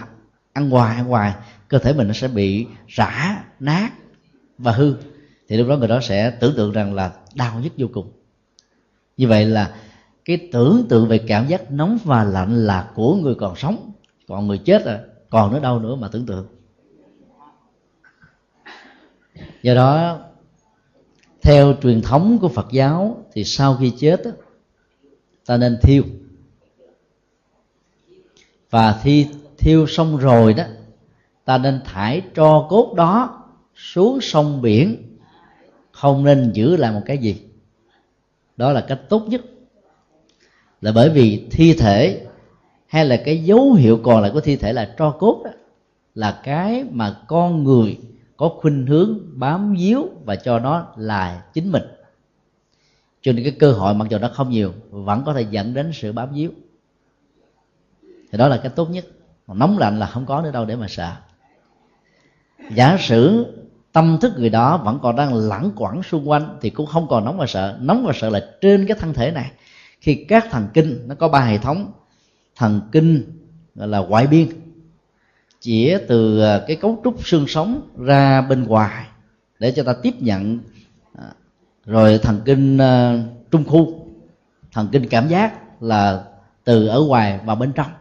[0.54, 1.34] ăn hoài ăn hoài,
[1.68, 3.90] cơ thể mình nó sẽ bị rã, nát
[4.58, 4.96] và hư.
[5.48, 8.12] Thì lúc đó người đó sẽ tưởng tượng rằng là đau nhất vô cùng.
[9.18, 9.76] Như vậy là
[10.26, 13.92] cái tưởng tượng về cảm giác nóng và lạnh là của người còn sống,
[14.28, 16.55] còn người chết là còn nữa đâu nữa mà tưởng tượng
[19.64, 20.20] do đó,
[21.42, 24.22] theo truyền thống của phật giáo, thì sau khi chết
[25.46, 26.04] ta nên thiêu.
[28.70, 30.64] Và khi thiêu xong rồi đó,
[31.46, 33.44] ta nên thải tro cốt đó
[33.76, 35.18] xuống sông biển,
[35.92, 37.42] không nên giữ lại một cái gì.
[38.58, 39.42] Đó là cách tốt nhất.
[40.82, 42.28] Là bởi vì thi thể
[42.88, 45.52] hay là cái dấu hiệu còn lại của thi thể là tro cốt đó,
[46.16, 47.98] là cái mà con người
[48.38, 51.84] có khuynh hướng bám víu và cho nó là chính mình.
[53.22, 55.92] Cho nên cái cơ hội mặc dù nó không nhiều, vẫn có thể dẫn đến
[55.94, 56.52] sự bám víu.
[58.32, 59.06] Thì đó là cái tốt nhất.
[59.48, 61.12] Còn nóng lạnh là không có nữa đâu để mà sợ.
[62.72, 63.46] Giả sử
[63.92, 67.26] tâm thức người đó vẫn còn đang lẳng quẩn xung quanh thì cũng không còn
[67.26, 67.78] nóng và sợ.
[67.82, 69.52] Nóng và sợ là trên cái thân thể này.
[70.02, 71.92] Khi các thần kinh nó có ba hệ thống,
[72.56, 73.24] thần kinh
[73.76, 74.48] gọi là ngoại biên
[75.66, 79.06] chĩa từ à, cái cấu trúc xương sống ra bên ngoài
[79.60, 80.60] để cho ta tiếp nhận
[81.18, 81.26] à,
[81.86, 84.08] rồi thần kinh à, trung khu,
[84.72, 86.24] thần kinh cảm giác là
[86.64, 87.92] từ ở ngoài vào bên trong.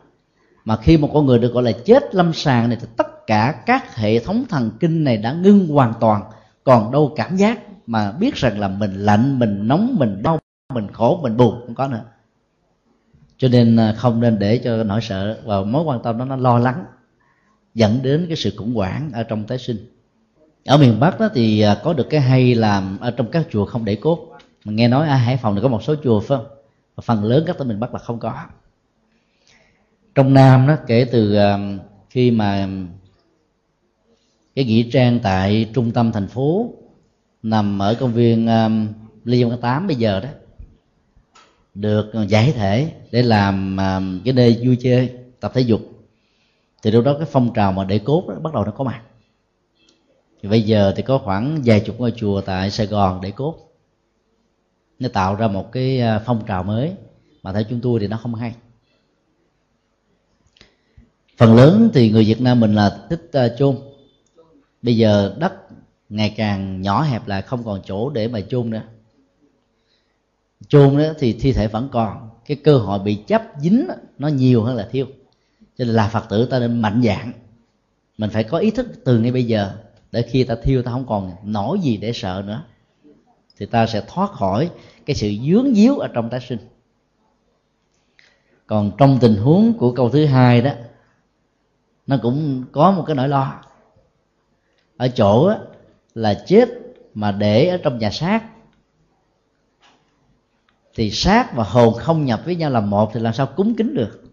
[0.64, 3.62] Mà khi một con người được gọi là chết lâm sàng này thì tất cả
[3.66, 6.22] các hệ thống thần kinh này đã ngưng hoàn toàn,
[6.64, 10.40] còn đâu cảm giác mà biết rằng là mình lạnh, mình nóng, mình đau,
[10.74, 12.04] mình khổ, mình buồn, không có nữa.
[13.38, 16.58] Cho nên không nên để cho nỗi sợ và mối quan tâm đó nó lo
[16.58, 16.84] lắng
[17.74, 19.76] dẫn đến cái sự khủng hoảng ở trong tái sinh.
[20.64, 23.64] Ở miền bắc đó thì à, có được cái hay là ở trong các chùa
[23.64, 24.38] không để cốt.
[24.64, 26.46] Mà nghe nói ở hải phòng thì có một số chùa phải không?
[26.94, 28.34] Và phần lớn các tỉnh miền bắc là không có.
[30.14, 31.58] Trong nam đó kể từ à,
[32.10, 32.68] khi mà
[34.54, 36.72] cái nghĩa trang tại trung tâm thành phố
[37.42, 38.88] nằm ở công viên um,
[39.24, 40.28] Lê Văn Tám bây giờ đó
[41.74, 45.10] được giải thể để làm um, cái nơi vui chơi
[45.40, 45.93] tập thể dục
[46.84, 49.02] thì lúc đó cái phong trào mà để cốt đó, bắt đầu nó có mặt.
[50.42, 53.58] Thì bây giờ thì có khoảng vài chục ngôi chùa tại Sài Gòn để cốt.
[54.98, 56.92] Nó tạo ra một cái à, phong trào mới
[57.42, 58.54] mà theo chúng tôi thì nó không hay.
[61.36, 63.76] Phần lớn thì người Việt Nam mình là thích uh, chôn.
[64.82, 65.52] Bây giờ đất
[66.08, 68.82] ngày càng nhỏ hẹp lại không còn chỗ để mà chôn nữa.
[70.68, 72.30] Chôn đó thì thi thể vẫn còn.
[72.46, 73.88] Cái cơ hội bị chấp dính
[74.18, 75.06] nó nhiều hơn là thiêu
[75.78, 77.32] cho nên là phật tử ta nên mạnh dạng.
[78.18, 79.72] Mình phải có ý thức từ ngay bây giờ
[80.12, 82.64] để khi ta thiêu ta không còn nổi gì để sợ nữa
[83.56, 84.70] thì ta sẽ thoát khỏi
[85.06, 86.58] cái sự dướng díu ở trong tái sinh.
[88.66, 90.70] Còn trong tình huống của câu thứ hai đó
[92.06, 93.60] nó cũng có một cái nỗi lo.
[94.96, 95.58] Ở chỗ đó,
[96.14, 96.68] là chết
[97.14, 98.44] mà để ở trong nhà xác
[100.94, 103.94] thì xác và hồn không nhập với nhau là một thì làm sao cúng kính
[103.94, 104.23] được?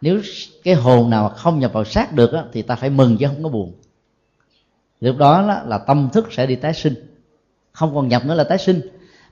[0.00, 0.20] Nếu
[0.64, 3.42] cái hồn nào không nhập vào xác được á, thì ta phải mừng chứ không
[3.42, 3.72] có buồn.
[5.00, 6.94] Lúc đó, đó là tâm thức sẽ đi tái sinh.
[7.72, 8.80] Không còn nhập nữa là tái sinh.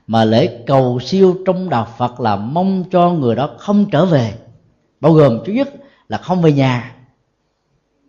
[0.07, 4.33] Mà lễ cầu siêu trong đạo phật là mong cho người đó không trở về.
[4.99, 5.69] Bao gồm thứ nhất
[6.09, 6.95] là không về nhà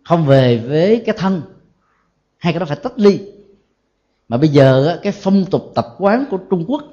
[0.09, 1.41] không về với cái thân.
[2.37, 3.19] Hai cái đó phải tách ly.
[4.27, 6.83] Mà bây giờ cái phong tục tập quán của trung quốc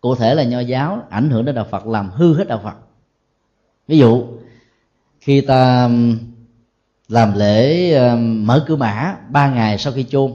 [0.00, 2.74] cụ thể là nho giáo ảnh hưởng đến đạo phật làm hư hết đạo phật.
[3.88, 4.24] Ví dụ
[5.20, 5.90] khi ta
[7.08, 10.32] làm lễ mở cửa mã ba ngày sau khi chôn,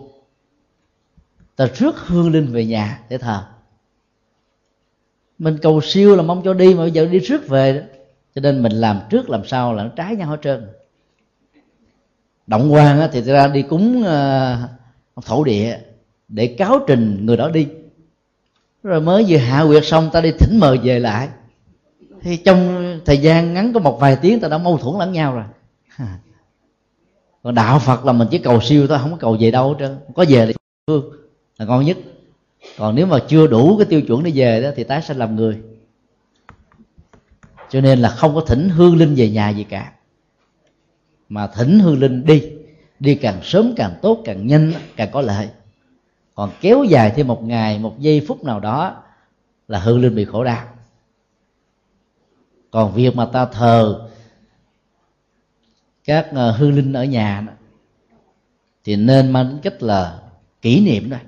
[1.56, 3.44] ta rước hương linh về nhà để thờ.
[5.38, 7.86] Mình cầu siêu là mong cho đi, mà bây giờ đi rước về đó
[8.36, 10.68] cho nên mình làm trước làm sau là nó trái nhau hết trơn.
[12.48, 14.58] Động quan thì ra đi cúng ờ,
[15.26, 15.78] thổ địa
[16.28, 17.68] để cáo trình người đó đi.
[18.84, 21.30] Rồi mới vừa hạ quyệt xong, ta đi thỉnh mời về lại
[22.26, 25.34] thì trong thời gian ngắn có một vài tiếng ta đã mâu thuẫn lẫn nhau
[25.34, 25.44] rồi.
[27.44, 29.76] Còn đạo phật là mình chỉ cầu siêu thôi không có cầu về đâu hết
[29.80, 29.98] trơn.
[30.16, 30.54] Có về thì
[30.88, 31.12] phương
[31.58, 31.98] là ngon nhất.
[32.78, 35.36] Còn nếu mà chưa đủ cái tiêu chuẩn để về đó thì tái sanh làm
[35.36, 35.58] người.
[37.70, 39.92] Cho nên là không có thỉnh hương linh về nhà gì cả.
[41.30, 42.44] Mà thỉnh hương linh đi.
[43.00, 45.50] Đi càng sớm càng tốt càng nhanh càng có lợi.
[46.36, 49.04] Còn kéo dài thêm một ngày một giây phút nào đó
[49.68, 50.75] là hương linh bị khổ đau
[52.76, 54.08] còn việc mà ta thờ
[56.04, 57.48] các ờ, hư linh ở nhà
[58.84, 60.20] thì nên mang tính cách là
[60.62, 61.20] kỷ niệm thôi,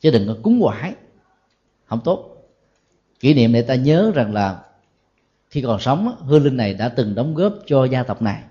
[0.00, 0.94] chứ đừng có cúng quải.
[1.84, 2.48] Không tốt.
[3.20, 4.62] Kỷ niệm để ta nhớ rằng là
[5.50, 8.42] khi còn sống hư linh này đã từng đóng góp cho gia tộc này.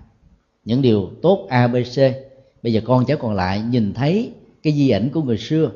[0.64, 2.00] Những điều tốt abc
[2.62, 4.32] bây giờ con cháu còn lại nhìn thấy
[4.62, 5.70] cái di ảnh của người xưa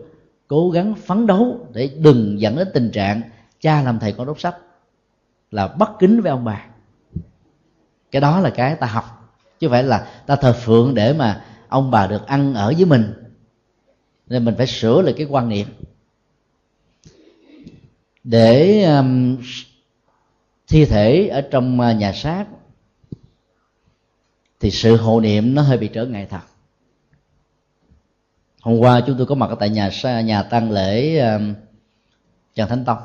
[0.49, 3.21] cố gắng phấn đấu để đừng dẫn đến tình trạng
[3.61, 4.57] cha làm thầy con đốt sách
[5.51, 6.67] là bất kính với ông bà.
[8.11, 11.91] Cái đó là cái ta học chứ phải là ta thờ phượng để mà ông
[11.91, 13.13] bà được ăn ở với mình.
[14.27, 15.69] Nên mình phải sửa lại cái quan niệm.
[18.25, 19.37] Để um,
[20.69, 22.47] thi thể ở trong à, nhà xác
[24.61, 26.41] thì sự hộ niệm nó hơi bị trở ngại thật.
[28.61, 29.91] Hôm qua chúng tôi có mặt ở tại nhà
[30.25, 31.55] nhà tăng lễ um,
[32.55, 32.99] trần thánh tông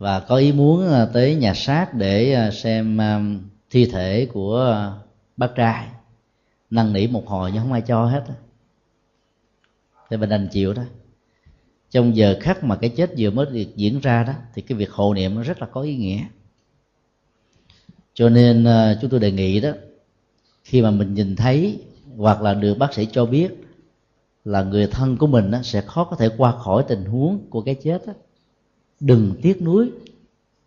[0.00, 3.20] và có ý muốn à, tới nhà xác để à, xem à,
[3.70, 4.86] thi thể của
[5.36, 5.86] bác trai.
[6.70, 8.24] Năn nỉ một hồi nhưng không ai cho hết
[10.10, 10.82] thì mình đành chịu đó.
[11.90, 14.90] Trong giờ khắc mà cái chết vừa mới được diễn ra đó thì cái việc
[14.90, 16.24] hộ niệm nó rất là có ý nghĩa.
[18.14, 18.66] Cho nên
[19.00, 19.70] chúng tôi đề nghị đó
[20.64, 21.84] khi mà mình nhìn thấy
[22.16, 23.48] hoặc là được bác sĩ cho biết
[24.44, 27.62] là người thân của mình đó, sẽ khó có thể qua khỏi tình huống của
[27.62, 28.12] cái chết đó
[29.00, 29.90] đừng tiếc nuối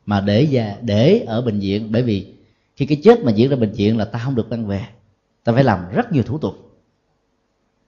[0.06, 1.92] mà để già, để ở bệnh viện.
[1.92, 2.34] Bởi vì
[2.76, 4.86] khi cái chết mà diễn ra bệnh viện là ta không được mang về.
[5.44, 6.56] Ta phải làm rất nhiều thủ tục.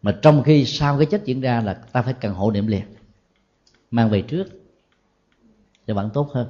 [0.01, 2.83] Mà trong khi sau cái chết diễn ra là ta phải cần hộ niệm liền.
[3.91, 4.47] Mang về trước
[5.87, 6.47] để bạn tốt hơn.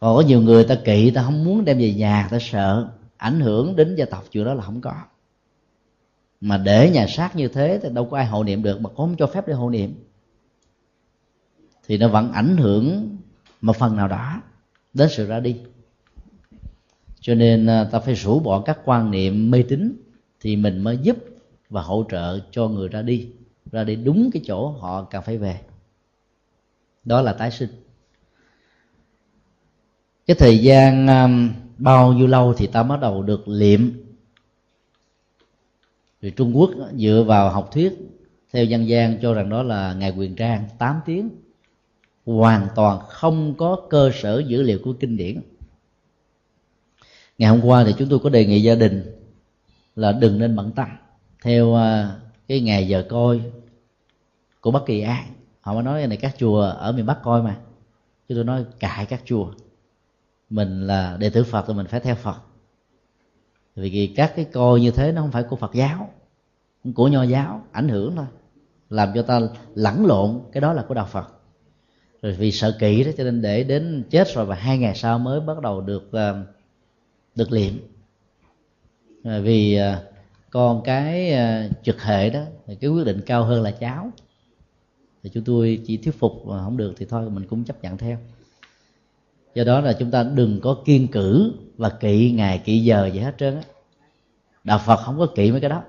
[0.00, 3.40] Còn có nhiều người ta kỵ, ta không muốn đem về nhà, ta sợ ảnh
[3.40, 4.94] hưởng đến gia tộc, chuyện đó là không có.
[6.40, 8.96] Mà để nhà xác như thế, thì đâu có ai hộ niệm được, mà cũng
[8.96, 9.94] không cho phép để hộ niệm
[11.88, 13.16] thì nó vẫn ảnh hưởng
[13.60, 14.42] một phần nào đó
[14.94, 15.56] đến sự ra đi.
[17.20, 19.92] Cho nên à, ta phải rũ bỏ các quan niệm mê tín
[20.40, 21.16] thì mình mới giúp
[21.70, 23.28] và hỗ trợ cho người ra đi
[23.72, 25.60] ra đi đúng cái chỗ họ cần phải về.
[27.04, 27.70] Đó là tái sinh.
[30.26, 31.28] Cái thời gian à,
[31.78, 33.90] bao nhiêu lâu thì ta bắt đầu được liệm.
[36.20, 37.92] Vì Trung Quốc dựa vào học thuyết
[38.52, 41.30] theo dân gian cho rằng đó là ngày quyền trang 8 tiếng
[42.36, 45.40] hoàn toàn không có cơ sở dữ liệu của kinh điển.
[47.38, 49.02] Ngày hôm qua thì chúng tôi có đề nghị gia đình
[49.96, 50.88] là đừng nên bận tâm.
[51.42, 52.16] Theo à,
[52.48, 53.40] cái ngày giờ coi
[54.60, 55.24] của bất kỳ ai
[55.60, 57.56] họ mới nói này, các chùa ở miền bắc coi mà.
[58.28, 59.52] Chứ tôi nói cãi các chùa.
[60.50, 62.36] Mình là đệ tử phật thì mình phải theo phật.
[63.76, 66.10] Vì các cái coi như thế nó không phải của phật giáo
[66.94, 68.26] của nho giáo, ảnh hưởng thôi.
[68.90, 69.40] Làm cho ta
[69.74, 71.37] lẫn lộn, cái đó là của đạo phật
[72.22, 75.18] rồi vì sợ kỹ đó cho nên để đến chết rồi và hai ngày sau
[75.18, 76.44] mới bắt đầu được ờ,
[77.34, 77.72] được liệm.
[79.24, 80.02] Vì ờ,
[80.50, 84.10] con cái ờ, trực hệ đó, thì cái quyết định cao hơn là cháu.
[85.22, 87.98] Thì chúng tôi chỉ thuyết phục mà không được thì thôi, mình cũng chấp nhận
[87.98, 88.18] theo.
[89.54, 93.20] Do đó là chúng ta đừng có kiên cử và kỵ ngày, kỵ giờ gì
[93.20, 93.62] hết trơn á.
[94.64, 95.82] Đạo phật không có kỵ mấy cái đó.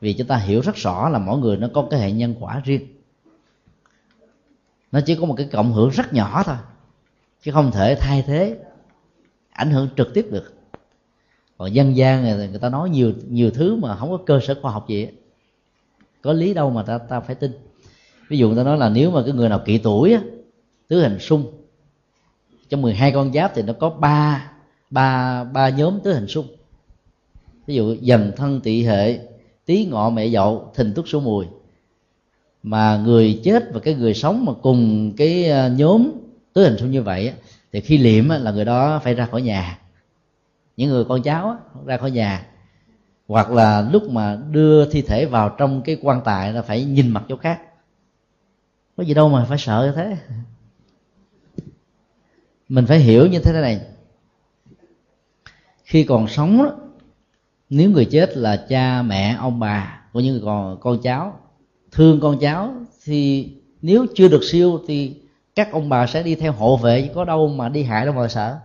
[0.00, 2.60] Vì chúng ta hiểu rất rõ là mỗi người nó có cái hệ nhân quả
[2.64, 2.99] riêng
[4.92, 6.56] nó chỉ có một cái cộng hưởng rất nhỏ thôi
[7.42, 8.56] chứ không thể thay thế
[9.50, 10.54] ảnh hưởng trực tiếp được.
[11.58, 14.54] Còn dân gian người, người ta nói nhiều nhiều thứ mà không có cơ sở
[14.62, 15.08] khoa học gì
[16.22, 17.52] có lý đâu mà ta ta phải tin.
[18.28, 20.20] Ví dụ người ta nói là nếu mà cái người nào kỵ tuổi á,
[20.88, 21.52] tứ hình xung
[22.68, 24.50] trong 12 con giáp thì nó có ba
[24.90, 26.46] ba ba nhóm tứ hình xung
[27.66, 29.18] ví dụ dần thân tỵ hệ
[29.64, 31.46] tý ngọ mẹ dậu thìn tuất số mùi
[32.62, 36.10] mà người chết và cái người sống mà cùng cái ờ, nhóm
[36.52, 37.32] tứ hình xung như vậy
[37.72, 39.78] thì khi liệm là người đó phải ra khỏi nhà.
[40.76, 42.46] Những người con cháu ra khỏi nhà.
[43.28, 47.08] Hoặc là lúc mà đưa thi thể vào trong cái quan tài là phải nhìn
[47.08, 47.60] mặt chỗ khác.
[48.96, 50.16] Có gì đâu mà phải sợ như thế.
[52.68, 53.80] Mình phải hiểu như thế này.
[55.84, 56.72] Khi còn sống đó,
[57.70, 61.39] nếu người chết là cha mẹ ông bà của những người còn con cháu
[61.92, 63.48] thương con cháu thì
[63.82, 65.14] nếu chưa được siêu thì
[65.54, 68.14] các ông bà sẽ đi theo hộ vệ chứ có đâu mà đi hại đâu
[68.14, 68.58] mà sợ.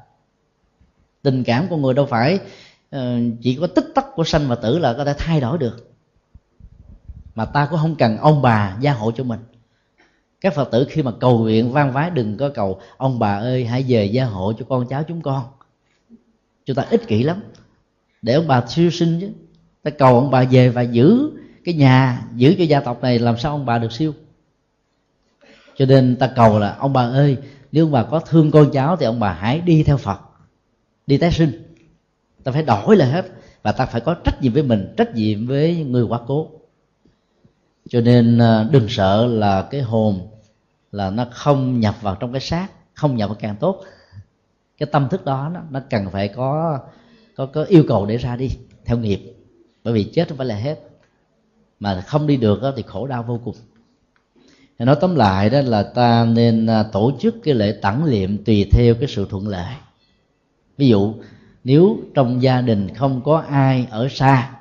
[1.22, 2.40] Tình cảm của người đâu phải
[2.90, 5.92] ờ, chỉ có tích tắc của sanh và tử là có thể thay đổi được.
[7.36, 9.40] Mà ta cũng không cần ông bà gia hộ cho mình.
[10.42, 13.66] Các phật tử khi mà cầu nguyện van vái, đừng có cầu, ông bà ơi,
[13.66, 15.44] hãy về gia hộ cho con cháu chúng con.
[16.66, 17.42] Chúng ta ích kỷ lắm.
[18.22, 19.30] Để ông bà siêu sinh chứ.
[19.84, 21.32] Ta cầu ông bà về và giữ
[21.66, 24.14] cái nhà giữ cho gia tộc này làm sao ông bà được siêu?
[25.78, 27.38] Cho nên ta cầu là ông bà ơi
[27.72, 30.20] nếu ông bà có thương con cháu thì ông bà hãy đi theo phật
[31.08, 31.76] đi tái sinh.
[32.44, 33.26] Ta phải đổi lại hết
[33.64, 36.50] và ta phải có trách nhiệm với mình trách nhiệm với người quá cố.
[37.90, 40.28] Cho nên à, đừng sợ là cái hồn
[40.92, 43.84] là nó không nhập vào trong cái xác không nhập vào càng tốt.
[44.78, 46.80] Cái tâm thức đó nó, nó cần phải có
[47.36, 48.50] có có yêu cầu để ra đi
[48.86, 49.34] theo nghiệp.
[49.84, 50.80] Bởi vì chết không phải là hết
[51.86, 53.56] mà không đi được thì khổ đau vô cùng.
[54.80, 58.70] Nói tóm lại đó là ta nên à, tổ chức cái lễ tẳng liệm tùy
[58.72, 59.76] theo cái sự thuận lợi
[60.78, 61.14] ví dụ,
[61.64, 64.52] nếu trong gia đình không có ai ở xa,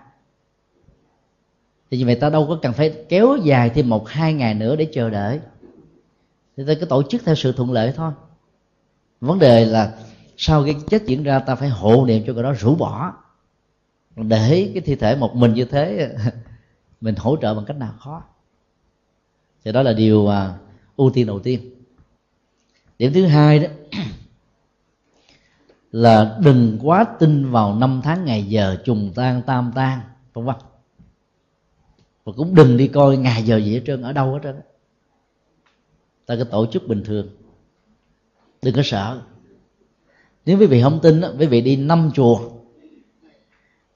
[1.90, 4.76] thì như vậy ta đâu có cần phải kéo dài thêm một, hai ngày nữa
[4.76, 5.40] để chờ đợi.
[6.56, 8.12] Thì ta cứ tổ chức theo sự thuận lợi thôi.
[9.20, 9.92] Vấn đề là
[10.36, 13.12] sau cái chết diễn ra ta phải hộ niệm cho người đó rũ bỏ.
[14.16, 16.14] Để cái thi thể một mình như thế
[17.00, 17.94] mình hỗ trợ bằng cách nào?
[17.98, 18.22] Khó.
[19.64, 20.58] Thì đó là điều à,
[20.96, 21.60] ưu tiên đầu tiên.
[22.98, 23.68] Điểm thứ hai đó
[25.92, 30.00] là đừng quá tin vào năm tháng ngày giờ trùng tan tam tan
[30.32, 30.56] vân vân.
[32.24, 34.60] Và cũng đừng đi coi ngày giờ gì hết trơn ở đâu hết trơn
[36.26, 37.28] ta cứ tổ chức bình thường.
[38.62, 39.20] Đừng có sợ.
[40.46, 42.50] Nếu quý vị không tin đó, quý vị đi năm chùa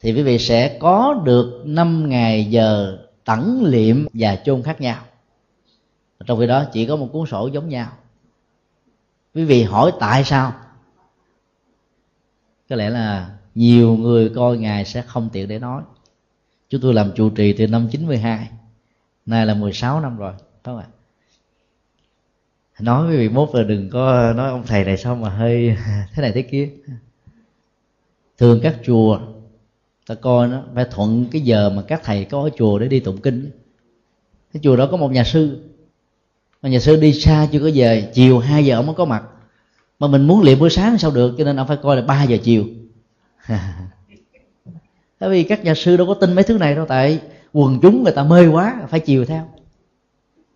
[0.00, 5.02] thì quý vị sẽ có được năm ngày giờ tẩn liệm và chôn khác nhau.
[6.26, 7.88] Trong khi đó chỉ có một cuốn sổ giống nhau.
[9.34, 10.52] Quý vị hỏi tại sao?
[12.68, 15.82] Có lẽ là nhiều người coi ngài sẽ không tiện để nói.
[16.68, 18.48] Chúng tôi làm trụ trì từ năm 92
[19.26, 20.86] nay là 16 năm rồi, phải không ạ?
[22.80, 25.76] Nói với vị mốt là đừng có nói ông thầy này sao mà hơi
[26.14, 26.70] thế này thế kia.
[28.38, 29.20] Thường các chùa
[30.08, 33.00] ta coi nó phải thuận cái giờ mà các thầy có ở chùa để đi
[33.00, 33.50] tụng kinh
[34.52, 35.58] cái chùa đó có một nhà sư.
[36.62, 39.22] Mà nhà sư đi xa chưa có về chiều 2 giờ ông mới có mặt.
[39.98, 42.22] Mà mình muốn luyện buổi sáng sao được cho nên ông phải coi là 3
[42.22, 42.64] giờ chiều.
[45.18, 47.20] Tại vì các nhà sư đâu có tin mấy thứ này đâu tại
[47.52, 49.48] quần chúng người ta mê quá phải chiều theo.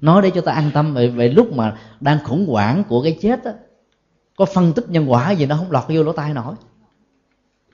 [0.00, 3.18] Nói để cho ta an tâm vậy, vậy lúc mà đang khủng hoảng của cái
[3.22, 3.52] chết á
[4.36, 6.54] có phân tích nhân quả gì nó không lọt vô lỗ tai nổi.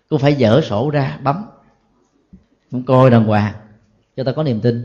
[0.08, 1.44] Cô phải dở sổ ra bấm
[2.70, 3.54] cũng coi đàng hoàng.
[4.16, 4.82] Cho ta có niềm tin.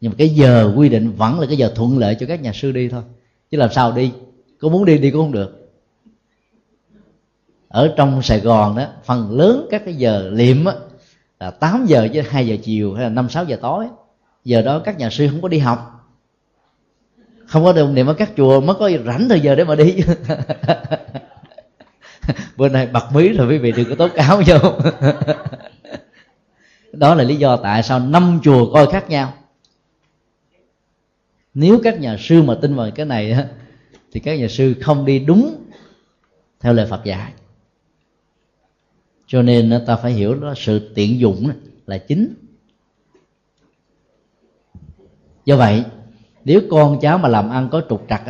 [0.00, 2.52] Nhưng mà cái giờ quy định vẫn là cái giờ thuận lợi cho các nhà
[2.52, 3.02] sư đi thôi.
[3.50, 4.12] Chứ làm sao đi?
[4.60, 5.70] Có muốn đi đi cũng không được.
[7.68, 10.74] Ở trong sài gòn đó, phần lớn các cái giờ liệm á,
[11.40, 13.86] là 8 giờ chứ 2 giờ chiều hay là 5 6 giờ tối.
[14.44, 15.88] Giờ đó các nhà sư không có đi học.
[17.46, 19.96] Không có đồng niệm ở các chùa mới có rảnh thời giờ để mà đi.
[22.56, 24.56] Bữa nay bật mí rồi, quý vị đừng có tố cáo vô
[26.92, 29.32] đó là lý do tại sao năm chùa coi khác nhau.
[31.54, 33.36] Nếu các nhà sư mà tin vào cái này
[34.12, 35.64] thì các nhà sư không đi đúng
[36.60, 37.32] theo lời Phật dạy.
[39.26, 41.50] Cho nên ta phải hiểu đó, sự tiện dụng
[41.86, 42.34] là chính.
[45.44, 45.84] Do vậy,
[46.44, 48.22] nếu con cháu mà làm ăn có trục trặc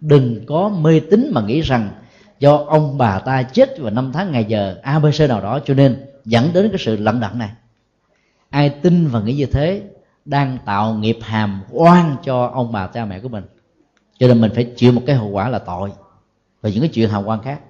[0.00, 1.90] đừng có mê tín mà nghĩ rằng
[2.38, 6.06] do ông bà ta chết vào năm tháng ngày giờ abc nào đó, cho nên
[6.24, 7.50] dẫn đến cái sự lận đận này
[8.50, 9.82] ai tin và nghĩ như thế,
[10.24, 13.44] đang tạo nghiệp hàm oan cho ông bà cha mẹ của mình.
[14.18, 15.92] Cho nên mình phải chịu một cái hậu quả là tội
[16.60, 17.60] và những cái chuyện hàm oan khác.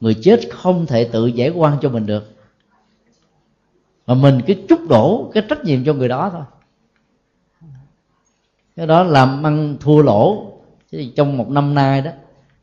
[0.00, 2.36] Người chết không thể tự giải quan cho mình được.
[4.06, 6.42] Mà mình cứ trút đổ cái trách nhiệm cho người đó thôi.
[8.76, 10.52] Cái đó làm ăn thua lỗ.
[11.16, 12.10] Trong một năm nay đó,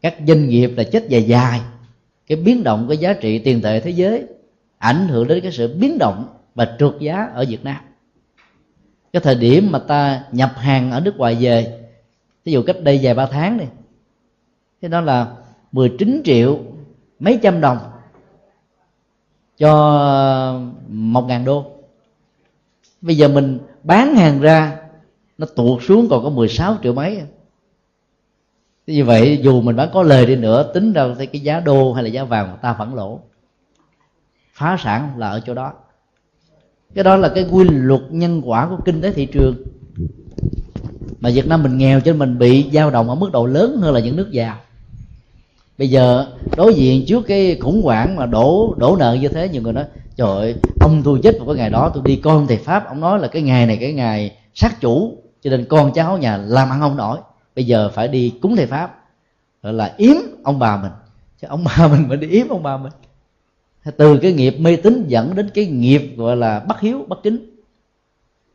[0.01, 1.61] các doanh nghiệp là chết dài dài.
[2.27, 4.25] Cái biến động cái giá trị tiền tệ thế giới
[4.77, 7.77] ảnh hưởng đến cái sự biến động và trượt giá ở Việt Nam.
[9.13, 11.89] Cái thời điểm mà ta nhập hàng ở nước ngoài về
[12.45, 13.65] ví dụ cách đây vài ba tháng đi,
[14.81, 15.27] thế đó là
[15.71, 16.59] 19 triệu
[17.19, 17.77] mấy trăm đồng
[19.57, 19.71] cho
[20.87, 21.65] một ngàn đô.
[23.01, 24.77] Bây giờ mình bán hàng ra
[25.37, 27.21] nó tuột xuống còn có 16 triệu mấy.
[28.87, 32.03] Như vậy dù mình bán có lời đi nữa tính ra cái giá đô hay
[32.03, 33.19] là giá vàng ta vẫn lỗ.
[34.53, 35.73] Phá sản là ở chỗ đó
[36.95, 39.55] cái đó là cái quy luật nhân quả của kinh tế thị trường.
[41.19, 43.77] Mà Việt Nam mình nghèo cho nên mình bị dao động ở mức độ lớn
[43.81, 44.57] hơn là những nước giàu.
[45.77, 46.27] Bây giờ
[46.57, 49.85] đối diện trước cái khủng hoảng mà đổ đổ nợ như thế, nhiều người nói,
[50.15, 52.87] trời ơi, ông tôi chết vào cái ngày đó, tôi đi con thầy pháp.
[52.87, 56.37] Ông nói là cái ngày này, cái ngày sát chủ, cho nên con cháu nhà
[56.37, 57.17] làm ăn không nổi.
[57.55, 59.03] Bây giờ phải đi cúng thầy pháp.
[59.63, 60.91] Gọi là yếm ông bà mình.
[61.41, 62.91] Chứ ông bà mình mình đi yếm ông bà mình
[63.91, 67.49] từ cái nghiệp mê tín dẫn đến cái nghiệp gọi là bất hiếu, bất kính.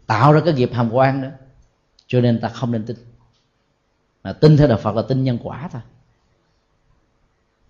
[0.06, 1.30] Tạo ra cái nghiệp hàm quan nữa
[2.06, 2.96] cho nên ta không nên tin.
[4.24, 5.82] Mà tin theo đạo phật là tin nhân quả thôi.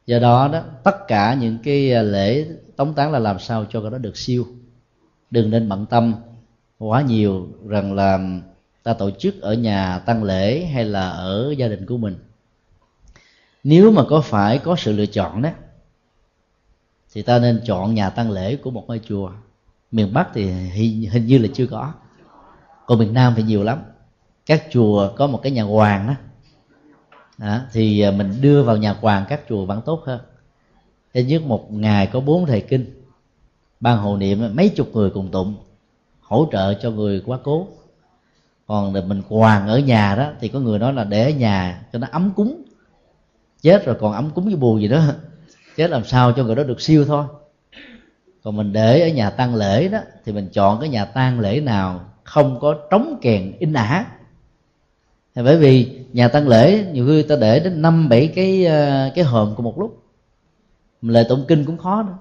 [0.06, 3.80] Do đó đó, tất cả những cái à, lễ tống táng là làm sao cho
[3.80, 4.47] cái đó được siêu.
[5.30, 6.14] Đừng nên bận tâm
[6.78, 8.18] quá nhiều rằng là
[8.82, 12.16] ta tổ chức ở nhà tăng lễ hay là ở gia đình của mình.
[13.64, 15.51] Nếu mà có phải có sự lựa chọn đó
[17.14, 19.30] thì ta nên chọn nhà tăng lễ của một ngôi chùa.
[19.90, 20.51] Miền bắc thì
[21.09, 21.93] hình như là chưa có.
[22.86, 23.78] Còn miền nam thì nhiều lắm.
[24.47, 26.14] Các chùa có một cái nhà hoàng đó
[27.39, 30.20] à, thì mình đưa vào nhà hoàng các chùa vẫn tốt hơn.
[31.12, 33.02] Ít nhất một ngày có bốn thầy kinh
[33.80, 35.55] ban hộ niệm mấy chục người cùng tụng
[36.20, 37.66] hỗ trợ cho người quá cố.
[38.66, 41.98] Còn mình hoàng ở nhà đó thì có người nói là để ở nhà cho
[41.98, 42.62] nó ấm cúng.
[43.62, 45.02] Chết rồi còn ấm cúng với bù gì đó
[45.77, 47.24] chết làm sao cho người đó được siêu thôi.
[48.43, 51.61] Còn mình để ở nhà tang lễ đó, thì mình chọn cái nhà tang lễ
[51.61, 54.07] nào không có trống kèn in ả.
[55.35, 59.11] Thì bởi vì nhà tang lễ nhiều khi ta để đến năm, bảy cái ờ,
[59.15, 60.03] cái hòm cùng một lúc.
[61.03, 62.19] Lệ tụng kinh cũng khó nữa.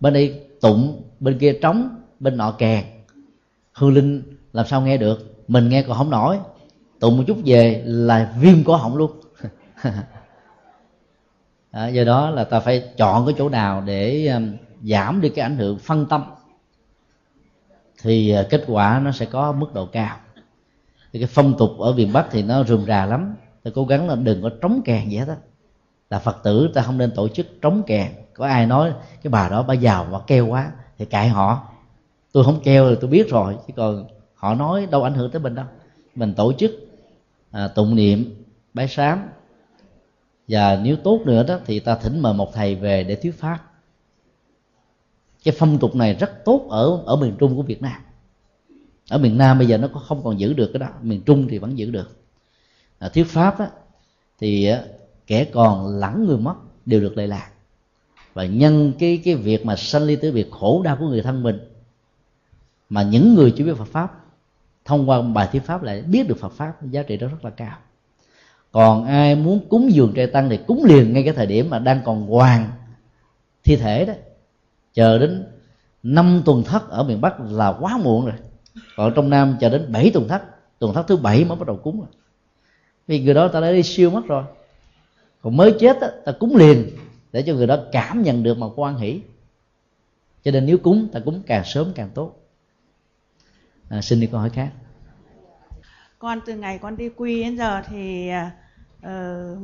[0.00, 2.84] Bên đây tụng, bên kia trống, bên nọ kèn
[3.72, 5.44] hư linh làm sao nghe được?
[5.48, 6.38] Mình nghe còn không nổi.
[7.00, 9.10] Tụng một chút về là viêm cổ họng luôn.
[11.70, 15.42] à, do đó là ta phải chọn cái chỗ nào để um, giảm đi cái
[15.42, 16.24] ảnh hưởng phân tâm.
[18.02, 20.16] Thì uh, kết quả nó sẽ có mức độ cao.
[21.12, 23.34] Thì cái phong tục ở miền bắc thì nó rườm rà lắm.
[23.62, 25.36] Ta cố gắng là đừng có trống kèn gì hết á.
[26.10, 28.12] Là phật tử ta không nên tổ chức trống kèn.
[28.34, 28.92] Có ai nói
[29.22, 31.68] cái bà đó bà giàu bà keo quá thì cãi họ.
[32.32, 35.40] Tôi không keo thì tôi biết rồi chứ còn họ nói đâu ảnh hưởng tới
[35.40, 35.66] mình đâu.
[36.14, 36.70] Mình tổ chức
[37.50, 38.44] à, tụng niệm
[38.74, 39.28] bái sám
[40.50, 43.58] và nếu tốt nữa đó thì ta thỉnh mời một thầy về để thuyết pháp.
[45.44, 48.00] Cái phong tục này rất tốt ở ở miền trung của việt nam.
[49.08, 50.88] Ở miền nam bây giờ nó không còn giữ được cái đó.
[51.02, 52.16] Miền trung thì vẫn giữ được.
[52.98, 53.70] À, thuyết pháp á,
[54.38, 54.70] thì
[55.26, 56.54] kẻ còn lẫn người mất
[56.86, 57.50] đều được lệ lạc.
[58.34, 61.42] Và nhân cái cái việc mà sanh ly tử việc khổ đau của người thân
[61.42, 61.58] mình
[62.88, 64.24] mà những người chưa biết Phật pháp
[64.84, 67.50] thông qua bài thuyết pháp lại biết được Phật pháp giá trị đó rất là
[67.50, 67.78] cao
[68.72, 71.78] còn ai muốn cúng dường trai tăng thì cúng liền ngay cái thời điểm mà
[71.78, 72.70] đang còn hoàng
[73.64, 74.12] thi thể đó.
[74.92, 75.46] Chờ đến
[76.02, 78.34] năm tuần thất ở miền bắc là quá muộn rồi.
[78.96, 80.42] Còn trong nam chờ đến 7 tuần thất
[80.78, 82.08] tuần thất thứ bảy mới bắt đầu cúng rồi.
[83.06, 84.44] Vì người đó ta đã đi siêu mất rồi.
[85.42, 86.90] Còn mới chết đó, ta cúng liền
[87.32, 89.20] để cho người đó cảm nhận được mà quan hỷ.
[90.44, 92.36] Cho nên nếu cúng ta cúng càng sớm càng tốt.
[93.88, 94.70] À, xin đi câu hỏi khác.
[96.18, 98.50] Con từ ngày con đi quy đến giờ thì à,
[99.06, 99.58] uh,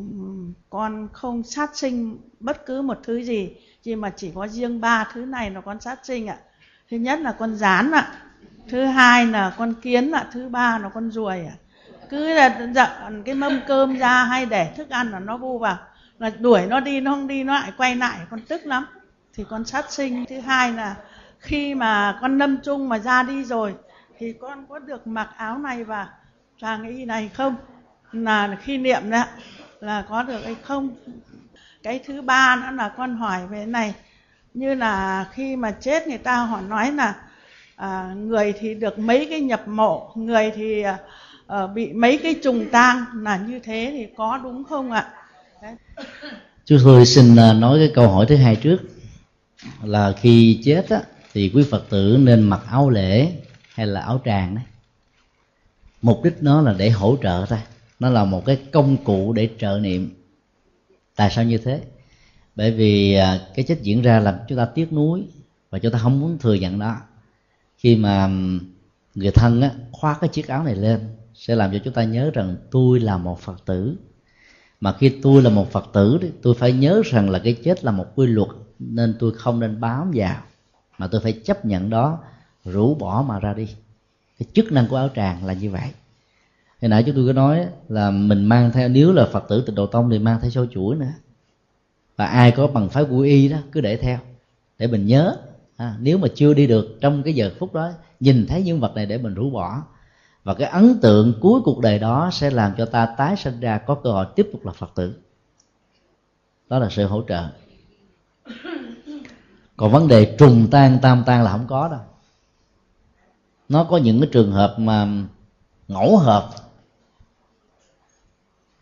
[0.71, 5.09] con không sát sinh bất cứ một thứ gì nhưng mà chỉ có riêng ba
[5.13, 6.39] thứ này là con sát sinh ạ.
[6.91, 8.13] Thứ nhất là con rán ạ
[8.69, 11.55] thứ hai là con kiến ạ thứ ba là con ruồi ạ.
[12.09, 15.79] Cứ là dặn cái mâm cơm ra hay để thức ăn là nó bu vào
[16.19, 18.87] là đuổi nó đi nó không đi nó lại quay lại con tức lắm.
[19.35, 20.97] Thì con sát sinh thứ hai là
[21.39, 23.75] khi mà con lâm chung mà ra đi rồi
[24.19, 26.09] thì con có được mặc áo này và
[26.61, 27.57] vàng y này không?
[28.25, 29.25] Là khi niệm đó
[29.81, 30.91] là có được hay không?
[31.83, 33.95] Cái thứ ba nữa là con hỏi về này
[34.55, 37.15] như là khi mà chết người ta họ nói là
[37.77, 40.99] à, người thì được mấy cái nhập mộ người thì à,
[41.47, 45.09] ờ, bị mấy cái trùng tang là như thế thì có đúng không ạ?
[45.63, 45.75] Đấy.
[46.65, 48.79] chú tôi xin à, nói cái câu hỏi thứ hai trước
[49.83, 51.01] là khi chết á,
[51.33, 53.33] thì quý phật tử nên mặc áo lễ
[53.75, 54.65] hay là áo tràng đấy?
[56.03, 57.59] Mục đích nó là để hỗ trợ ta
[58.01, 60.11] nó là một cái công cụ để trợ niệm.
[61.17, 61.83] Tại sao như thế?
[62.57, 65.23] Bởi vì à, cái chết diễn ra làm chúng ta tiếc nuối
[65.71, 66.97] và chúng ta không muốn thừa nhận đó
[67.79, 68.31] khi mà
[69.15, 71.01] người thân á, khoác cái chiếc áo này lên
[71.35, 73.97] sẽ làm cho chúng ta nhớ rằng tôi là một phật tử.
[74.81, 77.85] Mà khi tôi là một phật tử thì tôi phải nhớ rằng là cái chết
[77.85, 78.49] là một quy luật
[78.79, 80.43] nên tôi không nên bám vào
[80.99, 82.19] mà tôi phải chấp nhận đó
[82.65, 83.69] rũ bỏ mà ra đi.
[84.39, 85.91] Cái chức năng của áo tràng là như vậy
[86.87, 89.75] hồi nãy chúng tôi có nói là mình mang theo nếu là phật tử tịnh
[89.75, 91.13] độ tông thì mang theo sâu chuỗi nữa.
[92.17, 94.19] Và ai có bằng phái của y đó cứ để theo
[94.79, 95.37] để mình nhớ.
[95.77, 97.91] À, nếu mà chưa đi được trong cái giờ phút đó
[98.21, 99.83] nhìn thấy những vật này để mình rũ bỏ.
[100.45, 103.79] Và cái ấn tượng cuối cuộc đời đó sẽ làm cho ta tái sinh ra
[103.79, 105.15] có cơ hội tiếp tục là phật tử.
[106.69, 107.49] Đó là sự hỗ trợ.
[109.77, 112.01] Còn vấn đề trùng tan tam tan là không có đâu.
[113.69, 115.09] Nó có những cái trường hợp mà
[115.89, 116.51] ngẫu hợp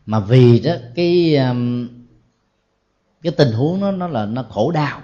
[0.06, 1.88] mà vì đó, cái um,
[3.22, 5.00] cái tình huống nó nó là, nó khổ đau.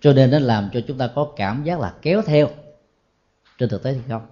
[0.00, 2.48] Cho nên nó làm cho chúng ta có cảm giác là kéo theo.
[3.58, 4.26] Trên thực tế thì không.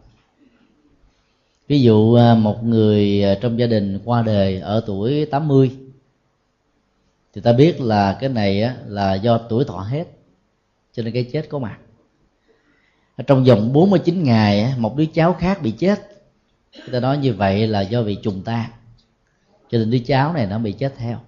[1.69, 5.71] Ví dụ à, một người à, trong gia đình qua đời ở tuổi 80
[7.35, 10.05] thì ta biết là cái này là do tuổi thọ hết.
[10.93, 11.79] Cho nên cái chết có mặt.
[13.27, 16.01] Trong vòng 49 ngày một đứa cháu khác bị chết.
[16.73, 18.71] Người ta nói như vậy là do bị trùng ta
[19.73, 21.21] cho nên đứa cháu này nó bị chết theo.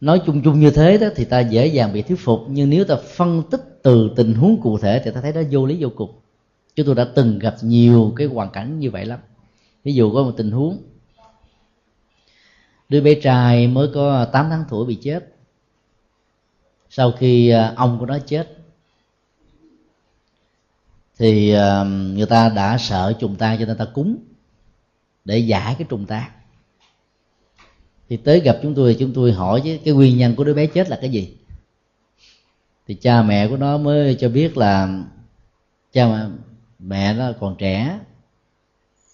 [0.00, 2.84] Nói chung chung như thế đó thì ta dễ dàng bị thuyết phục, nhưng nếu
[2.84, 5.88] ta phân tích từ tình huống cụ thể thì ta thấy nó vô lý vô
[5.96, 6.10] cùng.
[6.74, 9.18] Chúng tôi đã từng gặp nhiều cái hoàn cảnh như vậy lắm.
[9.84, 10.82] Ví dụ có một tình huống,
[12.88, 15.34] đứa bé trai mới có 8 tháng tuổi bị chết.
[16.90, 18.56] Sau khi à, ông của nó chết,
[21.18, 24.16] thì à, người ta đã sợ trùng tan cho nên ta cúng
[25.24, 26.30] để giải cái trùng tan
[28.08, 30.66] thì tới gặp chúng tôi chúng tôi hỏi chứ cái nguyên nhân của đứa bé
[30.66, 31.36] chết là cái gì?
[32.86, 35.02] Thì cha mẹ của nó mới cho biết là
[35.92, 36.26] cha mẹ,
[36.78, 37.98] mẹ nó còn trẻ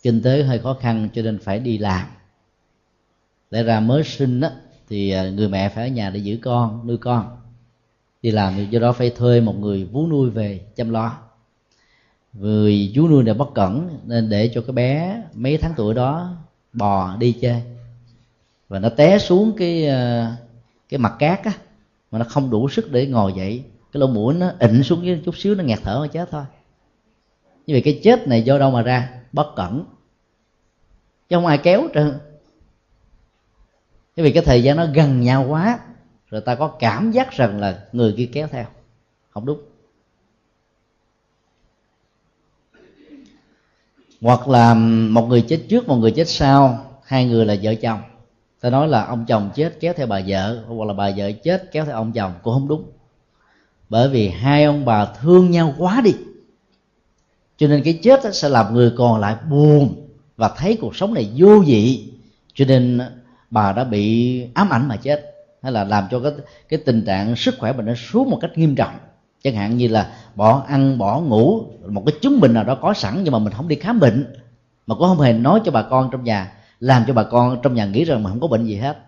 [0.02, 2.06] kinh tế hơi khó khăn cho nên phải đi làm.
[3.50, 4.50] Để ra mới sinh đó,
[4.88, 7.36] thì à, người mẹ phải ở nhà để giữ con nuôi con.
[8.22, 11.18] Đi làm thì do đó phải thuê một người vú nuôi về chăm lo.
[12.32, 16.36] Người vú nuôi này bất cẩn nên để cho cái bé mấy tháng tuổi đó
[16.72, 17.62] bò đi chơi
[18.68, 20.26] và nó té xuống cái ờ,
[20.88, 21.52] cái mặt cát á,
[22.10, 23.64] mà nó không đủ sức để ngồi dậy.
[23.92, 26.44] Cái lỗ mũi nó ịnh xuống với chút xíu, nó ngạt thở mà chết thôi.
[27.66, 29.20] Như vậy cái chết này do đâu mà ra?
[29.32, 29.84] Bất cẩn.
[31.28, 32.18] Chứ không ai kéo trơn.
[34.16, 35.78] Bởi vì cái thời gian nó gần nhau quá,
[36.30, 38.64] rồi ta có cảm giác rằng là người kia kéo theo.
[39.30, 39.58] Không đúng.
[44.20, 44.74] Hoặc là
[45.10, 48.00] một người chết trước, một người chết sau, hai người là vợ chồng
[48.64, 51.72] ta nói là ông chồng chết kéo theo bà vợ, hoặc là bà vợ chết
[51.72, 52.84] kéo theo ông chồng, cũng không đúng.
[53.88, 56.10] Bởi vì hai ông bà thương nhau quá đi.
[57.56, 61.30] Cho nên cái chết sẽ làm người còn lại buồn và thấy cuộc sống này
[61.36, 62.12] vô vị.
[62.54, 63.00] Cho nên
[63.50, 65.34] bà đã bị ám ảnh mà chết.
[65.62, 66.32] Hay là làm cho cái
[66.68, 68.94] cái tình trạng sức khỏe mình nó xuống một cách nghiêm trọng.
[69.42, 72.94] Chẳng hạn như là bỏ ăn, bỏ ngủ, một cái chứng bệnh nào đó có
[72.94, 74.34] sẵn nhưng mà mình không đi khám bệnh,
[74.86, 76.52] mà cũng không hề nói cho bà con trong nhà
[76.84, 78.98] làm cho bà con trong nhà nghĩ rằng mình không có bệnh gì hết.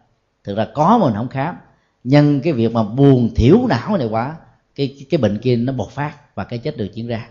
[0.44, 1.56] Thực ra có mà mình không khám.
[2.04, 4.36] Nhân cái việc mà buồn thiểu não này quá
[4.74, 7.28] cái, cái cái bệnh kia nó bộc phát và cái chết được diễn ra.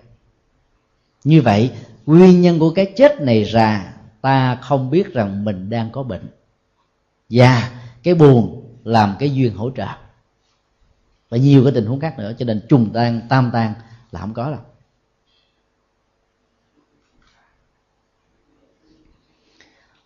[1.24, 1.72] Như vậy
[2.06, 6.28] nguyên nhân của cái chết này ra ta không biết rằng mình đang có bệnh.
[7.30, 7.72] Và
[8.04, 9.88] cái buồn làm cái duyên hỗ trợ.
[11.30, 13.74] Và nhiều cái tình huống khác nữa cho nên trùng tan tam tan
[14.12, 14.62] là không có đâu.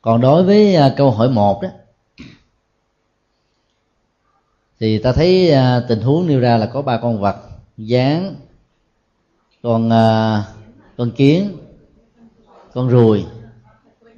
[0.10, 1.70] Còn đối với à, câu hỏi một đó,
[4.80, 7.36] thì ta thấy à, tình huống nêu ra là có ba con vật
[7.78, 8.36] dán
[9.64, 10.44] con à,
[10.98, 11.58] con kiến,
[12.74, 13.26] con ruồi,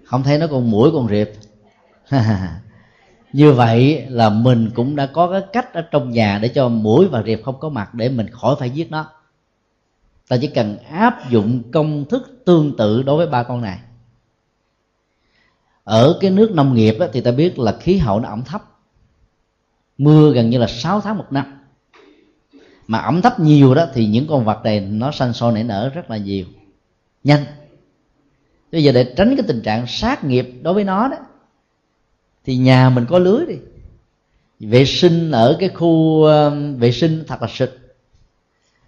[0.03, 1.29] không thấy nó con mũi con rệp.
[3.33, 7.07] Như vậy là mình cũng đã có cái cách ở trong nhà để cho mũi
[7.07, 9.05] và rệp không có mặt để mình khỏi phải giết nó.
[10.27, 13.79] Ta chỉ cần áp dụng công thức tương tự đối với ba con này
[15.83, 18.63] ở cái nước nông nghiệp á, thì ta biết là khí hậu nó ẩm thấp.
[19.97, 21.59] Mưa gần như là 6 tháng một năm.
[22.87, 25.91] Mà ẩm thấp nhiều đó thì những con vật này nó sanh sôi nảy nở
[25.93, 26.45] rất là nhiều.
[27.23, 27.45] Nhanh.
[28.71, 31.17] Bây giờ để tránh cái tình trạng sát nghiệp đối với nó đó
[32.45, 33.55] thì nhà mình có lưới đi.
[34.59, 37.69] Vệ sinh ở cái khu ờ, vệ sinh thật là sạch.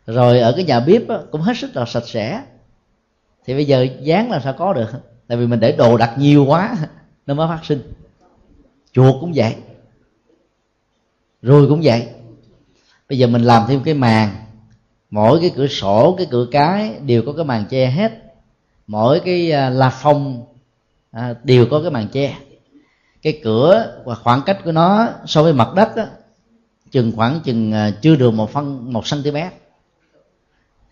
[0.06, 2.44] Rồi ở cái nhà bếp đó, cũng hết sức là sạch sẽ.
[3.45, 4.90] Thì bây giờ dán là sao có được
[5.34, 6.77] tại vì mình để đồ đặt nhiều quá
[7.26, 7.93] nó mới phát sinh.
[8.91, 9.55] Chuột cũng vậy
[11.41, 12.07] rồi cũng vậy.
[13.10, 14.30] Bây giờ mình làm thêm cái màn
[15.10, 18.11] mỗi cái cửa sổ cái cửa cái đều có cái màn che hết.
[18.88, 20.45] Mỗi cái à, la phong
[21.11, 22.38] à, đều có cái màn che.
[23.22, 26.03] Cái cửa và khoảng cách của nó so với mặt đất đó,
[26.91, 29.38] chừng khoảng chừng à, chưa được một phân một cm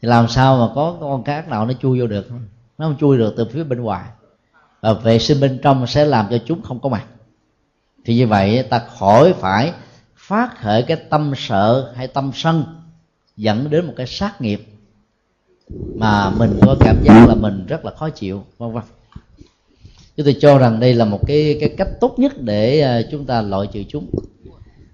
[0.01, 2.27] thì làm sao mà có con cá nào nó chui vô được?
[2.77, 4.03] Nó không chui được từ phía bên ngoài
[4.81, 7.05] và vệ sinh bên trong sẽ làm cho chúng không có mặt.
[8.05, 9.73] Thì như vậy, ta khỏi phải
[10.15, 12.63] phát khởi cái tâm sợ hay tâm sân,
[13.37, 14.67] dẫn đến một cái sát nghiệp
[15.95, 18.83] mà mình có cảm giác là mình rất là khó chịu, vân vân.
[20.17, 23.25] Chúng tôi cho rằng đây là một cái cái cách tốt nhất để ờ, chúng
[23.25, 24.09] ta loại trừ chúng.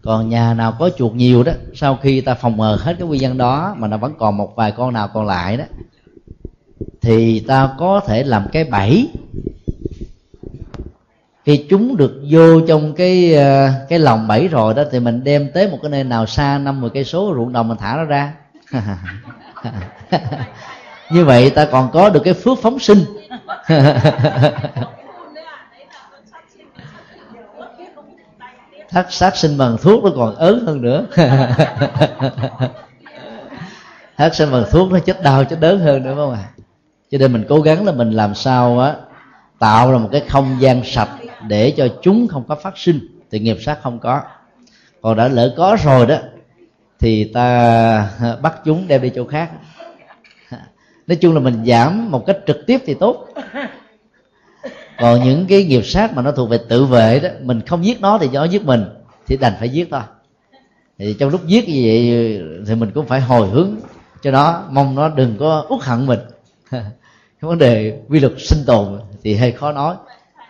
[0.01, 3.21] Còn nhà nào có chuột nhiều đó, sau khi ta phòng ngừa hết cái nguyên
[3.21, 5.65] nhân đó mà nó vẫn còn một vài con nào còn lại đó
[7.01, 9.09] thì ta có thể làm cái bẫy.
[11.45, 15.51] Khi chúng được vô trong cái ờ, cái lòng bẫy rồi đó, thì mình đem
[15.53, 18.03] tới một cái nơi nào xa năm mười cây số ruộng đồng mình thả nó
[18.03, 18.33] ra.
[21.11, 22.99] Như vậy ta còn có được cái phước phóng sinh.
[28.89, 31.05] Thắt sát sinh bằng thuốc nó còn ớn hơn nữa.
[34.17, 36.43] Thắt sinh bằng thuốc nó chết đau, chết đớn hơn nữa không à
[37.11, 38.95] cho nên mình cố gắng là mình làm sao á,
[39.59, 41.09] tạo ra một cái không gian sạch
[41.47, 42.99] để cho chúng không có phát sinh,
[43.31, 44.21] thì nghiệp sát không có.
[45.01, 46.17] Còn đã lỡ có rồi đó,
[46.99, 48.09] thì ta
[48.41, 49.51] bắt chúng đem đi chỗ khác.
[51.07, 53.27] Nói chung là mình giảm một cách trực tiếp thì tốt.
[54.99, 58.01] Còn những cái nghiệp sát mà nó thuộc về tự vệ đó, mình không giết
[58.01, 58.85] nó thì nó giết mình,
[59.27, 60.01] thì đành phải giết thôi.
[60.97, 63.75] Thì trong lúc giết như vậy thì mình cũng phải hồi hướng
[64.21, 66.19] cho nó, mong nó đừng có uất hận mình
[66.71, 66.83] cái
[67.41, 69.95] vấn đề quy luật sinh tồn thì hơi khó nói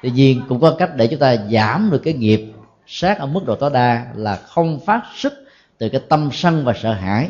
[0.02, 2.54] tuy nhiên cũng có cách để chúng ta giảm được cái nghiệp
[2.88, 5.34] sát ở mức độ tối đa là không phát xuất
[5.78, 7.30] từ cái tâm sân và sợ hãi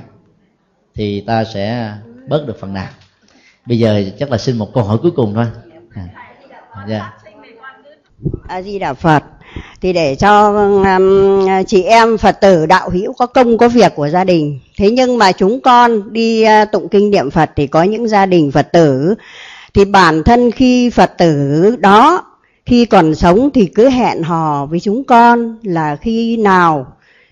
[0.95, 1.93] thì ta sẽ
[2.27, 2.89] bớt được phần nào
[3.65, 5.45] bây giờ chắc là xin một câu hỏi cuối cùng thôi
[5.93, 6.85] à.
[6.87, 7.13] yeah.
[8.47, 9.23] a di đà phật
[9.81, 10.53] thì để cho
[10.97, 14.59] um, chị em phật tử đạo hữu có công có việc của gia đình.
[14.77, 18.25] Thế nhưng mà chúng con đi uh, tụng kinh niệm phật thì có những gia
[18.25, 19.15] đình phật tử.
[19.73, 22.25] Thì bản thân khi phật tử đó
[22.65, 26.87] khi còn sống thì cứ hẹn hò với chúng con là khi nào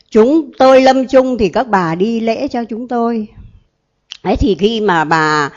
[0.09, 3.27] chúng tôi lâm chung thì các bà đi lễ cho chúng tôi.
[4.23, 5.49] Đấy thì khi mà bà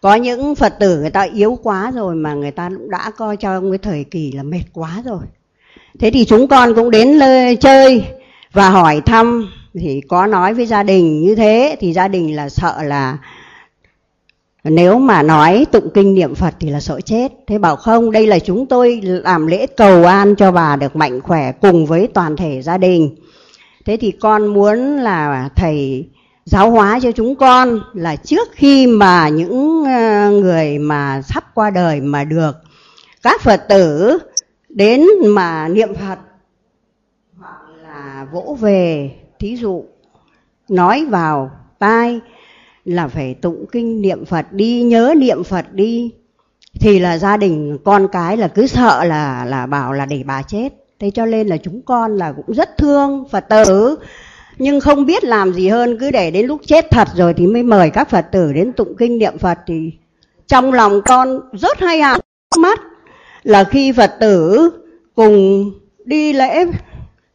[0.00, 3.36] có những Phật tử người ta yếu quá rồi mà người ta cũng đã coi
[3.36, 5.22] cho cái thời kỳ là mệt quá rồi.
[6.00, 7.18] Thế thì chúng con cũng đến
[7.60, 8.04] chơi
[8.52, 12.48] và hỏi thăm thì có nói với gia đình như thế thì gia đình là
[12.48, 13.18] sợ là
[14.64, 17.32] nếu mà nói tụng kinh niệm Phật thì là sợ chết.
[17.46, 21.20] Thế bảo không, đây là chúng tôi làm lễ cầu an cho bà được mạnh
[21.20, 23.16] khỏe cùng với toàn thể gia đình.
[23.84, 26.08] Thế thì con muốn là thầy
[26.44, 31.70] giáo hóa cho chúng con là trước khi mà những ờ, người mà sắp qua
[31.70, 32.56] đời mà được
[33.22, 34.18] các Phật tử
[34.76, 36.18] đến mà niệm Phật,
[37.38, 39.84] hoặc là vỗ về, thí dụ,
[40.68, 42.20] nói vào tai
[42.84, 46.10] là phải tụng kinh niệm Phật đi, nhớ niệm Phật đi,
[46.80, 50.42] thì là gia đình con cái là cứ sợ là là bảo là để bà
[50.42, 50.68] chết.
[50.98, 53.96] Thế cho nên là chúng con là cũng rất thương Phật tử.
[54.58, 57.62] Nhưng không biết làm gì hơn, cứ để đến lúc chết thật rồi thì mới
[57.62, 59.58] mời các phật tử đến tụng kinh niệm phật.
[59.66, 59.92] Thì
[60.46, 62.18] trong lòng con rất hay hào
[62.58, 62.80] mắt
[63.46, 64.70] là khi phật tử
[65.14, 65.70] cùng
[66.04, 66.64] đi lễ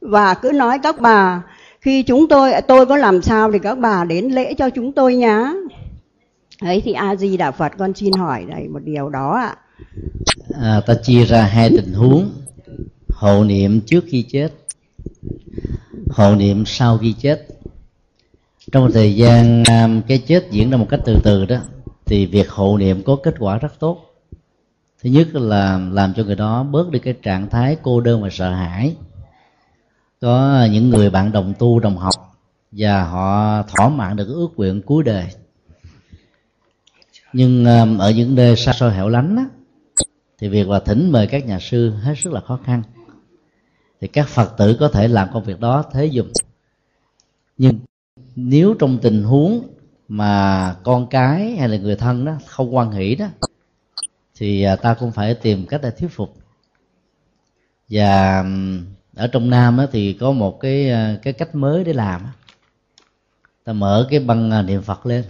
[0.01, 1.43] và cứ nói các bà
[1.81, 5.15] khi chúng tôi tôi có làm sao thì các bà đến lễ cho chúng tôi
[5.15, 5.53] nhá.
[6.61, 9.55] Ấy thì a di đà phật con xin hỏi đây một điều đó ạ.
[10.61, 12.29] À, ta chia ra hai tình huống.
[13.09, 14.49] Hộ niệm trước khi chết
[16.09, 17.47] hộ niệm sau khi chết.
[18.71, 21.57] Trong thời gian à, cái chết diễn ra một cách từ từ đó
[22.05, 24.10] thì việc hộ niệm có kết quả rất tốt
[25.03, 28.29] thứ nhất là làm cho người đó bớt đi cái trạng thái cô đơn và
[28.31, 28.95] sợ hãi.
[30.21, 32.13] Có những người bạn đồng tu đồng học
[32.71, 35.27] và họ thỏa mãn được ước nguyện cuối đời.
[37.33, 39.45] Nhưng um, ở những nơi xa xôi hẻo lánh á,
[40.39, 42.83] thì việc là thỉnh mời các nhà sư hết sức là khó khăn.
[44.01, 46.27] Thì các phật tử có thể làm công việc đó thế dùm
[47.57, 47.79] nhưng
[48.35, 49.67] nếu trong tình huống
[50.07, 53.27] mà con cái hay là người thân đó không quan hỷ đó
[54.41, 56.35] thì à, ta cũng phải tìm cách để thuyết phục.
[57.89, 58.43] Và
[59.15, 62.21] ở trong nam đó thì có một cái à, cái cách mới để làm
[63.63, 65.23] ta mở cái băng à, niệm phật lên.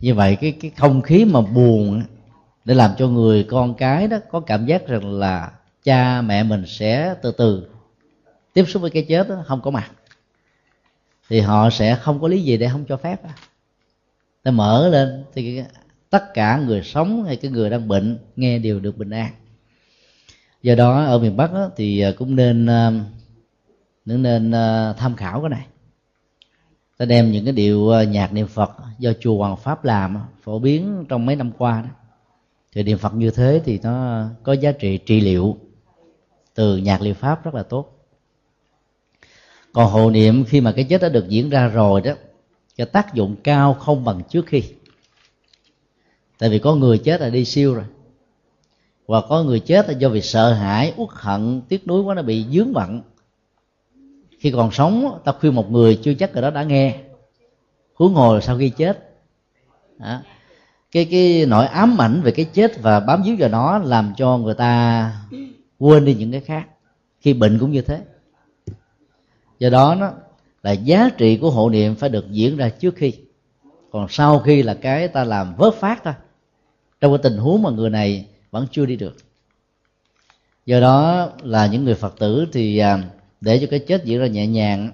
[0.00, 2.02] Như vậy cái cái không khí mà buồn
[2.64, 6.64] để làm cho người con cái đó có cảm giác rằng là cha mẹ mình
[6.66, 7.68] sẽ từ từ
[8.52, 9.90] tiếp xúc với cái chết đó, không có mặt.
[11.28, 13.20] Thì họ sẽ không có lý gì để không cho phép
[14.42, 15.62] ta mở lên thì
[16.12, 19.32] tất cả người sống hay cái người đang bệnh nghe đều được bình an.
[20.62, 22.90] Do đó ở miền bắc đó, thì à, cũng nên à,
[24.06, 25.66] cũng nên à, tham khảo cái này.
[26.96, 31.04] Ta đem những cái điệu nhạc niệm phật do chùa hoàng pháp làm phổ biến
[31.08, 31.88] trong mấy năm qua đó.
[32.72, 35.56] Thì niệm phật như thế thì nó có giá trị trị liệu.
[36.54, 38.06] Từ nhạc liệu pháp rất là tốt.
[39.72, 42.12] Còn hộ niệm khi mà cái chết đã được diễn ra rồi đó
[42.76, 44.62] cái tác dụng cao không bằng trước khi
[46.42, 47.84] tại vì có người chết là đi siêu rồi.
[49.06, 52.22] Và có người chết là do vì sợ hãi, uất hận, tiếc nuối quá nó
[52.22, 53.00] bị dướng bận.
[54.38, 56.94] Khi còn sống, ta khuyên một người chưa chắc người đó đã nghe.
[57.94, 59.14] Huống hồ sau khi chết.
[59.98, 60.20] Đó.
[60.92, 64.38] cái cái nỗi ám ảnh về cái chết và bám víu vào nó làm cho
[64.38, 65.12] người ta
[65.78, 66.66] quên đi những cái khác,
[67.20, 68.00] khi bệnh cũng như thế.
[69.58, 70.12] Do đó nó,
[70.62, 73.12] là giá trị của hộ niệm phải được diễn ra trước khi.
[73.90, 76.14] Còn sau khi là cái ta làm vớt phát thôi
[77.02, 79.16] trong cái tình huống mà người này vẫn chưa đi được.
[80.66, 83.04] Do đó là những người phật tử thì à,
[83.40, 84.90] để cho cái chết diễn ra nhẹ nhàng,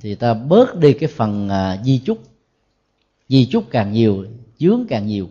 [0.00, 2.22] thì ta bớt đi cái phần à, di chúc.
[3.28, 4.26] Di chúc càng nhiều
[4.58, 5.28] chướng càng nhiều.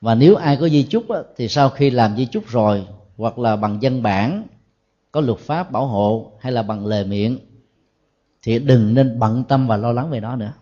[0.00, 1.06] Và nếu ai có di chúc
[1.36, 2.86] thì sau khi làm di chúc rồi,
[3.16, 4.46] hoặc là bằng dân bản,
[5.12, 7.38] có luật pháp bảo hộ, hay là bằng lời miệng,
[8.42, 10.52] thì đừng nên bận tâm và lo lắng về nó nữa.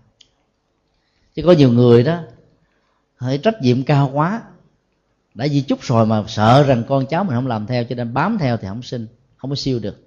[1.35, 2.23] Chứ có nhiều người đó
[3.21, 4.43] hơi trách nhiệm cao quá.
[5.35, 8.15] Đã di chúc rồi mà sợ rằng con cháu mình không làm theo cho nên
[8.15, 9.07] bám theo thì không sinh
[9.37, 10.07] không có siêu được.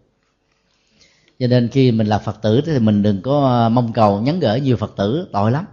[1.40, 4.40] Cho nên khi mình là phật tử thì mình đừng có ờ, mong cầu nhắn
[4.40, 5.66] gửi nhiều phật tử tội lắm.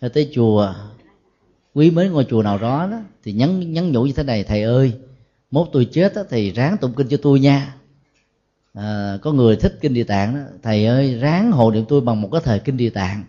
[0.00, 0.74] Rồi tới chùa
[1.74, 4.62] quý mến ngôi chùa nào đó, đó thì nhắn nhắn nhủ như thế này thầy
[4.62, 4.92] ơi
[5.50, 7.74] mốt tôi chết đó, thì ráng tụng kinh cho tôi nha.
[8.74, 12.20] À, có người thích kinh địa tạng đó thầy ơi ráng hộ niệm tôi bằng
[12.20, 13.24] một cái thời kinh địa tạng.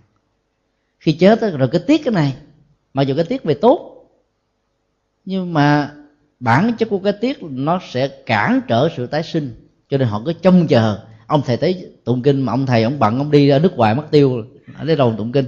[0.99, 2.35] Khi chết đó, rồi cái tiết cái này
[2.95, 4.07] mặc dù cái tiết về tốt,
[5.25, 5.91] nhưng mà
[6.39, 9.69] bản chất của cái tiết nó sẽ cản trở sự tái sinh.
[9.89, 10.99] Cho nên họ cứ trông chờ.
[11.27, 13.95] Ông thầy tới tụng kinh mà ông thầy ông bận, ông đi ra nước ngoài
[13.95, 14.43] mất tiêu
[14.77, 15.45] ở đây đầu tụng kinh.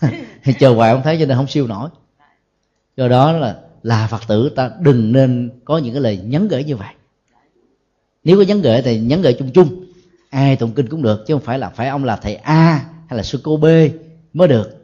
[0.58, 1.88] Chờ hoài ông thấy cho nên không siêu nổi.
[2.96, 6.64] Do đó là là phật tử ta đừng nên có những cái lời nhắn gửi
[6.64, 6.94] như vậy.
[8.24, 9.84] Nếu có nhắn gửi thì nhắn gửi chung chung.
[10.30, 13.16] Ai tụng kinh cũng được, chứ không phải là phải ông là thầy a hay
[13.16, 13.64] là sư cô b
[14.32, 14.81] mới được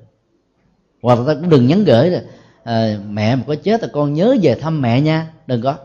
[1.03, 2.23] hoặc là ta cũng đừng nhắn gửi là
[2.65, 5.31] à, mẹ mà có chết thì con nhớ về thăm mẹ nha.
[5.47, 5.77] Đừng có.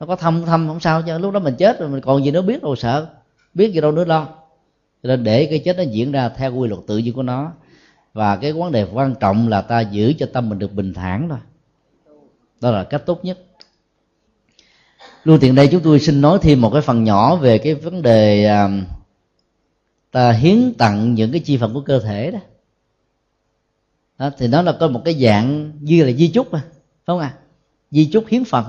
[0.00, 2.30] Nó có thăm thăm không sao chứ lúc đó mình chết rồi mình còn gì
[2.30, 3.06] nữa biết đâu sợ.
[3.54, 4.28] Biết gì đâu nữa lo.
[5.02, 7.52] Cho nên để cái chết nó diễn ra theo quy luật tự nhiên của nó.
[8.12, 11.28] Và cái vấn đề quan trọng là ta giữ cho tâm mình được bình thản
[11.28, 11.38] thôi.
[12.60, 13.38] Đó là cách tốt nhất.
[15.24, 18.02] Luôn tiện đây chúng tôi xin nói thêm một cái phần nhỏ về cái vấn
[18.02, 18.68] đề à,
[20.12, 22.38] ta hiến tặng những cái chi phần của cơ thể đó,
[24.22, 27.18] đó, thì nó là có một cái dạng như là di chúc mà, phải không
[27.18, 27.34] à
[27.90, 28.64] di chúc hiến phần.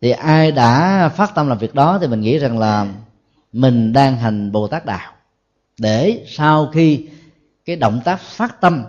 [0.00, 2.86] Thì ai đã phát tâm làm việc đó thì mình nghĩ rằng là
[3.52, 5.12] mình đang hành bồ tát đạo
[5.78, 7.08] để sau khi
[7.64, 8.84] cái động tác phát tâm,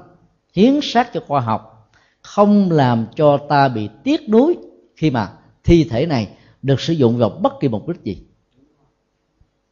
[0.54, 1.92] hiến sát cho khoa học,
[2.22, 4.58] không làm cho ta bị tiếc nuối
[4.96, 5.32] khi mà
[5.64, 6.30] thi thể này
[6.62, 8.24] được sử dụng vào bất kỳ mục đích gì.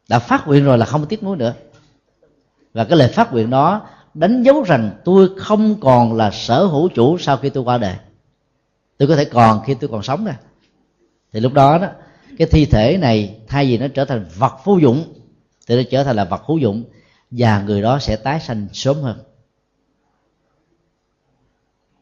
[0.10, 1.54] Đã phát nguyện rồi là không tiếc nuối nữa.
[2.74, 3.88] Và cái lời phát nguyện đó
[4.20, 7.96] đánh dấu rằng tôi không còn là sở hữu chủ sau khi tôi qua đời.
[8.98, 10.34] Tôi có thể còn khi tôi còn sống nè.
[11.34, 11.88] Thì lúc đó đó,
[12.38, 15.04] cái thi thể này thay vì nó trở thành vật vô dụng,
[15.68, 16.84] thì nó trở thành là vật hữu dụng
[17.32, 19.18] và người đó sẽ tái sanh sớm hơn.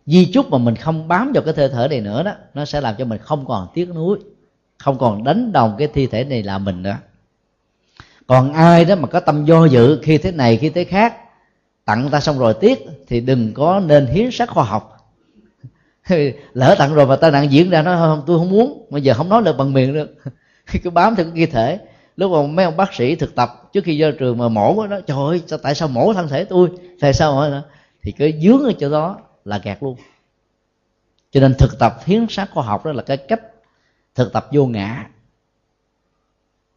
[0.05, 2.81] Di chúc mà mình không bám vào cái hơi thở này nữa đó, nó sẽ
[2.81, 4.19] làm cho mình không còn tiếc nuối,
[4.77, 6.97] không còn đánh đồng cái thi thể này là mình nữa.
[8.27, 11.24] Còn ai đó mà có tâm do dự khi thế này, khi thế khác
[11.85, 15.11] tặng ta xong rồi tiếc thì đừng có nên hiến sát khoa học.
[16.53, 19.13] Lỡ tặng rồi mà tai nạn diễn ra nó không tôi không muốn bây giờ
[19.13, 20.15] không nói được bằng miệng được.
[20.83, 21.79] Cứ bám theo cái thể.
[22.17, 24.99] Lúc mà mấy ông bác sĩ thực tập trước khi ra trường mà mổ đó
[25.07, 26.69] trời ơi sao, tại sao mổ thân thể tôi?
[26.99, 27.63] Tại sao mà
[28.01, 29.97] thì cứ dướng ở chỗ đó là gạt luôn.
[31.31, 33.41] Cho nên thực tập hiến sát khoa học đó là cái cách
[34.15, 35.05] thực tập vô ngã.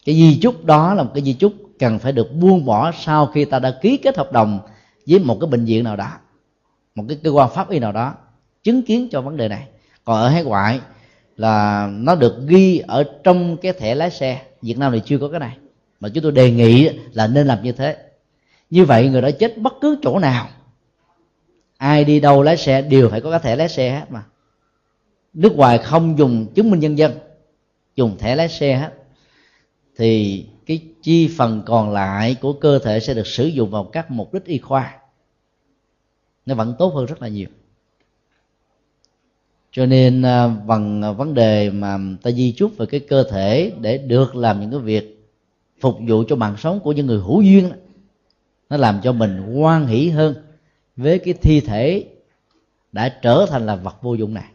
[0.05, 3.27] Cái di chúc đó là một cái di chúc cần phải được buông bỏ sau
[3.27, 4.61] khi ta đã ký kết hợp đồng
[5.09, 6.11] với một cái bệnh viện nào đó,
[6.95, 8.15] một cái cơ quan pháp y nào đó
[8.63, 9.67] chứng kiến cho vấn đề này.
[10.05, 10.81] Còn ở hải ngoại
[11.37, 15.29] là nó được ghi ở trong cái thẻ lái xe, việt nam thì chưa có
[15.29, 15.57] cái này,
[16.01, 17.97] mà chúng tôi đề nghị là nên làm như thế.
[18.71, 20.49] Như vậy người đó chết bất cứ chỗ nào,
[21.77, 24.23] ai đi đâu lái xe đều phải có cái thẻ lái xe hết mà.
[25.35, 27.13] Nước ngoài không dùng chứng minh nhân dân,
[27.97, 28.93] dùng thẻ lái xe hết.
[29.97, 34.11] Thì cái chi phần còn lại của cơ thể sẽ được sử dụng vào các
[34.11, 34.99] mục đích y khoa.
[36.47, 37.49] Nó vẫn tốt hơn rất là nhiều.
[39.73, 43.73] Cho nên à, bằng à, vấn đề mà ta di chúc về cái cơ thể
[43.81, 45.31] để được làm những cái việc
[45.81, 47.71] phục vụ cho mạng sống của những người hữu duyên
[48.71, 50.35] nó làm cho mình hoan hỷ hơn
[50.97, 52.05] với cái thi thể
[52.93, 54.51] đã trở thành là vật vô dụng này.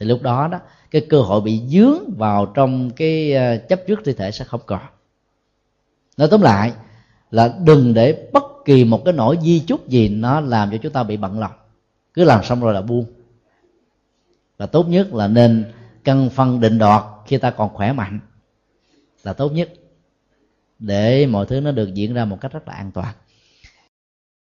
[0.00, 0.58] Thì lúc đó đó,
[0.90, 4.60] cái cơ hội bị dướng vào trong cái à, chấp trước thi thể sẽ không
[4.66, 4.97] còn
[6.18, 6.72] nói tóm lại
[7.30, 10.92] là đừng để bất kỳ một cái nỗi di chúc gì nó làm cho chúng
[10.92, 11.52] ta bị bận lòng.
[12.14, 13.04] Cứ làm xong rồi là buông.
[14.56, 15.72] Và tốt nhất là nên
[16.04, 18.20] cân phân định đoạt khi ta còn khỏe mạnh.
[19.22, 19.70] Là tốt nhất
[20.78, 23.14] để mọi thứ nó được diễn ra một cách rất là an toàn.